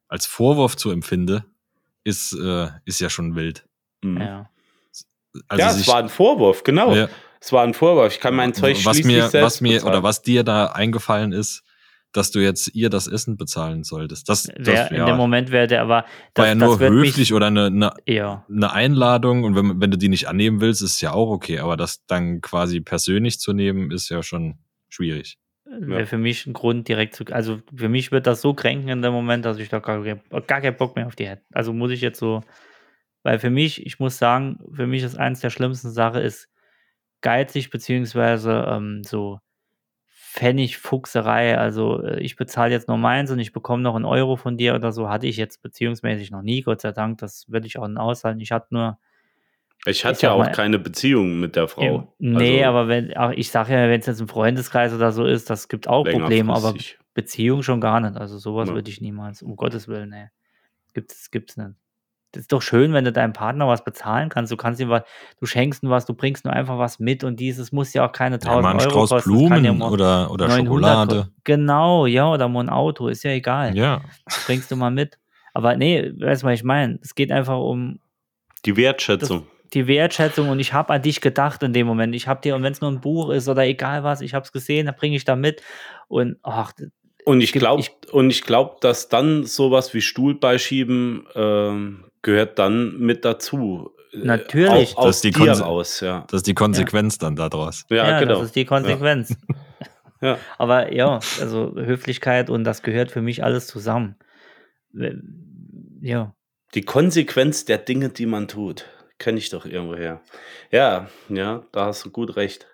als 0.09 0.26
Vorwurf 0.26 0.76
zu 0.76 0.90
empfinde, 0.90 1.44
ist, 2.04 2.32
äh, 2.32 2.68
ist 2.85 3.00
ja 3.00 3.11
schon 3.11 3.35
wild. 3.35 3.66
Mhm. 4.02 4.20
Ja. 4.20 4.50
Also 5.48 5.61
ja, 5.62 5.70
sich- 5.72 5.82
es 5.82 5.88
war 5.88 5.98
ein 5.98 6.09
Vorwurf, 6.09 6.62
genau. 6.62 6.94
Ja. 6.94 7.09
Es 7.40 7.52
war 7.52 7.64
ein 7.64 7.74
Vorwurf. 7.74 8.12
Ich 8.14 8.20
kann 8.20 8.35
mein 8.35 8.54
Zeug 8.54 8.76
was 8.76 8.82
schließlich 8.96 9.06
mir, 9.06 9.28
selbst 9.28 9.44
was 9.44 9.61
mir 9.61 9.74
bezahlen. 9.74 9.92
oder 9.94 10.02
was 10.02 10.22
dir 10.22 10.44
da 10.44 10.66
eingefallen 10.66 11.32
ist, 11.32 11.62
dass 12.12 12.31
du 12.31 12.40
jetzt 12.40 12.75
ihr 12.75 12.88
das 12.88 13.07
Essen 13.07 13.37
bezahlen 13.37 13.85
solltest. 13.85 14.29
Das, 14.29 14.45
das 14.45 14.66
Wär, 14.66 14.90
in 14.90 14.97
ja, 14.97 15.07
dem 15.07 15.16
Moment 15.16 15.51
wäre 15.51 15.66
der 15.66 15.83
aber. 15.83 16.05
Das, 16.35 16.42
war 16.42 16.47
ja 16.49 16.55
das 16.55 16.79
nur 16.79 16.79
höflich 16.79 17.33
oder 17.35 17.47
eine, 17.49 17.66
eine, 17.66 17.92
Ja. 18.07 18.45
eine 18.49 18.73
Einladung 18.73 19.45
und 19.45 19.55
wenn, 19.55 19.81
wenn 19.81 19.90
du 19.90 19.99
die 19.99 20.09
nicht 20.09 20.29
annehmen 20.29 20.61
willst, 20.61 20.83
ist 20.83 21.01
ja 21.01 21.12
auch 21.12 21.31
okay, 21.31 21.59
aber 21.59 21.77
das 21.77 22.05
dann 22.07 22.40
quasi 22.40 22.81
persönlich 22.81 23.38
zu 23.38 23.53
nehmen, 23.53 23.90
ist 23.90 24.09
ja 24.09 24.23
schon 24.23 24.59
schwierig. 24.88 25.38
wäre 25.64 26.07
für 26.07 26.19
mich 26.19 26.47
ein 26.47 26.53
Grund 26.53 26.88
direkt 26.88 27.14
zu. 27.14 27.25
Also 27.31 27.61
für 27.75 27.88
mich 27.88 28.12
wird 28.12 28.27
das 28.27 28.40
so 28.40 28.55
kränken 28.55 28.88
in 28.88 29.03
dem 29.03 29.12
Moment, 29.12 29.45
dass 29.45 29.59
ich 29.59 29.69
da 29.69 29.81
gar, 29.81 30.03
gar 30.03 30.61
keinen 30.61 30.77
Bock 30.77 30.97
mehr 30.97 31.07
auf 31.07 31.16
die 31.16 31.27
hätte. 31.29 31.42
Also 31.53 31.73
muss 31.73 31.90
ich 31.90 32.01
jetzt 32.01 32.19
so. 32.19 32.42
Weil 33.23 33.40
für 33.40 33.51
mich, 33.51 33.85
ich 33.85 33.99
muss 33.99 34.19
sagen, 34.19 34.61
für 34.73 34.87
mich 34.87 35.03
ist 35.03 35.19
eines 35.19 35.40
der 35.40 35.51
schlimmsten 35.51 35.90
Sachen 35.90 36.23
ist 36.23 36.49
geizig, 37.23 37.71
beziehungsweise 37.71 38.64
ähm, 38.69 39.03
so 39.03 39.40
Pfennigfuchserei. 40.37 41.58
Also 41.58 42.02
äh, 42.02 42.21
ich 42.21 42.37
bezahle 42.37 42.73
jetzt 42.73 42.88
nur 42.88 42.98
meins 42.98 43.31
und 43.31 43.38
ich 43.38 43.52
bekomme 43.52 43.83
noch 43.83 43.94
einen 43.96 44.04
Euro 44.04 44.37
von 44.37 44.56
dir 44.56 44.75
oder 44.75 44.92
so. 44.92 45.08
Hatte 45.08 45.27
ich 45.27 45.37
jetzt 45.37 45.63
beziehungsmäßig 45.63 46.31
noch 46.31 46.42
nie, 46.42 46.63
Gott 46.63 46.81
sei 46.81 46.92
Dank. 46.92 47.19
Das 47.19 47.50
würde 47.50 47.67
ich 47.67 47.79
auch 47.79 47.88
nicht 47.88 47.98
aushalten. 47.98 48.40
Ich 48.40 48.52
hatte 48.52 48.69
nur. 48.71 48.98
ich 49.87 50.04
hatte 50.04 50.17
ich 50.17 50.23
ja 50.23 50.33
auch 50.33 50.38
mal- 50.38 50.52
keine 50.52 50.79
Beziehung 50.79 51.40
mit 51.40 51.56
der 51.56 51.69
Frau. 51.69 52.13
Nee, 52.19 52.63
Also, 52.65 52.69
aber 52.79 52.88
wenn, 52.88 53.17
auch 53.17 53.31
ich 53.33 53.50
sage 53.50 53.73
ja, 53.73 53.88
wenn 53.88 54.00
es 54.00 54.06
jetzt 54.06 54.21
im 54.21 54.29
Freundeskreis 54.29 54.92
oder 54.94 55.13
so 55.13 55.25
ist, 55.25 55.48
das 55.50 55.69
gibt 55.69 55.88
auch 55.88 56.04
Probleme, 56.04 56.52
aber. 56.54 56.75
Beziehung 57.15 57.63
schon 57.63 57.81
gar 57.81 57.98
nicht. 58.00 58.17
Also 58.19 58.37
sowas 58.37 58.69
Ja. 58.69 58.75
würde 58.75 58.90
ich 58.90 59.00
niemals, 59.00 59.42
um 59.42 59.56
Gottes 59.56 59.88
Willen, 59.88 60.10
nee. 60.10 60.27
Gibt's, 60.92 61.31
gibt's 61.31 61.56
nicht. 61.56 61.71
Das 62.37 62.42
ist 62.42 62.52
doch 62.52 62.62
schön, 62.62 62.92
wenn 62.92 63.04
du 63.04 63.12
deinem 63.12 63.32
Partner 63.32 63.66
was 63.66 63.82
bezahlen 63.82 64.28
kannst. 64.28 64.52
Du 64.52 64.56
kannst 64.56 64.80
ihm 64.80 64.88
was, 64.88 65.02
du 65.40 65.46
schenkst 65.46 65.82
ihm 65.82 65.90
was, 65.90 66.06
du 66.06 66.14
bringst 66.14 66.44
nur 66.44 66.52
einfach 66.54 66.78
was 66.78 66.98
mit 67.00 67.24
und 67.24 67.40
dieses 67.40 67.72
muss 67.72 67.92
ja 67.94 68.06
auch 68.06 68.12
keine 68.12 68.37
Ja, 68.37 68.56
1000 68.58 68.62
mal 68.62 68.70
ein 68.70 68.80
Euro 68.80 68.90
Strauß 68.90 69.10
kosten. 69.10 69.32
das 69.32 69.40
ja 69.40 69.48
Blumen 69.60 69.78
mal 69.78 69.90
oder, 69.90 70.30
oder 70.30 70.48
900 70.48 70.66
Schokolade. 70.66 71.28
Genau, 71.44 72.06
ja, 72.06 72.30
oder 72.30 72.48
mal 72.48 72.60
ein 72.64 72.68
Auto, 72.68 73.08
ist 73.08 73.24
ja 73.24 73.30
egal. 73.32 73.76
Ja, 73.76 74.02
Bringst 74.46 74.70
du 74.70 74.76
mal 74.76 74.90
mit. 74.90 75.18
Aber 75.54 75.74
nee, 75.76 76.12
weißt 76.18 76.42
du, 76.42 76.46
was 76.46 76.54
ich 76.54 76.64
meine? 76.64 76.98
Es 77.02 77.14
geht 77.14 77.32
einfach 77.32 77.58
um 77.58 77.98
Die 78.64 78.76
Wertschätzung. 78.76 79.46
die 79.72 79.87
Wertschätzung 79.87 80.48
und 80.50 80.60
ich 80.60 80.72
habe 80.74 80.92
an 80.92 81.02
dich 81.02 81.20
gedacht 81.20 81.62
in 81.62 81.72
dem 81.72 81.87
Moment. 81.87 82.14
Ich 82.14 82.28
habe 82.28 82.40
dir, 82.42 82.54
und 82.54 82.62
wenn 82.62 82.72
es 82.72 82.80
nur 82.82 82.90
ein 82.90 83.00
Buch 83.00 83.30
ist 83.30 83.48
oder 83.48 83.64
egal 83.64 84.04
was, 84.04 84.20
ich 84.20 84.34
habe 84.34 84.44
es 84.44 84.52
gesehen, 84.52 84.87
dann 84.87 84.94
bringe 84.96 85.16
ich 85.16 85.24
da 85.24 85.34
mit. 85.34 85.62
Und 86.08 86.37
ach, 86.42 86.72
Und 87.24 87.40
ich 87.40 87.52
glaube, 87.52 87.80
ich- 87.80 88.12
und 88.12 88.30
ich 88.30 88.42
glaube, 88.42 88.76
dass 88.80 89.08
dann 89.08 89.44
sowas 89.44 89.92
wie 89.94 90.00
Stuhlbeischieben 90.02 91.26
ähm, 91.34 92.04
gehört 92.27 92.58
dann 92.58 92.98
mit 92.98 93.24
dazu. 93.24 93.92
Äh, 94.12 94.18
Natürlich. 94.18 94.94
Auch 94.96 94.98
aus 94.98 95.06
Das 95.06 95.16
ist 95.16 95.24
die 95.24 95.31
dir 95.31 95.52
Konse- 95.52 95.62
raus, 95.62 96.00
ja. 96.00 96.24
Das 96.29 96.38
ist 96.40 96.46
die 96.46 96.54
Konsequenz 96.54 97.16
dann 97.18 97.37
daraus. 97.37 97.85
Ja, 97.88 98.08
ja, 98.08 98.20
genau. 98.20 98.35
das 98.35 98.42
ist 98.46 98.56
die 98.56 98.64
Konsequenz. 98.66 99.35
Ja. 100.20 100.38
Aber 100.58 100.92
ja, 100.92 101.20
also 101.40 101.72
Höflichkeit 101.77 102.50
und 102.50 102.64
das 102.64 102.83
gehört 102.83 103.10
für 103.10 103.22
mich 103.22 103.44
alles 103.44 103.66
zusammen. 103.68 104.16
Ja, 106.00 106.35
Die 106.74 106.83
Konsequenz 106.83 107.64
der 107.64 107.79
Dinge, 107.79 108.08
die 108.08 108.27
man 108.27 108.48
tut. 108.48 108.87
Kenne 109.18 109.38
ich 109.38 109.48
doch 109.50 109.64
irgendwo 109.66 109.94
her. 109.96 110.20
Ja, 110.70 111.08
ja, 111.29 111.64
da 111.72 111.87
hast 111.87 112.04
du 112.04 112.10
gut 112.10 112.37
recht. 112.37 112.66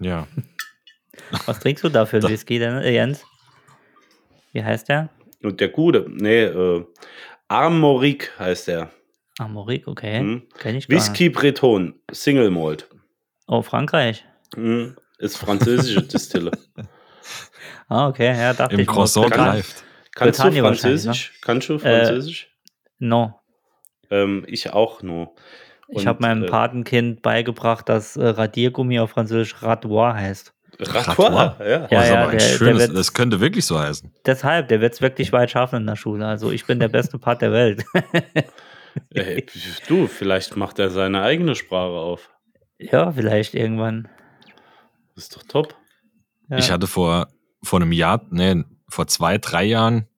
Ja. 0.00 0.26
was 1.46 1.60
trinkst 1.60 1.84
du 1.84 1.88
da 1.90 2.06
für 2.06 2.22
Whisky 2.22 2.58
denn, 2.58 2.78
äh, 2.78 2.90
Jens? 2.92 3.24
Wie 4.52 4.64
heißt 4.64 4.88
der? 4.88 5.10
Und 5.42 5.60
der 5.60 5.68
Gute, 5.70 6.06
nee, 6.08 6.44
äh, 6.44 6.84
Armorique 7.52 8.32
heißt 8.38 8.68
der. 8.68 8.90
Amorik, 9.38 9.86
okay. 9.88 10.20
Hm. 10.20 10.42
Kenn 10.58 10.76
ich 10.76 10.88
gar 10.88 10.94
nicht. 10.96 11.08
Whisky 11.08 11.28
Breton, 11.28 11.94
Single 12.10 12.50
Malt. 12.50 12.88
Oh, 13.46 13.62
Frankreich. 13.62 14.24
Hm. 14.54 14.96
Ist 15.18 15.36
französische 15.36 16.02
Distille. 16.08 16.50
Ah, 17.88 18.08
okay, 18.08 18.34
ja, 18.38 18.54
dachte 18.54 18.74
Im 18.74 18.80
ich. 18.80 18.86
mal. 18.86 18.94
Croissant 18.94 19.30
Kann- 19.30 19.50
greift. 19.50 19.84
Kannst 20.14 20.38
du 20.38 20.42
Bretagne 20.44 20.62
ne? 20.62 20.68
Französisch? 20.68 21.32
Kannst 21.42 21.68
du 21.68 21.74
Äh, 21.74 21.78
Französisch? 21.78 22.50
No. 22.98 23.40
ähm, 24.10 24.44
ich 24.46 24.72
auch 24.72 25.02
nur. 25.02 25.34
Ich 25.88 26.06
habe 26.06 26.20
meinem 26.22 26.44
äh, 26.44 26.46
Patenkind 26.46 27.20
beigebracht, 27.22 27.88
dass 27.88 28.16
äh, 28.16 28.26
Radiergummi 28.26 28.98
auf 29.00 29.10
Französisch 29.10 29.62
Radoir 29.62 30.14
heißt. 30.14 30.54
Ratoire, 30.82 31.56
ja. 31.60 31.66
Ja, 31.66 31.86
Oh, 31.86 31.88
das 31.90 32.08
ja, 32.08 32.26
der- 32.30 32.40
schönes, 32.40 32.78
wird- 32.88 32.96
das 32.96 33.12
könnte 33.12 33.40
wirklich 33.40 33.64
so 33.66 33.78
heißen. 33.78 34.12
Deshalb, 34.26 34.68
der 34.68 34.80
wird 34.80 34.94
es 34.94 35.00
wirklich 35.00 35.32
weit 35.32 35.50
schaffen 35.50 35.76
in 35.80 35.86
der 35.86 35.96
Schule. 35.96 36.26
Also 36.26 36.50
ich 36.50 36.66
bin 36.66 36.78
der 36.80 36.88
beste 36.88 37.18
Part 37.18 37.42
der 37.42 37.52
Welt. 37.52 37.84
Äh, 39.14 39.42
du, 39.88 40.06
vielleicht 40.06 40.54
macht 40.58 40.78
er 40.78 40.90
seine 40.90 41.22
eigene 41.22 41.54
Sprache 41.54 41.92
auf. 41.92 42.28
ja, 42.78 43.10
vielleicht 43.10 43.54
irgendwann. 43.54 44.06
Das 45.14 45.24
ist 45.24 45.34
doch 45.36 45.42
top. 45.44 45.74
Ja. 46.50 46.58
Ich 46.58 46.70
hatte 46.70 46.86
vor, 46.86 47.28
vor 47.62 47.80
einem 47.80 47.92
Jahr, 47.92 48.20
nee, 48.30 48.62
vor 48.90 49.06
zwei, 49.06 49.38
drei 49.38 49.64
Jahren 49.64 50.08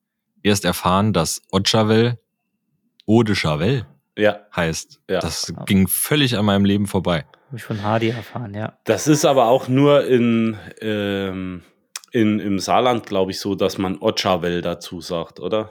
erst 0.43 0.65
erfahren, 0.65 1.13
dass 1.13 1.41
Ochavel 1.53 2.19
Eau 3.07 3.23
de 3.23 3.37
Chavel 3.37 3.87
Ja, 4.19 4.41
heißt. 4.57 5.01
Ja. 5.09 5.21
Das 5.21 5.53
ging 5.67 5.87
völlig 5.87 6.37
an 6.37 6.45
meinem 6.45 6.65
Leben 6.65 6.89
vorbei. 6.89 7.27
Hab 7.55 7.59
ich 7.59 7.67
von 7.67 7.85
Hardy 7.85 8.09
erfahren, 8.09 8.53
ja. 8.53 8.73
das 8.83 9.07
ist 9.07 9.25
aber 9.25 9.47
auch 9.47 9.69
nur 9.69 10.05
in, 10.07 10.57
ähm, 10.81 11.63
in, 12.11 12.41
im 12.41 12.59
Saarland, 12.59 13.07
glaube 13.07 13.31
ich, 13.31 13.39
so, 13.39 13.55
dass 13.55 13.79
man 13.79 13.97
Ochavel 14.01 14.61
dazu 14.61 15.01
sagt, 15.01 15.39
oder? 15.39 15.71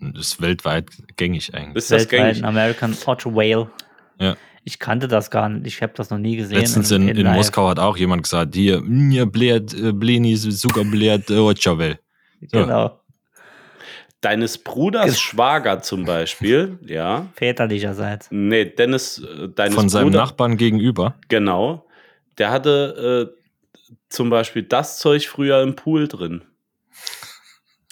Das 0.00 0.26
ist 0.26 0.42
weltweit 0.42 0.86
gängig 1.14 1.54
eigentlich. 1.54 1.76
Ist 1.76 1.92
das 1.92 2.10
Weltweit 2.10 2.34
gängig? 2.34 2.44
American 2.44 2.96
Otter 3.06 3.32
Whale. 3.32 3.70
Ja. 4.18 4.36
Ich 4.64 4.80
kannte 4.80 5.06
das 5.06 5.30
gar 5.30 5.48
nicht. 5.48 5.68
Ich 5.68 5.80
habe 5.82 5.92
das 5.94 6.10
noch 6.10 6.18
nie 6.18 6.34
gesehen. 6.34 6.58
Letztens 6.58 6.90
in, 6.90 7.06
in, 7.06 7.18
live. 7.18 7.36
Moskau 7.36 7.68
hat 7.68 7.78
auch 7.78 7.96
jemand 7.96 8.24
gesagt, 8.24 8.56
hier, 8.56 8.80
mir 8.80 9.24
bläht, 9.26 9.72
äh, 9.72 9.92
Bleni, 9.92 10.34
sogar 10.34 10.82
bläht 10.84 11.30
äh, 11.30 11.38
Ochavel. 11.38 12.00
So. 12.40 12.58
Genau. 12.58 13.00
Deines 14.20 14.58
Bruders 14.58 15.18
Schwager 15.18 15.80
zum 15.80 16.04
Beispiel, 16.04 16.78
ja. 16.86 17.26
Väterlicherseits. 17.34 18.28
Nee, 18.30 18.66
Dennis, 18.66 19.18
äh, 19.18 19.48
deines 19.48 19.74
Von 19.74 19.88
seinem 19.88 20.04
Bruder, 20.08 20.18
Nachbarn 20.18 20.56
gegenüber. 20.56 21.14
Genau. 21.28 21.86
Der 22.36 22.50
hatte 22.50 23.32
äh, 23.32 23.90
zum 24.08 24.28
Beispiel 24.28 24.62
das 24.62 24.98
Zeug 24.98 25.26
früher 25.26 25.62
im 25.62 25.74
Pool 25.74 26.06
drin. 26.06 26.42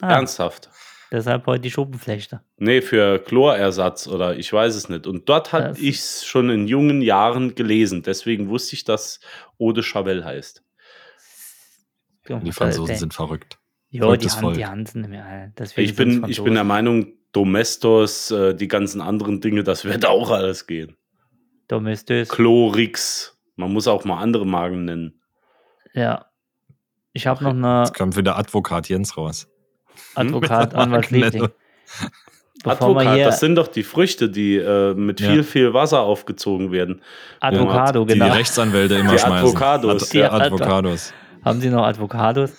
Ah, 0.01 0.13
Ernsthaft. 0.13 0.71
deshalb 1.11 1.47
heute 1.47 1.63
die 1.63 1.71
Schuppenflechte. 1.71 2.41
Nee, 2.59 2.83
für 2.83 3.19
Chlorersatz 3.19 4.07
oder 4.07 4.37
ich 4.37 4.53
weiß 4.53 4.75
es 4.75 4.89
nicht. 4.89 5.07
Und 5.07 5.29
dort 5.29 5.53
hatte 5.53 5.81
ich 5.81 5.97
es 5.97 6.25
schon 6.25 6.51
in 6.51 6.69
jungen 6.69 7.03
Jahren 7.03 7.55
gelesen. 7.55 8.03
Deswegen 8.03 8.49
wusste 8.49 8.75
ich, 8.77 8.85
dass 8.85 9.21
Eau 9.59 9.73
de 9.73 9.83
Chavel 9.83 10.25
heißt. 10.25 10.63
Die 12.29 12.53
Franzosen 12.53 12.97
sind 12.97 13.15
verrückt. 13.15 13.58
Ja, 13.91 14.17
die 14.17 14.29
Volk. 14.29 14.55
die 14.55 14.67
Hand 14.67 14.89
sind 14.89 15.09
mir 15.09 15.25
all. 15.25 15.53
Deswegen 15.59 15.89
Ich 15.89 15.97
bin, 15.97 16.25
ich 16.29 16.43
bin 16.43 16.55
der. 16.55 16.65
Meinung, 16.65 17.07
Domestos, 17.33 18.31
äh, 18.31 18.55
die 18.55 18.69
ganzen 18.69 19.01
anderen 19.01 19.41
Dinge, 19.41 19.63
das 19.65 19.85
wird 19.85 20.05
auch 20.07 20.31
alles 20.31 20.67
gehen. 20.67 20.97
Domestos. 21.69 22.29
Chlorix. 22.29 23.39
Man 23.57 23.73
muss 23.73 23.89
auch 23.89 24.05
mal 24.05 24.21
andere 24.21 24.47
Marken 24.47 24.85
nennen. 24.85 25.21
Ja. 25.95 26.27
Ich 27.13 27.27
habe 27.27 27.43
noch 27.43 27.51
eine 27.51 27.83
Jetzt 27.85 27.95
kommt 27.97 28.17
wieder 28.17 28.39
Advokat 28.39 28.89
Jens 28.89 29.17
raus. 29.17 29.49
Advokat, 30.15 30.75
Anwalt 30.77 31.11
Liebling. 31.11 31.49
Advokat, 32.65 33.15
hier 33.15 33.25
das 33.27 33.41
sind 33.41 33.55
doch 33.57 33.69
die 33.69 33.83
Früchte, 33.83 34.29
die 34.29 34.57
äh, 34.57 34.95
mit 34.95 35.21
Ja. 35.21 35.31
viel, 35.31 35.43
viel 35.45 35.75
Wasser 35.75 36.01
aufgezogen 36.01 36.73
werden. 36.73 37.03
Advocado, 37.41 38.05
Die 38.05 38.15
genau. 38.15 38.33
Rechtsanwälte 38.33 38.95
immer 38.97 39.13
Die 39.13 39.19
schmeißen. 39.19 39.47
Advocados. 39.49 40.03
Ad 40.05 40.13
Die 40.13 40.25
Advocados. 40.25 41.13
Haben 41.45 41.61
Sie 41.61 41.71
noch 41.71 41.87
Avocados? 41.87 42.53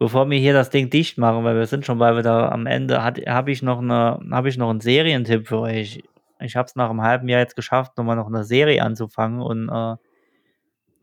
Bevor 0.00 0.28
wir 0.30 0.38
hier 0.38 0.54
das 0.54 0.70
Ding 0.70 0.88
dicht 0.88 1.18
machen, 1.18 1.44
weil 1.44 1.56
wir 1.56 1.66
sind 1.66 1.84
schon 1.84 1.98
bald 1.98 2.16
wieder 2.18 2.50
am 2.50 2.66
Ende, 2.66 3.02
habe 3.04 3.52
ich 3.52 3.62
noch 3.62 3.80
eine, 3.80 4.18
habe 4.32 4.48
ich 4.48 4.56
noch 4.56 4.70
einen 4.70 4.80
Serientipp 4.80 5.46
für 5.46 5.60
euch. 5.60 6.02
Ich 6.40 6.56
habe 6.56 6.66
es 6.66 6.74
nach 6.74 6.88
einem 6.88 7.02
halben 7.02 7.28
Jahr 7.28 7.40
jetzt 7.40 7.54
geschafft, 7.54 7.98
nochmal 7.98 8.16
noch 8.16 8.26
eine 8.26 8.42
Serie 8.44 8.82
anzufangen 8.82 9.40
und 9.42 9.68
äh, 9.68 9.96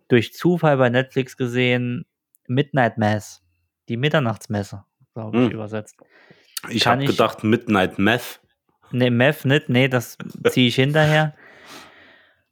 durch 0.07 0.33
Zufall 0.33 0.77
bei 0.77 0.89
Netflix 0.89 1.37
gesehen 1.37 2.05
Midnight 2.47 2.97
Mass, 2.97 3.43
die 3.87 3.97
Mitternachtsmesse, 3.97 4.83
glaube 5.13 5.37
ich, 5.37 5.45
Hm. 5.45 5.51
übersetzt. 5.51 5.95
Ich 6.69 6.87
habe 6.87 7.05
gedacht, 7.05 7.43
Midnight 7.43 7.99
Meth. 7.99 8.41
Ne, 8.91 9.11
Meth 9.11 9.45
nicht, 9.45 9.69
nee, 9.69 9.87
das 9.87 10.17
ziehe 10.49 10.69
ich 10.69 10.75
hinterher. 10.75 11.35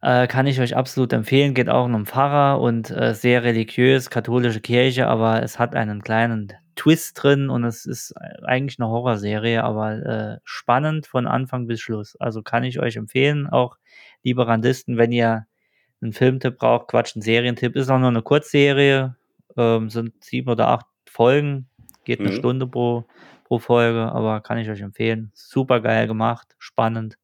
Äh, 0.05 0.27
kann 0.27 0.45
ich 0.45 0.59
euch 0.61 0.75
absolut 0.77 1.13
empfehlen. 1.13 1.55
Geht 1.55 1.67
auch 1.67 1.85
um 1.85 2.05
Pfarrer 2.05 2.61
und 2.61 2.91
äh, 2.91 3.15
sehr 3.15 3.43
religiös, 3.43 4.11
katholische 4.11 4.61
Kirche, 4.61 5.07
aber 5.07 5.41
es 5.41 5.57
hat 5.57 5.75
einen 5.75 6.03
kleinen 6.03 6.53
Twist 6.75 7.23
drin 7.23 7.49
und 7.49 7.63
es 7.63 7.87
ist 7.87 8.13
eigentlich 8.43 8.79
eine 8.79 8.87
Horrorserie, 8.89 9.63
aber 9.63 9.93
äh, 10.05 10.37
spannend 10.43 11.07
von 11.07 11.25
Anfang 11.25 11.65
bis 11.65 11.79
Schluss. 11.79 12.15
Also 12.17 12.43
kann 12.43 12.63
ich 12.63 12.79
euch 12.79 12.97
empfehlen, 12.97 13.47
auch 13.47 13.77
liebe 14.21 14.45
Randisten, 14.45 14.97
wenn 14.97 15.11
ihr 15.11 15.47
einen 16.01 16.13
Filmtipp 16.13 16.57
braucht, 16.59 16.89
Quatsch, 16.89 17.15
einen 17.15 17.23
Serientipp, 17.23 17.75
ist 17.75 17.89
auch 17.89 17.97
nur 17.97 18.09
eine 18.09 18.21
Kurzserie, 18.21 19.15
ähm, 19.57 19.89
sind 19.89 20.23
sieben 20.23 20.51
oder 20.51 20.67
acht 20.67 20.85
Folgen, 21.09 21.67
geht 22.03 22.19
eine 22.19 22.29
Mhm. 22.29 22.35
Stunde 22.35 22.67
pro, 22.67 23.05
pro 23.45 23.57
Folge, 23.57 24.11
aber 24.11 24.41
kann 24.41 24.59
ich 24.59 24.69
euch 24.69 24.81
empfehlen. 24.81 25.31
Super 25.33 25.79
geil 25.81 26.05
gemacht, 26.05 26.55
spannend. 26.59 27.17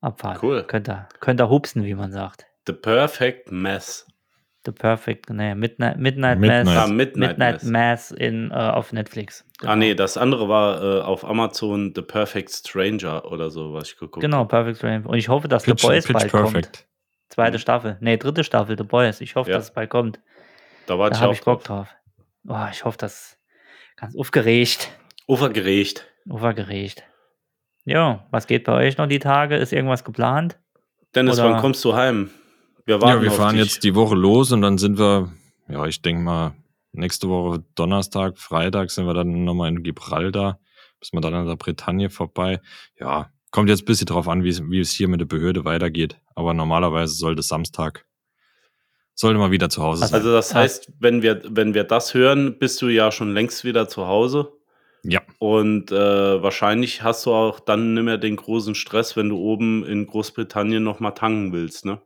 Abfahrt. 0.00 0.42
Cool. 0.42 0.64
Könnt 0.64 0.88
ihr, 0.88 1.08
könnt 1.20 1.40
ihr 1.40 1.48
hupsen, 1.48 1.84
wie 1.84 1.94
man 1.94 2.12
sagt. 2.12 2.46
The 2.66 2.72
Perfect 2.72 3.50
Mess. 3.50 4.06
The 4.66 4.72
Perfect, 4.72 5.30
nee, 5.30 5.54
Midnight, 5.54 5.98
Midnight, 5.98 6.38
Midnight. 6.38 6.64
Mass. 6.66 6.76
Ah, 6.76 6.86
Midnight 6.88 7.16
Midnight 7.38 7.62
Mass. 7.62 7.64
Mass 7.64 8.10
in, 8.10 8.50
äh, 8.50 8.54
auf 8.54 8.92
Netflix. 8.92 9.44
Ah, 9.64 9.76
nee, 9.76 9.94
das 9.94 10.16
andere 10.18 10.48
war 10.48 10.82
äh, 10.82 11.00
auf 11.00 11.24
Amazon 11.24 11.92
The 11.94 12.02
Perfect 12.02 12.50
Stranger 12.50 13.24
oder 13.30 13.50
so, 13.50 13.72
was 13.72 13.88
ich 13.88 13.96
geguckt 13.96 14.20
Genau, 14.20 14.38
habe. 14.38 14.48
Perfect 14.48 14.78
Frame. 14.78 15.06
Und 15.06 15.16
ich 15.16 15.28
hoffe, 15.28 15.48
dass 15.48 15.62
Pitch, 15.62 15.80
The 15.80 15.86
Boys 15.86 16.04
Pitch 16.06 16.12
bald 16.14 16.30
kommt. 16.32 16.52
Perfect. 16.52 16.86
Zweite 17.30 17.58
Staffel. 17.58 17.96
Nee, 18.00 18.16
dritte 18.18 18.44
Staffel, 18.44 18.76
The 18.76 18.84
Boys. 18.84 19.20
Ich 19.20 19.36
hoffe, 19.36 19.50
Ja. 19.50 19.56
dass 19.56 19.66
es 19.66 19.70
bald 19.72 19.90
kommt. 19.90 20.20
Da 20.86 20.98
war 20.98 21.08
Da 21.10 21.16
ich 21.16 21.20
habe 21.22 21.30
auch 21.30 21.34
ich 21.34 21.42
Bock 21.44 21.64
drauf. 21.64 21.88
drauf. 22.46 22.58
Oh, 22.66 22.68
ich 22.70 22.84
hoffe, 22.84 22.98
das 22.98 23.38
ganz 23.96 24.16
aufgeregt. 24.16 24.90
Ufergerecht. 25.26 26.06
Aufgeregt. 26.28 27.04
Ja, 27.88 28.26
was 28.30 28.46
geht 28.46 28.64
bei 28.64 28.72
euch 28.86 28.98
noch 28.98 29.06
die 29.06 29.18
Tage? 29.18 29.56
Ist 29.56 29.72
irgendwas 29.72 30.04
geplant? 30.04 30.58
Dennis, 31.14 31.38
Oder- 31.38 31.52
wann 31.52 31.60
kommst 31.60 31.82
du 31.84 31.94
heim? 31.94 32.30
Wir 32.84 33.00
warten 33.00 33.16
Ja, 33.18 33.22
wir 33.22 33.30
auf 33.30 33.36
fahren 33.36 33.56
dich. 33.56 33.64
jetzt 33.64 33.82
die 33.84 33.94
Woche 33.94 34.14
los 34.14 34.52
und 34.52 34.60
dann 34.62 34.76
sind 34.78 34.98
wir, 34.98 35.32
ja, 35.68 35.86
ich 35.86 36.02
denke 36.02 36.22
mal, 36.22 36.54
nächste 36.92 37.28
Woche 37.28 37.64
Donnerstag, 37.74 38.38
Freitag 38.38 38.90
sind 38.90 39.06
wir 39.06 39.14
dann 39.14 39.44
nochmal 39.44 39.68
in 39.70 39.82
Gibraltar. 39.82 40.58
Müssen 41.00 41.16
wir 41.16 41.20
dann 41.20 41.34
an 41.34 41.46
der 41.46 41.56
Bretagne 41.56 42.10
vorbei. 42.10 42.60
Ja, 42.98 43.30
kommt 43.52 43.68
jetzt 43.70 43.82
ein 43.82 43.86
bisschen 43.86 44.06
drauf 44.06 44.28
an, 44.28 44.42
wie 44.42 44.78
es, 44.80 44.90
hier 44.92 45.08
mit 45.08 45.20
der 45.20 45.26
Behörde 45.26 45.64
weitergeht. 45.64 46.18
Aber 46.34 46.52
normalerweise 46.54 47.14
sollte 47.14 47.42
Samstag, 47.42 48.04
sollte 49.14 49.38
mal 49.38 49.50
wieder 49.50 49.70
zu 49.70 49.82
Hause 49.82 50.06
sein. 50.06 50.14
Also 50.14 50.32
das 50.32 50.54
heißt, 50.54 50.92
wenn 50.98 51.22
wir, 51.22 51.40
wenn 51.44 51.72
wir 51.74 51.84
das 51.84 52.14
hören, 52.14 52.58
bist 52.58 52.82
du 52.82 52.88
ja 52.88 53.12
schon 53.12 53.32
längst 53.32 53.64
wieder 53.64 53.88
zu 53.88 54.06
Hause. 54.06 54.52
Ja, 55.08 55.22
Und 55.38 55.90
äh, 55.90 56.42
wahrscheinlich 56.42 57.02
hast 57.02 57.24
du 57.24 57.32
auch 57.32 57.60
dann 57.60 57.94
nicht 57.94 58.02
mehr 58.02 58.18
den 58.18 58.36
großen 58.36 58.74
Stress, 58.74 59.16
wenn 59.16 59.30
du 59.30 59.38
oben 59.38 59.84
in 59.86 60.06
Großbritannien 60.06 60.82
nochmal 60.82 61.14
tanken 61.14 61.52
willst, 61.52 61.86
ne? 61.86 62.00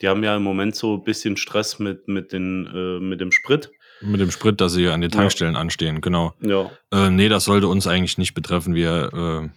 Die 0.00 0.08
haben 0.08 0.24
ja 0.24 0.36
im 0.36 0.42
Moment 0.42 0.74
so 0.74 0.94
ein 0.96 1.04
bisschen 1.04 1.36
Stress 1.36 1.78
mit, 1.78 2.08
mit, 2.08 2.32
den, 2.32 2.66
äh, 2.66 2.98
mit 2.98 3.20
dem 3.20 3.30
Sprit. 3.30 3.70
mit 4.00 4.20
dem 4.20 4.32
Sprit, 4.32 4.60
dass 4.60 4.72
sie 4.72 4.88
an 4.88 5.00
den 5.00 5.12
Tankstellen 5.12 5.54
anstehen, 5.54 6.00
genau. 6.00 6.34
Ja. 6.40 6.72
Äh, 6.90 7.10
nee, 7.10 7.28
das 7.28 7.44
sollte 7.44 7.68
uns 7.68 7.86
eigentlich 7.86 8.18
nicht 8.18 8.34
betreffen. 8.34 8.74
Wir 8.74 9.12
äh, 9.12 9.48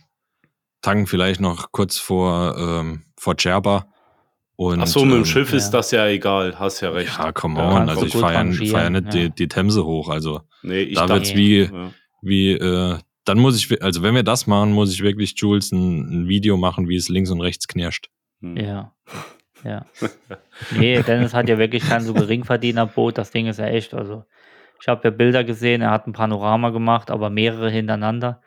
tanken 0.83 1.07
vielleicht 1.07 1.41
noch 1.41 1.71
kurz 1.71 1.97
vor, 1.97 2.55
ähm, 2.59 3.05
vor 3.17 3.33
Djerba. 3.33 3.87
Und, 4.57 4.81
Ach 4.81 4.87
so, 4.87 5.03
mit 5.03 5.13
dem 5.13 5.17
ähm, 5.19 5.25
Schiff 5.25 5.51
ist 5.53 5.65
ja. 5.65 5.71
das 5.71 5.91
ja 5.91 6.07
egal, 6.07 6.57
hast 6.57 6.79
ja 6.81 6.89
recht. 6.89 7.17
Ja, 7.17 7.31
come 7.33 7.59
Ja, 7.59 7.81
on. 7.81 7.89
also 7.89 8.01
du 8.01 8.07
ich 8.07 8.13
gut 8.13 8.21
fahre 8.21 8.33
ja, 8.35 8.39
ja 8.39 8.89
nicht 8.89 9.13
ja. 9.13 9.21
die, 9.21 9.29
die 9.29 9.47
Themse 9.47 9.85
hoch. 9.85 10.09
Also 10.09 10.41
Nee, 10.63 10.81
ich 10.81 10.95
da 10.95 11.09
wird's 11.09 11.35
wie, 11.35 11.63
ja. 11.63 11.91
wie, 12.21 12.51
äh, 12.51 12.97
dann 13.25 13.39
muss 13.39 13.57
ich, 13.57 13.81
also 13.83 14.01
wenn 14.01 14.15
wir 14.15 14.23
das 14.23 14.47
machen, 14.47 14.71
muss 14.71 14.93
ich 14.93 15.01
wirklich 15.01 15.33
Jules 15.37 15.71
ein, 15.71 16.23
ein 16.23 16.27
Video 16.29 16.57
machen, 16.57 16.87
wie 16.87 16.95
es 16.95 17.09
links 17.09 17.31
und 17.31 17.41
rechts 17.41 17.67
knirscht. 17.67 18.09
Hm. 18.41 18.57
Ja. 18.57 18.91
Ja. 19.63 19.83
Nee, 20.77 21.01
Dennis 21.01 21.33
hat 21.33 21.49
ja 21.49 21.57
wirklich 21.57 21.81
kein 21.89 22.03
so 22.03 22.13
Geringverdienerboot. 22.13 23.17
Das 23.17 23.31
Ding 23.31 23.47
ist 23.47 23.57
ja 23.57 23.65
echt. 23.65 23.95
Also, 23.95 24.23
ich 24.79 24.87
habe 24.87 25.01
ja 25.05 25.09
Bilder 25.09 25.43
gesehen, 25.43 25.81
er 25.81 25.89
hat 25.89 26.05
ein 26.05 26.13
Panorama 26.13 26.69
gemacht, 26.69 27.09
aber 27.09 27.31
mehrere 27.31 27.71
hintereinander. 27.71 28.43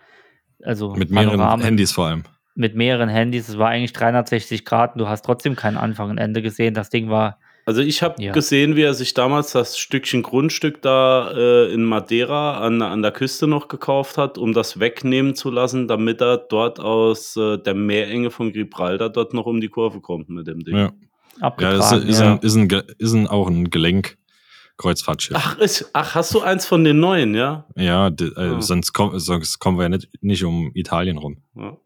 Also 0.62 0.94
Mit 0.94 1.10
mehreren 1.10 1.38
Panoramen 1.38 1.64
Handys 1.64 1.90
vor 1.90 2.06
allem. 2.06 2.22
Mit 2.58 2.74
mehreren 2.74 3.08
Handys. 3.08 3.48
Es 3.48 3.56
war 3.58 3.68
eigentlich 3.68 3.92
360 3.94 4.64
Grad 4.64 4.94
und 4.94 4.98
du 4.98 5.08
hast 5.08 5.24
trotzdem 5.24 5.56
keinen 5.56 5.76
Anfang 5.76 6.10
und 6.10 6.18
Ende 6.18 6.42
gesehen. 6.42 6.74
Das 6.74 6.90
Ding 6.90 7.08
war, 7.08 7.38
Also 7.66 7.82
ich 7.82 8.02
habe 8.02 8.22
Ja. 8.22 8.32
gesehen, 8.32 8.76
wie 8.76 8.82
er 8.82 8.94
sich 8.94 9.12
damals 9.14 9.52
das 9.52 9.78
Stückchen 9.78 10.22
Grundstück 10.22 10.80
da 10.82 11.30
äh, 11.32 11.72
in 11.72 11.84
Madeira 11.84 12.58
an, 12.60 12.80
an 12.82 13.02
der 13.02 13.12
Küste 13.12 13.46
noch 13.46 13.68
gekauft 13.68 14.16
hat, 14.18 14.38
um 14.38 14.52
das 14.54 14.80
wegnehmen 14.80 15.34
zu 15.34 15.50
lassen, 15.50 15.86
damit 15.86 16.20
er 16.22 16.38
dort 16.38 16.80
aus 16.80 17.36
äh, 17.36 17.58
der 17.58 17.74
Meerenge 17.74 18.30
von 18.30 18.52
Gibraltar 18.52 19.10
dort 19.10 19.34
noch 19.34 19.44
um 19.46 19.60
die 19.60 19.68
Kurve 19.68 20.00
kommt 20.00 20.28
mit 20.30 20.46
dem 20.46 20.64
Ding. 20.64 20.76
Ja, 20.76 20.82
ja 20.86 20.92
abgetragen. 21.40 21.78
das 21.78 21.92
ist, 21.92 22.20
ja. 22.20 22.32
Ein, 22.32 22.38
ist, 22.40 22.56
ein, 22.56 22.82
ist 22.98 23.12
ein, 23.12 23.26
auch 23.28 23.48
ein 23.48 23.68
Gelenk-Kreuzfahrtschiff. 23.70 25.36
Ach, 25.38 25.58
ist, 25.58 25.90
ach, 25.92 26.14
hast 26.14 26.32
du 26.34 26.40
eins 26.40 26.66
von 26.66 26.84
den 26.84 27.00
neuen, 27.00 27.34
ja? 27.34 27.66
Ja, 27.76 28.10
d- 28.10 28.32
äh, 28.36 28.54
Ah. 28.56 28.60
sonst, 28.62 28.92
komm, 28.94 29.18
sonst 29.18 29.58
kommen 29.58 29.76
wir 29.78 29.84
ja 29.84 29.88
nicht, 29.90 30.08
nicht 30.22 30.42
um 30.44 30.70
Italien 30.74 31.18
rum. 31.18 31.42
ja. 31.54 31.76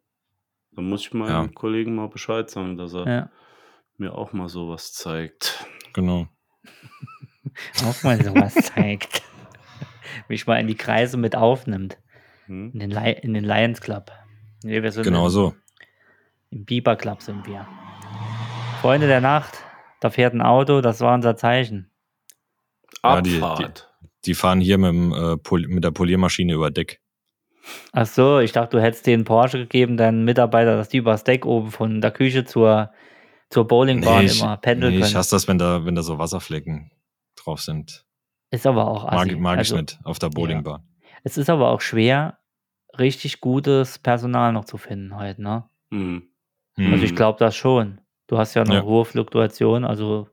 Dann 0.74 0.88
muss 0.88 1.02
ich 1.02 1.12
meinem 1.12 1.28
Ja. 1.28 1.48
Kollegen 1.48 1.94
mal 1.94 2.08
Bescheid 2.08 2.48
sagen, 2.50 2.76
dass 2.76 2.94
er 2.94 3.06
ja. 3.06 3.30
mir 3.98 4.14
auch 4.14 4.32
mal 4.32 4.48
sowas 4.48 4.92
zeigt. 4.92 5.66
Genau. 5.92 6.28
Auch 7.84 8.02
mal 8.02 8.22
sowas 8.22 8.54
zeigt. 8.54 9.22
Mich 10.28 10.46
mal 10.46 10.56
in 10.58 10.66
die 10.68 10.74
Kreise 10.76 11.16
mit 11.18 11.36
aufnimmt. 11.36 11.98
Hm? 12.46 12.70
In 12.72 12.78
den, 12.80 12.90
Li 12.90 13.12
in 13.20 13.34
den 13.34 13.44
Lions 13.44 13.80
Club. 13.82 14.10
Nee, 14.64 14.82
wir 14.82 14.90
sind 14.92 15.02
Genau 15.04 15.24
im, 15.26 15.30
so. 15.30 15.54
im 16.50 16.64
Biber 16.64 16.96
Club 16.96 17.20
sind 17.20 17.46
wir. 17.46 17.66
Freunde 18.80 19.06
der 19.06 19.20
Nacht, 19.20 19.58
da 20.00 20.08
fährt 20.10 20.32
ein 20.34 20.40
Auto, 20.40 20.80
das 20.80 21.00
war 21.00 21.12
unser 21.14 21.36
Zeichen. 21.36 21.90
Ja, 23.04 23.20
die- 23.20 23.42
Abfahrt. 23.42 23.92
Die 24.24 24.34
fahren 24.34 24.60
hier 24.60 24.78
mit, 24.78 24.88
dem, 24.90 25.12
äh, 25.12 25.36
mit 25.66 25.82
der 25.84 25.90
Poliermaschine 25.90 26.54
über 26.54 26.70
Deck. 26.70 27.01
Ach 27.92 28.06
so, 28.06 28.38
ich 28.38 28.52
dachte, 28.52 28.76
du 28.76 28.82
hättest 28.82 29.06
den 29.06 29.24
Porsche 29.24 29.58
gegeben, 29.58 29.96
deinen 29.96 30.24
Mitarbeiter, 30.24 30.76
dass 30.76 30.88
die 30.88 30.98
übers 30.98 31.24
Deck 31.24 31.46
oben 31.46 31.70
von 31.70 32.00
der 32.00 32.10
Küche 32.10 32.44
zur, 32.44 32.90
zur 33.50 33.66
Bowlingbahn 33.66 34.24
ich, 34.24 34.40
immer 34.40 34.56
pendeln 34.56 34.92
nee, 34.92 34.98
ich 34.98 35.04
können. 35.04 35.16
hasse 35.16 35.36
das, 35.36 35.46
wenn 35.48 35.58
da, 35.58 35.84
wenn 35.84 35.94
da 35.94 36.02
so 36.02 36.18
Wasserflecken 36.18 36.90
drauf 37.36 37.60
sind. 37.60 38.04
Ist 38.50 38.66
aber 38.66 38.88
auch 38.88 39.04
assi. 39.04 39.32
Mag, 39.32 39.40
mag 39.40 39.58
also, 39.58 39.76
ich 39.76 39.80
nicht 39.80 39.98
auf 40.04 40.18
der 40.18 40.30
Bowlingbahn. 40.30 40.82
Es 41.24 41.38
ist 41.38 41.48
aber 41.48 41.70
auch 41.70 41.80
schwer, 41.80 42.38
richtig 42.98 43.40
gutes 43.40 43.98
Personal 43.98 44.52
noch 44.52 44.64
zu 44.64 44.76
finden 44.76 45.16
heute, 45.16 45.42
ne? 45.42 45.64
Hm. 45.90 46.28
Hm. 46.74 46.92
Also 46.92 47.04
ich 47.04 47.14
glaube 47.14 47.38
das 47.38 47.54
schon. 47.54 48.00
Du 48.26 48.38
hast 48.38 48.54
ja 48.54 48.62
eine 48.62 48.76
Ja. 48.76 48.82
hohe 48.82 49.04
Fluktuation, 49.04 49.84
also 49.84 50.28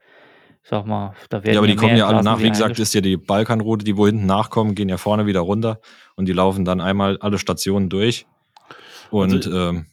sag 0.64 0.86
mal, 0.86 1.14
da 1.30 1.44
werden 1.44 1.54
Ja, 1.54 1.60
aber 1.60 1.68
die 1.68 1.76
kommen 1.76 1.96
ja 1.98 2.08
alle 2.08 2.24
nach. 2.24 2.40
Wie 2.42 2.50
gesagt, 2.50 2.78
ist 2.80 2.94
ja 2.94 3.02
die 3.02 3.18
Balkanroute, 3.18 3.84
die 3.86 3.98
wo 3.98 4.06
hinten 4.06 4.26
nachkommen, 4.26 4.76
gehen 4.76 4.90
ja 4.90 4.98
vorne 4.98 5.26
wieder 5.26 5.40
runter 5.42 5.80
und 6.16 6.28
die 6.28 6.34
laufen 6.34 6.66
dann 6.66 6.82
einmal 6.82 7.18
alle 7.20 7.38
Stationen 7.38 7.90
durch. 7.90 8.26
Und 9.10 9.34
Also- 9.34 9.58
ähm, 9.70 9.86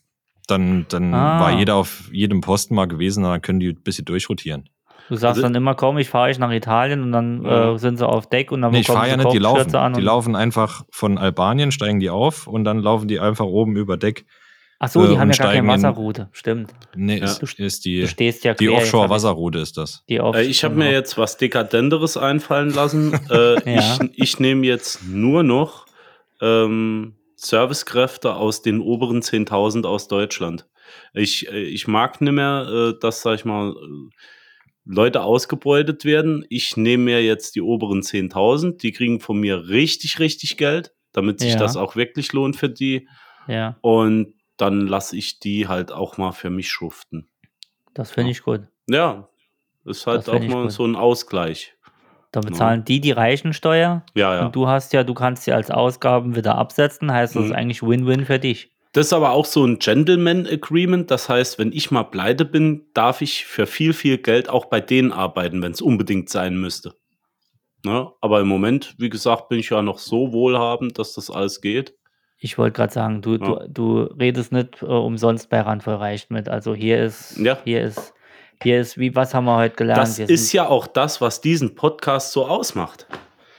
dann, 0.48 0.86
dann 0.88 1.12
Ah. 1.14 1.40
war 1.40 1.58
jeder 1.58 1.74
auf 1.74 2.08
jedem 2.12 2.40
Posten 2.40 2.74
mal 2.74 2.86
gewesen 2.86 3.24
und 3.24 3.30
dann 3.30 3.42
können 3.42 3.58
die 3.58 3.70
ein 3.70 3.82
bisschen 3.82 4.04
durchrotieren. 4.04 4.68
Du 5.08 5.14
sagst 5.16 5.24
Also- 5.38 5.42
dann 5.42 5.54
immer, 5.54 5.74
komm, 5.74 5.98
ich 5.98 6.08
fahre 6.08 6.28
euch 6.30 6.38
nach 6.38 6.50
Italien 6.52 7.02
und 7.02 7.12
dann 7.12 7.44
Ja. 7.44 7.72
äh, 7.74 7.78
sind 7.78 7.96
sie 7.98 8.06
auf 8.06 8.28
Deck 8.28 8.52
und 8.52 8.60
dann 8.62 8.72
Nee, 8.72 8.80
ich 8.80 8.86
fahre 8.86 9.06
ja 9.08 9.12
sie 9.18 9.24
nicht, 9.24 9.32
die 9.32 9.38
laufen. 9.38 9.94
Die 9.94 10.00
laufen 10.00 10.36
einfach 10.36 10.84
von 10.90 11.16
Albanien, 11.18 11.72
steigen 11.72 12.00
die 12.00 12.10
auf 12.10 12.46
und 12.46 12.64
dann 12.64 12.78
laufen 12.80 13.08
die 13.08 13.18
einfach 13.20 13.44
oben 13.44 13.76
über 13.76 13.96
Deck. 13.96 14.26
Ach 14.78 14.88
so, 14.88 15.06
die 15.06 15.14
äh, 15.14 15.18
haben 15.18 15.30
ja 15.30 15.36
gar 15.36 15.52
keine 15.54 15.68
Wasserroute, 15.68 16.28
stimmt. 16.32 16.70
Nee, 16.94 17.18
Ja. 17.18 17.24
ist, 17.56 17.84
die, 17.84 18.00
Du 18.02 18.08
stehst 18.08 18.44
ja 18.44 18.54
die 18.54 18.68
Offshore-Wasserroute 18.68 19.58
ist 19.58 19.76
das. 19.78 20.02
Die 20.08 20.20
Off 20.20 20.36
Äh, 20.36 20.42
ich 20.42 20.64
habe 20.64 20.74
genau. 20.74 20.86
mir 20.86 20.92
jetzt 20.92 21.16
was 21.16 21.38
Dekadenteres 21.38 22.16
einfallen 22.16 22.70
lassen. 22.70 23.12
äh, 23.30 23.74
Ja. 23.74 23.98
Ich, 24.12 24.22
ich 24.22 24.40
nehme 24.40 24.66
jetzt 24.66 25.06
nur 25.08 25.42
noch 25.42 25.86
ähm, 26.42 27.14
Servicekräfte 27.36 28.34
aus 28.34 28.62
den 28.62 28.80
oberen 28.80 29.20
10.000 29.22 29.86
aus 29.86 30.08
Deutschland. 30.08 30.66
Ich, 31.14 31.50
äh, 31.50 31.62
ich 31.62 31.88
mag 31.88 32.20
nicht 32.20 32.32
mehr, 32.32 32.66
äh, 32.94 32.98
dass, 33.00 33.22
sag 33.22 33.36
ich 33.36 33.44
mal, 33.44 33.70
äh, 33.70 34.10
Leute 34.84 35.22
ausgebeutet 35.22 36.04
werden. 36.04 36.44
Ich 36.48 36.76
nehme 36.76 37.04
mir 37.04 37.22
jetzt 37.24 37.56
die 37.56 37.60
oberen 37.62 38.02
10.000. 38.02 38.76
Die 38.82 38.92
kriegen 38.92 39.20
von 39.20 39.38
mir 39.38 39.68
richtig, 39.68 40.18
richtig 40.20 40.56
Geld, 40.58 40.92
damit 41.12 41.40
sich 41.40 41.54
Ja. 41.54 41.58
das 41.58 41.76
auch 41.76 41.96
wirklich 41.96 42.32
lohnt 42.32 42.56
für 42.56 42.68
die. 42.68 43.08
Ja, 43.48 43.76
Und 43.80 44.34
dann 44.56 44.86
lasse 44.86 45.16
ich 45.16 45.38
die 45.40 45.68
halt 45.68 45.92
auch 45.92 46.16
mal 46.18 46.32
für 46.32 46.50
mich 46.50 46.70
schuften. 46.70 47.28
das 47.94 48.10
finde 48.10 48.30
ich 48.30 48.42
gut. 48.42 48.62
Ja, 48.88 49.28
ist 49.84 50.06
halt 50.06 50.28
auch 50.28 50.40
mal 50.42 50.62
gut. 50.64 50.72
so 50.72 50.84
ein 50.86 50.96
Ausgleich. 50.96 51.74
Da 52.32 52.40
bezahlen 52.40 52.84
die 52.84 53.00
die 53.00 53.12
Reichensteuer 53.12 54.04
Ja, 54.14 54.34
ja. 54.34 54.46
und 54.46 54.56
du 54.56 54.66
hast 54.68 54.92
ja, 54.92 55.04
du 55.04 55.14
kannst 55.14 55.44
sie 55.44 55.52
als 55.52 55.70
Ausgaben 55.70 56.36
wieder 56.36 56.56
absetzen, 56.56 57.10
heißt 57.12 57.34
das 57.36 57.44
Mhm. 57.44 57.50
ist 57.50 57.56
eigentlich 57.56 57.82
Win-Win 57.82 58.26
für 58.26 58.38
dich. 58.38 58.70
Das 58.92 59.06
ist 59.06 59.12
aber 59.12 59.30
auch 59.32 59.44
so 59.44 59.64
ein 59.64 59.78
Gentleman 59.78 60.46
Agreement. 60.46 61.10
Das 61.10 61.28
heißt, 61.28 61.58
wenn 61.58 61.70
ich 61.72 61.90
mal 61.90 62.04
pleite 62.04 62.44
bin, 62.46 62.86
darf 62.94 63.20
ich 63.20 63.44
für 63.44 63.66
viel, 63.66 63.92
viel 63.92 64.16
Geld 64.18 64.48
auch 64.48 64.66
bei 64.66 64.80
denen 64.80 65.12
arbeiten, 65.12 65.60
wenn 65.62 65.72
es 65.72 65.82
unbedingt 65.82 66.30
sein 66.30 66.56
müsste. 66.58 66.94
Ne? 67.84 68.10
Aber 68.20 68.40
im 68.40 68.48
Moment, 68.48 68.94
wie 68.98 69.10
gesagt, 69.10 69.48
bin 69.50 69.58
ich 69.58 69.70
ja 69.70 69.82
noch 69.82 69.98
so 69.98 70.32
wohlhabend, 70.32 70.98
dass 70.98 71.12
das 71.14 71.30
alles 71.30 71.60
geht. 71.60 71.94
Ich 72.38 72.58
wollte 72.58 72.72
gerade 72.76 72.92
sagen, 72.92 73.22
du, 73.22 73.32
Ja. 73.36 73.38
du, 73.38 73.68
du 73.68 74.02
redest 74.20 74.52
nicht 74.52 74.82
äh, 74.82 74.86
umsonst 74.86 75.48
bei 75.50 75.60
Randvoll 75.60 75.94
reicht 75.94 76.30
mit. 76.30 76.48
Also 76.48 76.74
hier 76.74 77.02
ist, 77.02 77.36
Ja. 77.38 77.58
hier 77.64 77.82
ist, 77.82 78.12
hier 78.62 78.80
ist, 78.80 78.98
wie, 78.98 79.14
was 79.14 79.34
haben 79.34 79.44
wir 79.46 79.56
heute 79.56 79.74
gelernt? 79.76 80.02
Das 80.02 80.18
Wir 80.18 80.28
ist 80.28 80.52
ja 80.52 80.66
auch 80.68 80.86
das, 80.86 81.20
was 81.20 81.40
diesen 81.40 81.74
Podcast 81.74 82.32
so 82.32 82.46
ausmacht. 82.46 83.06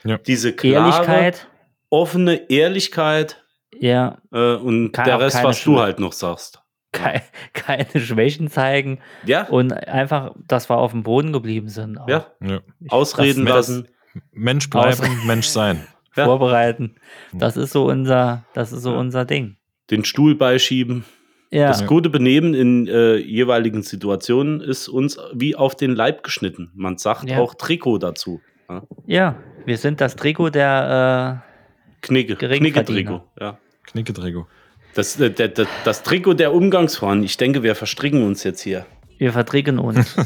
Ja. 0.04 0.18
Diese 0.18 0.52
klare, 0.54 0.90
Ehrlichkeit, 0.90 1.48
offene 1.90 2.48
Ehrlichkeit 2.50 3.42
ja, 3.80 4.18
äh, 4.32 4.54
und 4.54 4.92
Kann 4.92 5.04
der 5.04 5.20
Rest, 5.20 5.42
was 5.42 5.56
du 5.58 5.62
Schule- 5.62 5.80
halt 5.82 5.98
noch 6.00 6.12
sagst. 6.12 6.62
kei 6.92 7.22
keine 7.52 8.00
Schwächen 8.00 8.48
zeigen 8.48 9.00
Ja, 9.26 9.46
und 9.48 9.72
einfach, 9.72 10.34
dass 10.46 10.70
wir 10.70 10.76
auf 10.78 10.92
dem 10.92 11.02
Boden 11.02 11.32
geblieben 11.32 11.68
sind. 11.68 11.98
auch. 11.98 12.08
ja. 12.08 12.26
Ja. 12.42 12.60
Ich- 12.80 12.90
Ausreden 12.92 13.44
lassen. 13.46 13.88
Mensch 14.32 14.70
bleiben, 14.70 15.00
Aus- 15.00 15.24
Mensch 15.26 15.46
sein. 15.48 15.86
Ja. 16.18 16.24
vorbereiten. 16.26 16.96
Das 17.32 17.56
ist 17.56 17.72
so 17.72 17.86
unser, 17.86 18.44
das 18.54 18.72
ist 18.72 18.82
so 18.82 18.92
Ja. 18.92 18.98
unser 18.98 19.24
Ding. 19.24 19.56
Den 19.90 20.04
Stuhl 20.04 20.34
beischieben. 20.34 21.04
Ja, 21.50 21.68
Das 21.68 21.86
gute 21.86 22.10
Benehmen 22.10 22.52
in 22.52 22.86
äh, 22.88 23.16
jeweiligen 23.16 23.82
Situationen 23.82 24.60
ist 24.60 24.86
uns 24.88 25.16
wie 25.32 25.56
auf 25.56 25.74
den 25.76 25.94
Leib 25.94 26.22
geschnitten. 26.22 26.70
Man 26.74 26.98
sagt 26.98 27.28
Ja. 27.30 27.38
auch 27.38 27.54
Trikot 27.54 27.98
dazu. 27.98 28.40
Ja. 28.68 28.82
ja, 29.06 29.34
wir 29.64 29.78
sind 29.78 30.00
das 30.02 30.14
Trikot 30.16 30.50
der, 30.50 31.42
Knicke, 32.02 32.36
Geringverdiener. 32.36 32.84
Knicke-Trikot. 32.84 33.22
Ja. 33.40 33.58
Knicke-Trigo. 33.84 34.46
Das, 34.94 35.18
äh, 35.18 35.30
der, 35.30 35.48
der, 35.48 35.66
das 35.84 36.02
Trikot 36.02 36.34
der 36.34 36.52
Umgangsformen. 36.52 37.24
Ich 37.24 37.38
denke, 37.38 37.62
wir 37.62 37.74
verstricken 37.74 38.22
uns 38.24 38.44
jetzt 38.44 38.60
hier. 38.60 38.80
äh, 38.80 39.20
wir 39.20 39.32
vertricken 39.32 39.78
uns. 39.78 40.16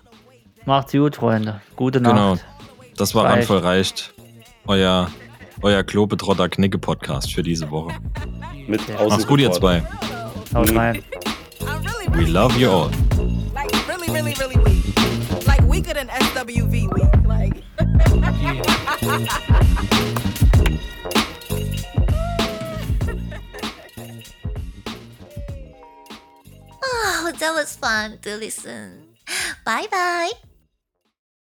Macht's 0.64 0.92
gut, 0.92 1.16
Freunde. 1.16 1.60
Gute 1.76 2.00
Nacht. 2.00 2.14
Genau. 2.14 2.36
Das 2.96 3.14
war 3.14 3.24
Reicht. 3.24 3.36
Randvoll 3.50 3.58
reicht. 3.58 4.14
Euer, 4.66 5.10
euer 5.60 5.82
Klobetrotter 5.84 6.48
Knicke-Podcast 6.48 7.32
für 7.32 7.42
diese 7.42 7.70
Woche. 7.70 7.94
Mit 8.66 8.80
Macht's 9.08 9.26
gut, 9.26 9.40
ihr 9.40 9.52
zwei. 9.52 9.82
Haut 10.54 10.74
rein. 10.74 10.96
I 10.96 11.64
really, 11.86 12.26
We 12.26 12.30
love 12.30 12.56
you 12.58 12.70
all. 12.70 12.90
like 13.54 13.70
really, 13.88 14.10
really, 14.12 14.34
really 14.38 14.56
weak. 14.64 15.46
Like 15.46 15.62
weaker 15.68 15.94
than 15.94 16.08
SWV 16.08 16.92
weak. 16.92 17.26
Like. 17.26 17.62
Oh, 26.82 27.32
that 27.38 27.52
was 27.54 27.76
fun 27.76 28.18
to 28.22 28.36
listen. 28.36 29.16
Bye 29.64 29.86
bye. 29.90 30.30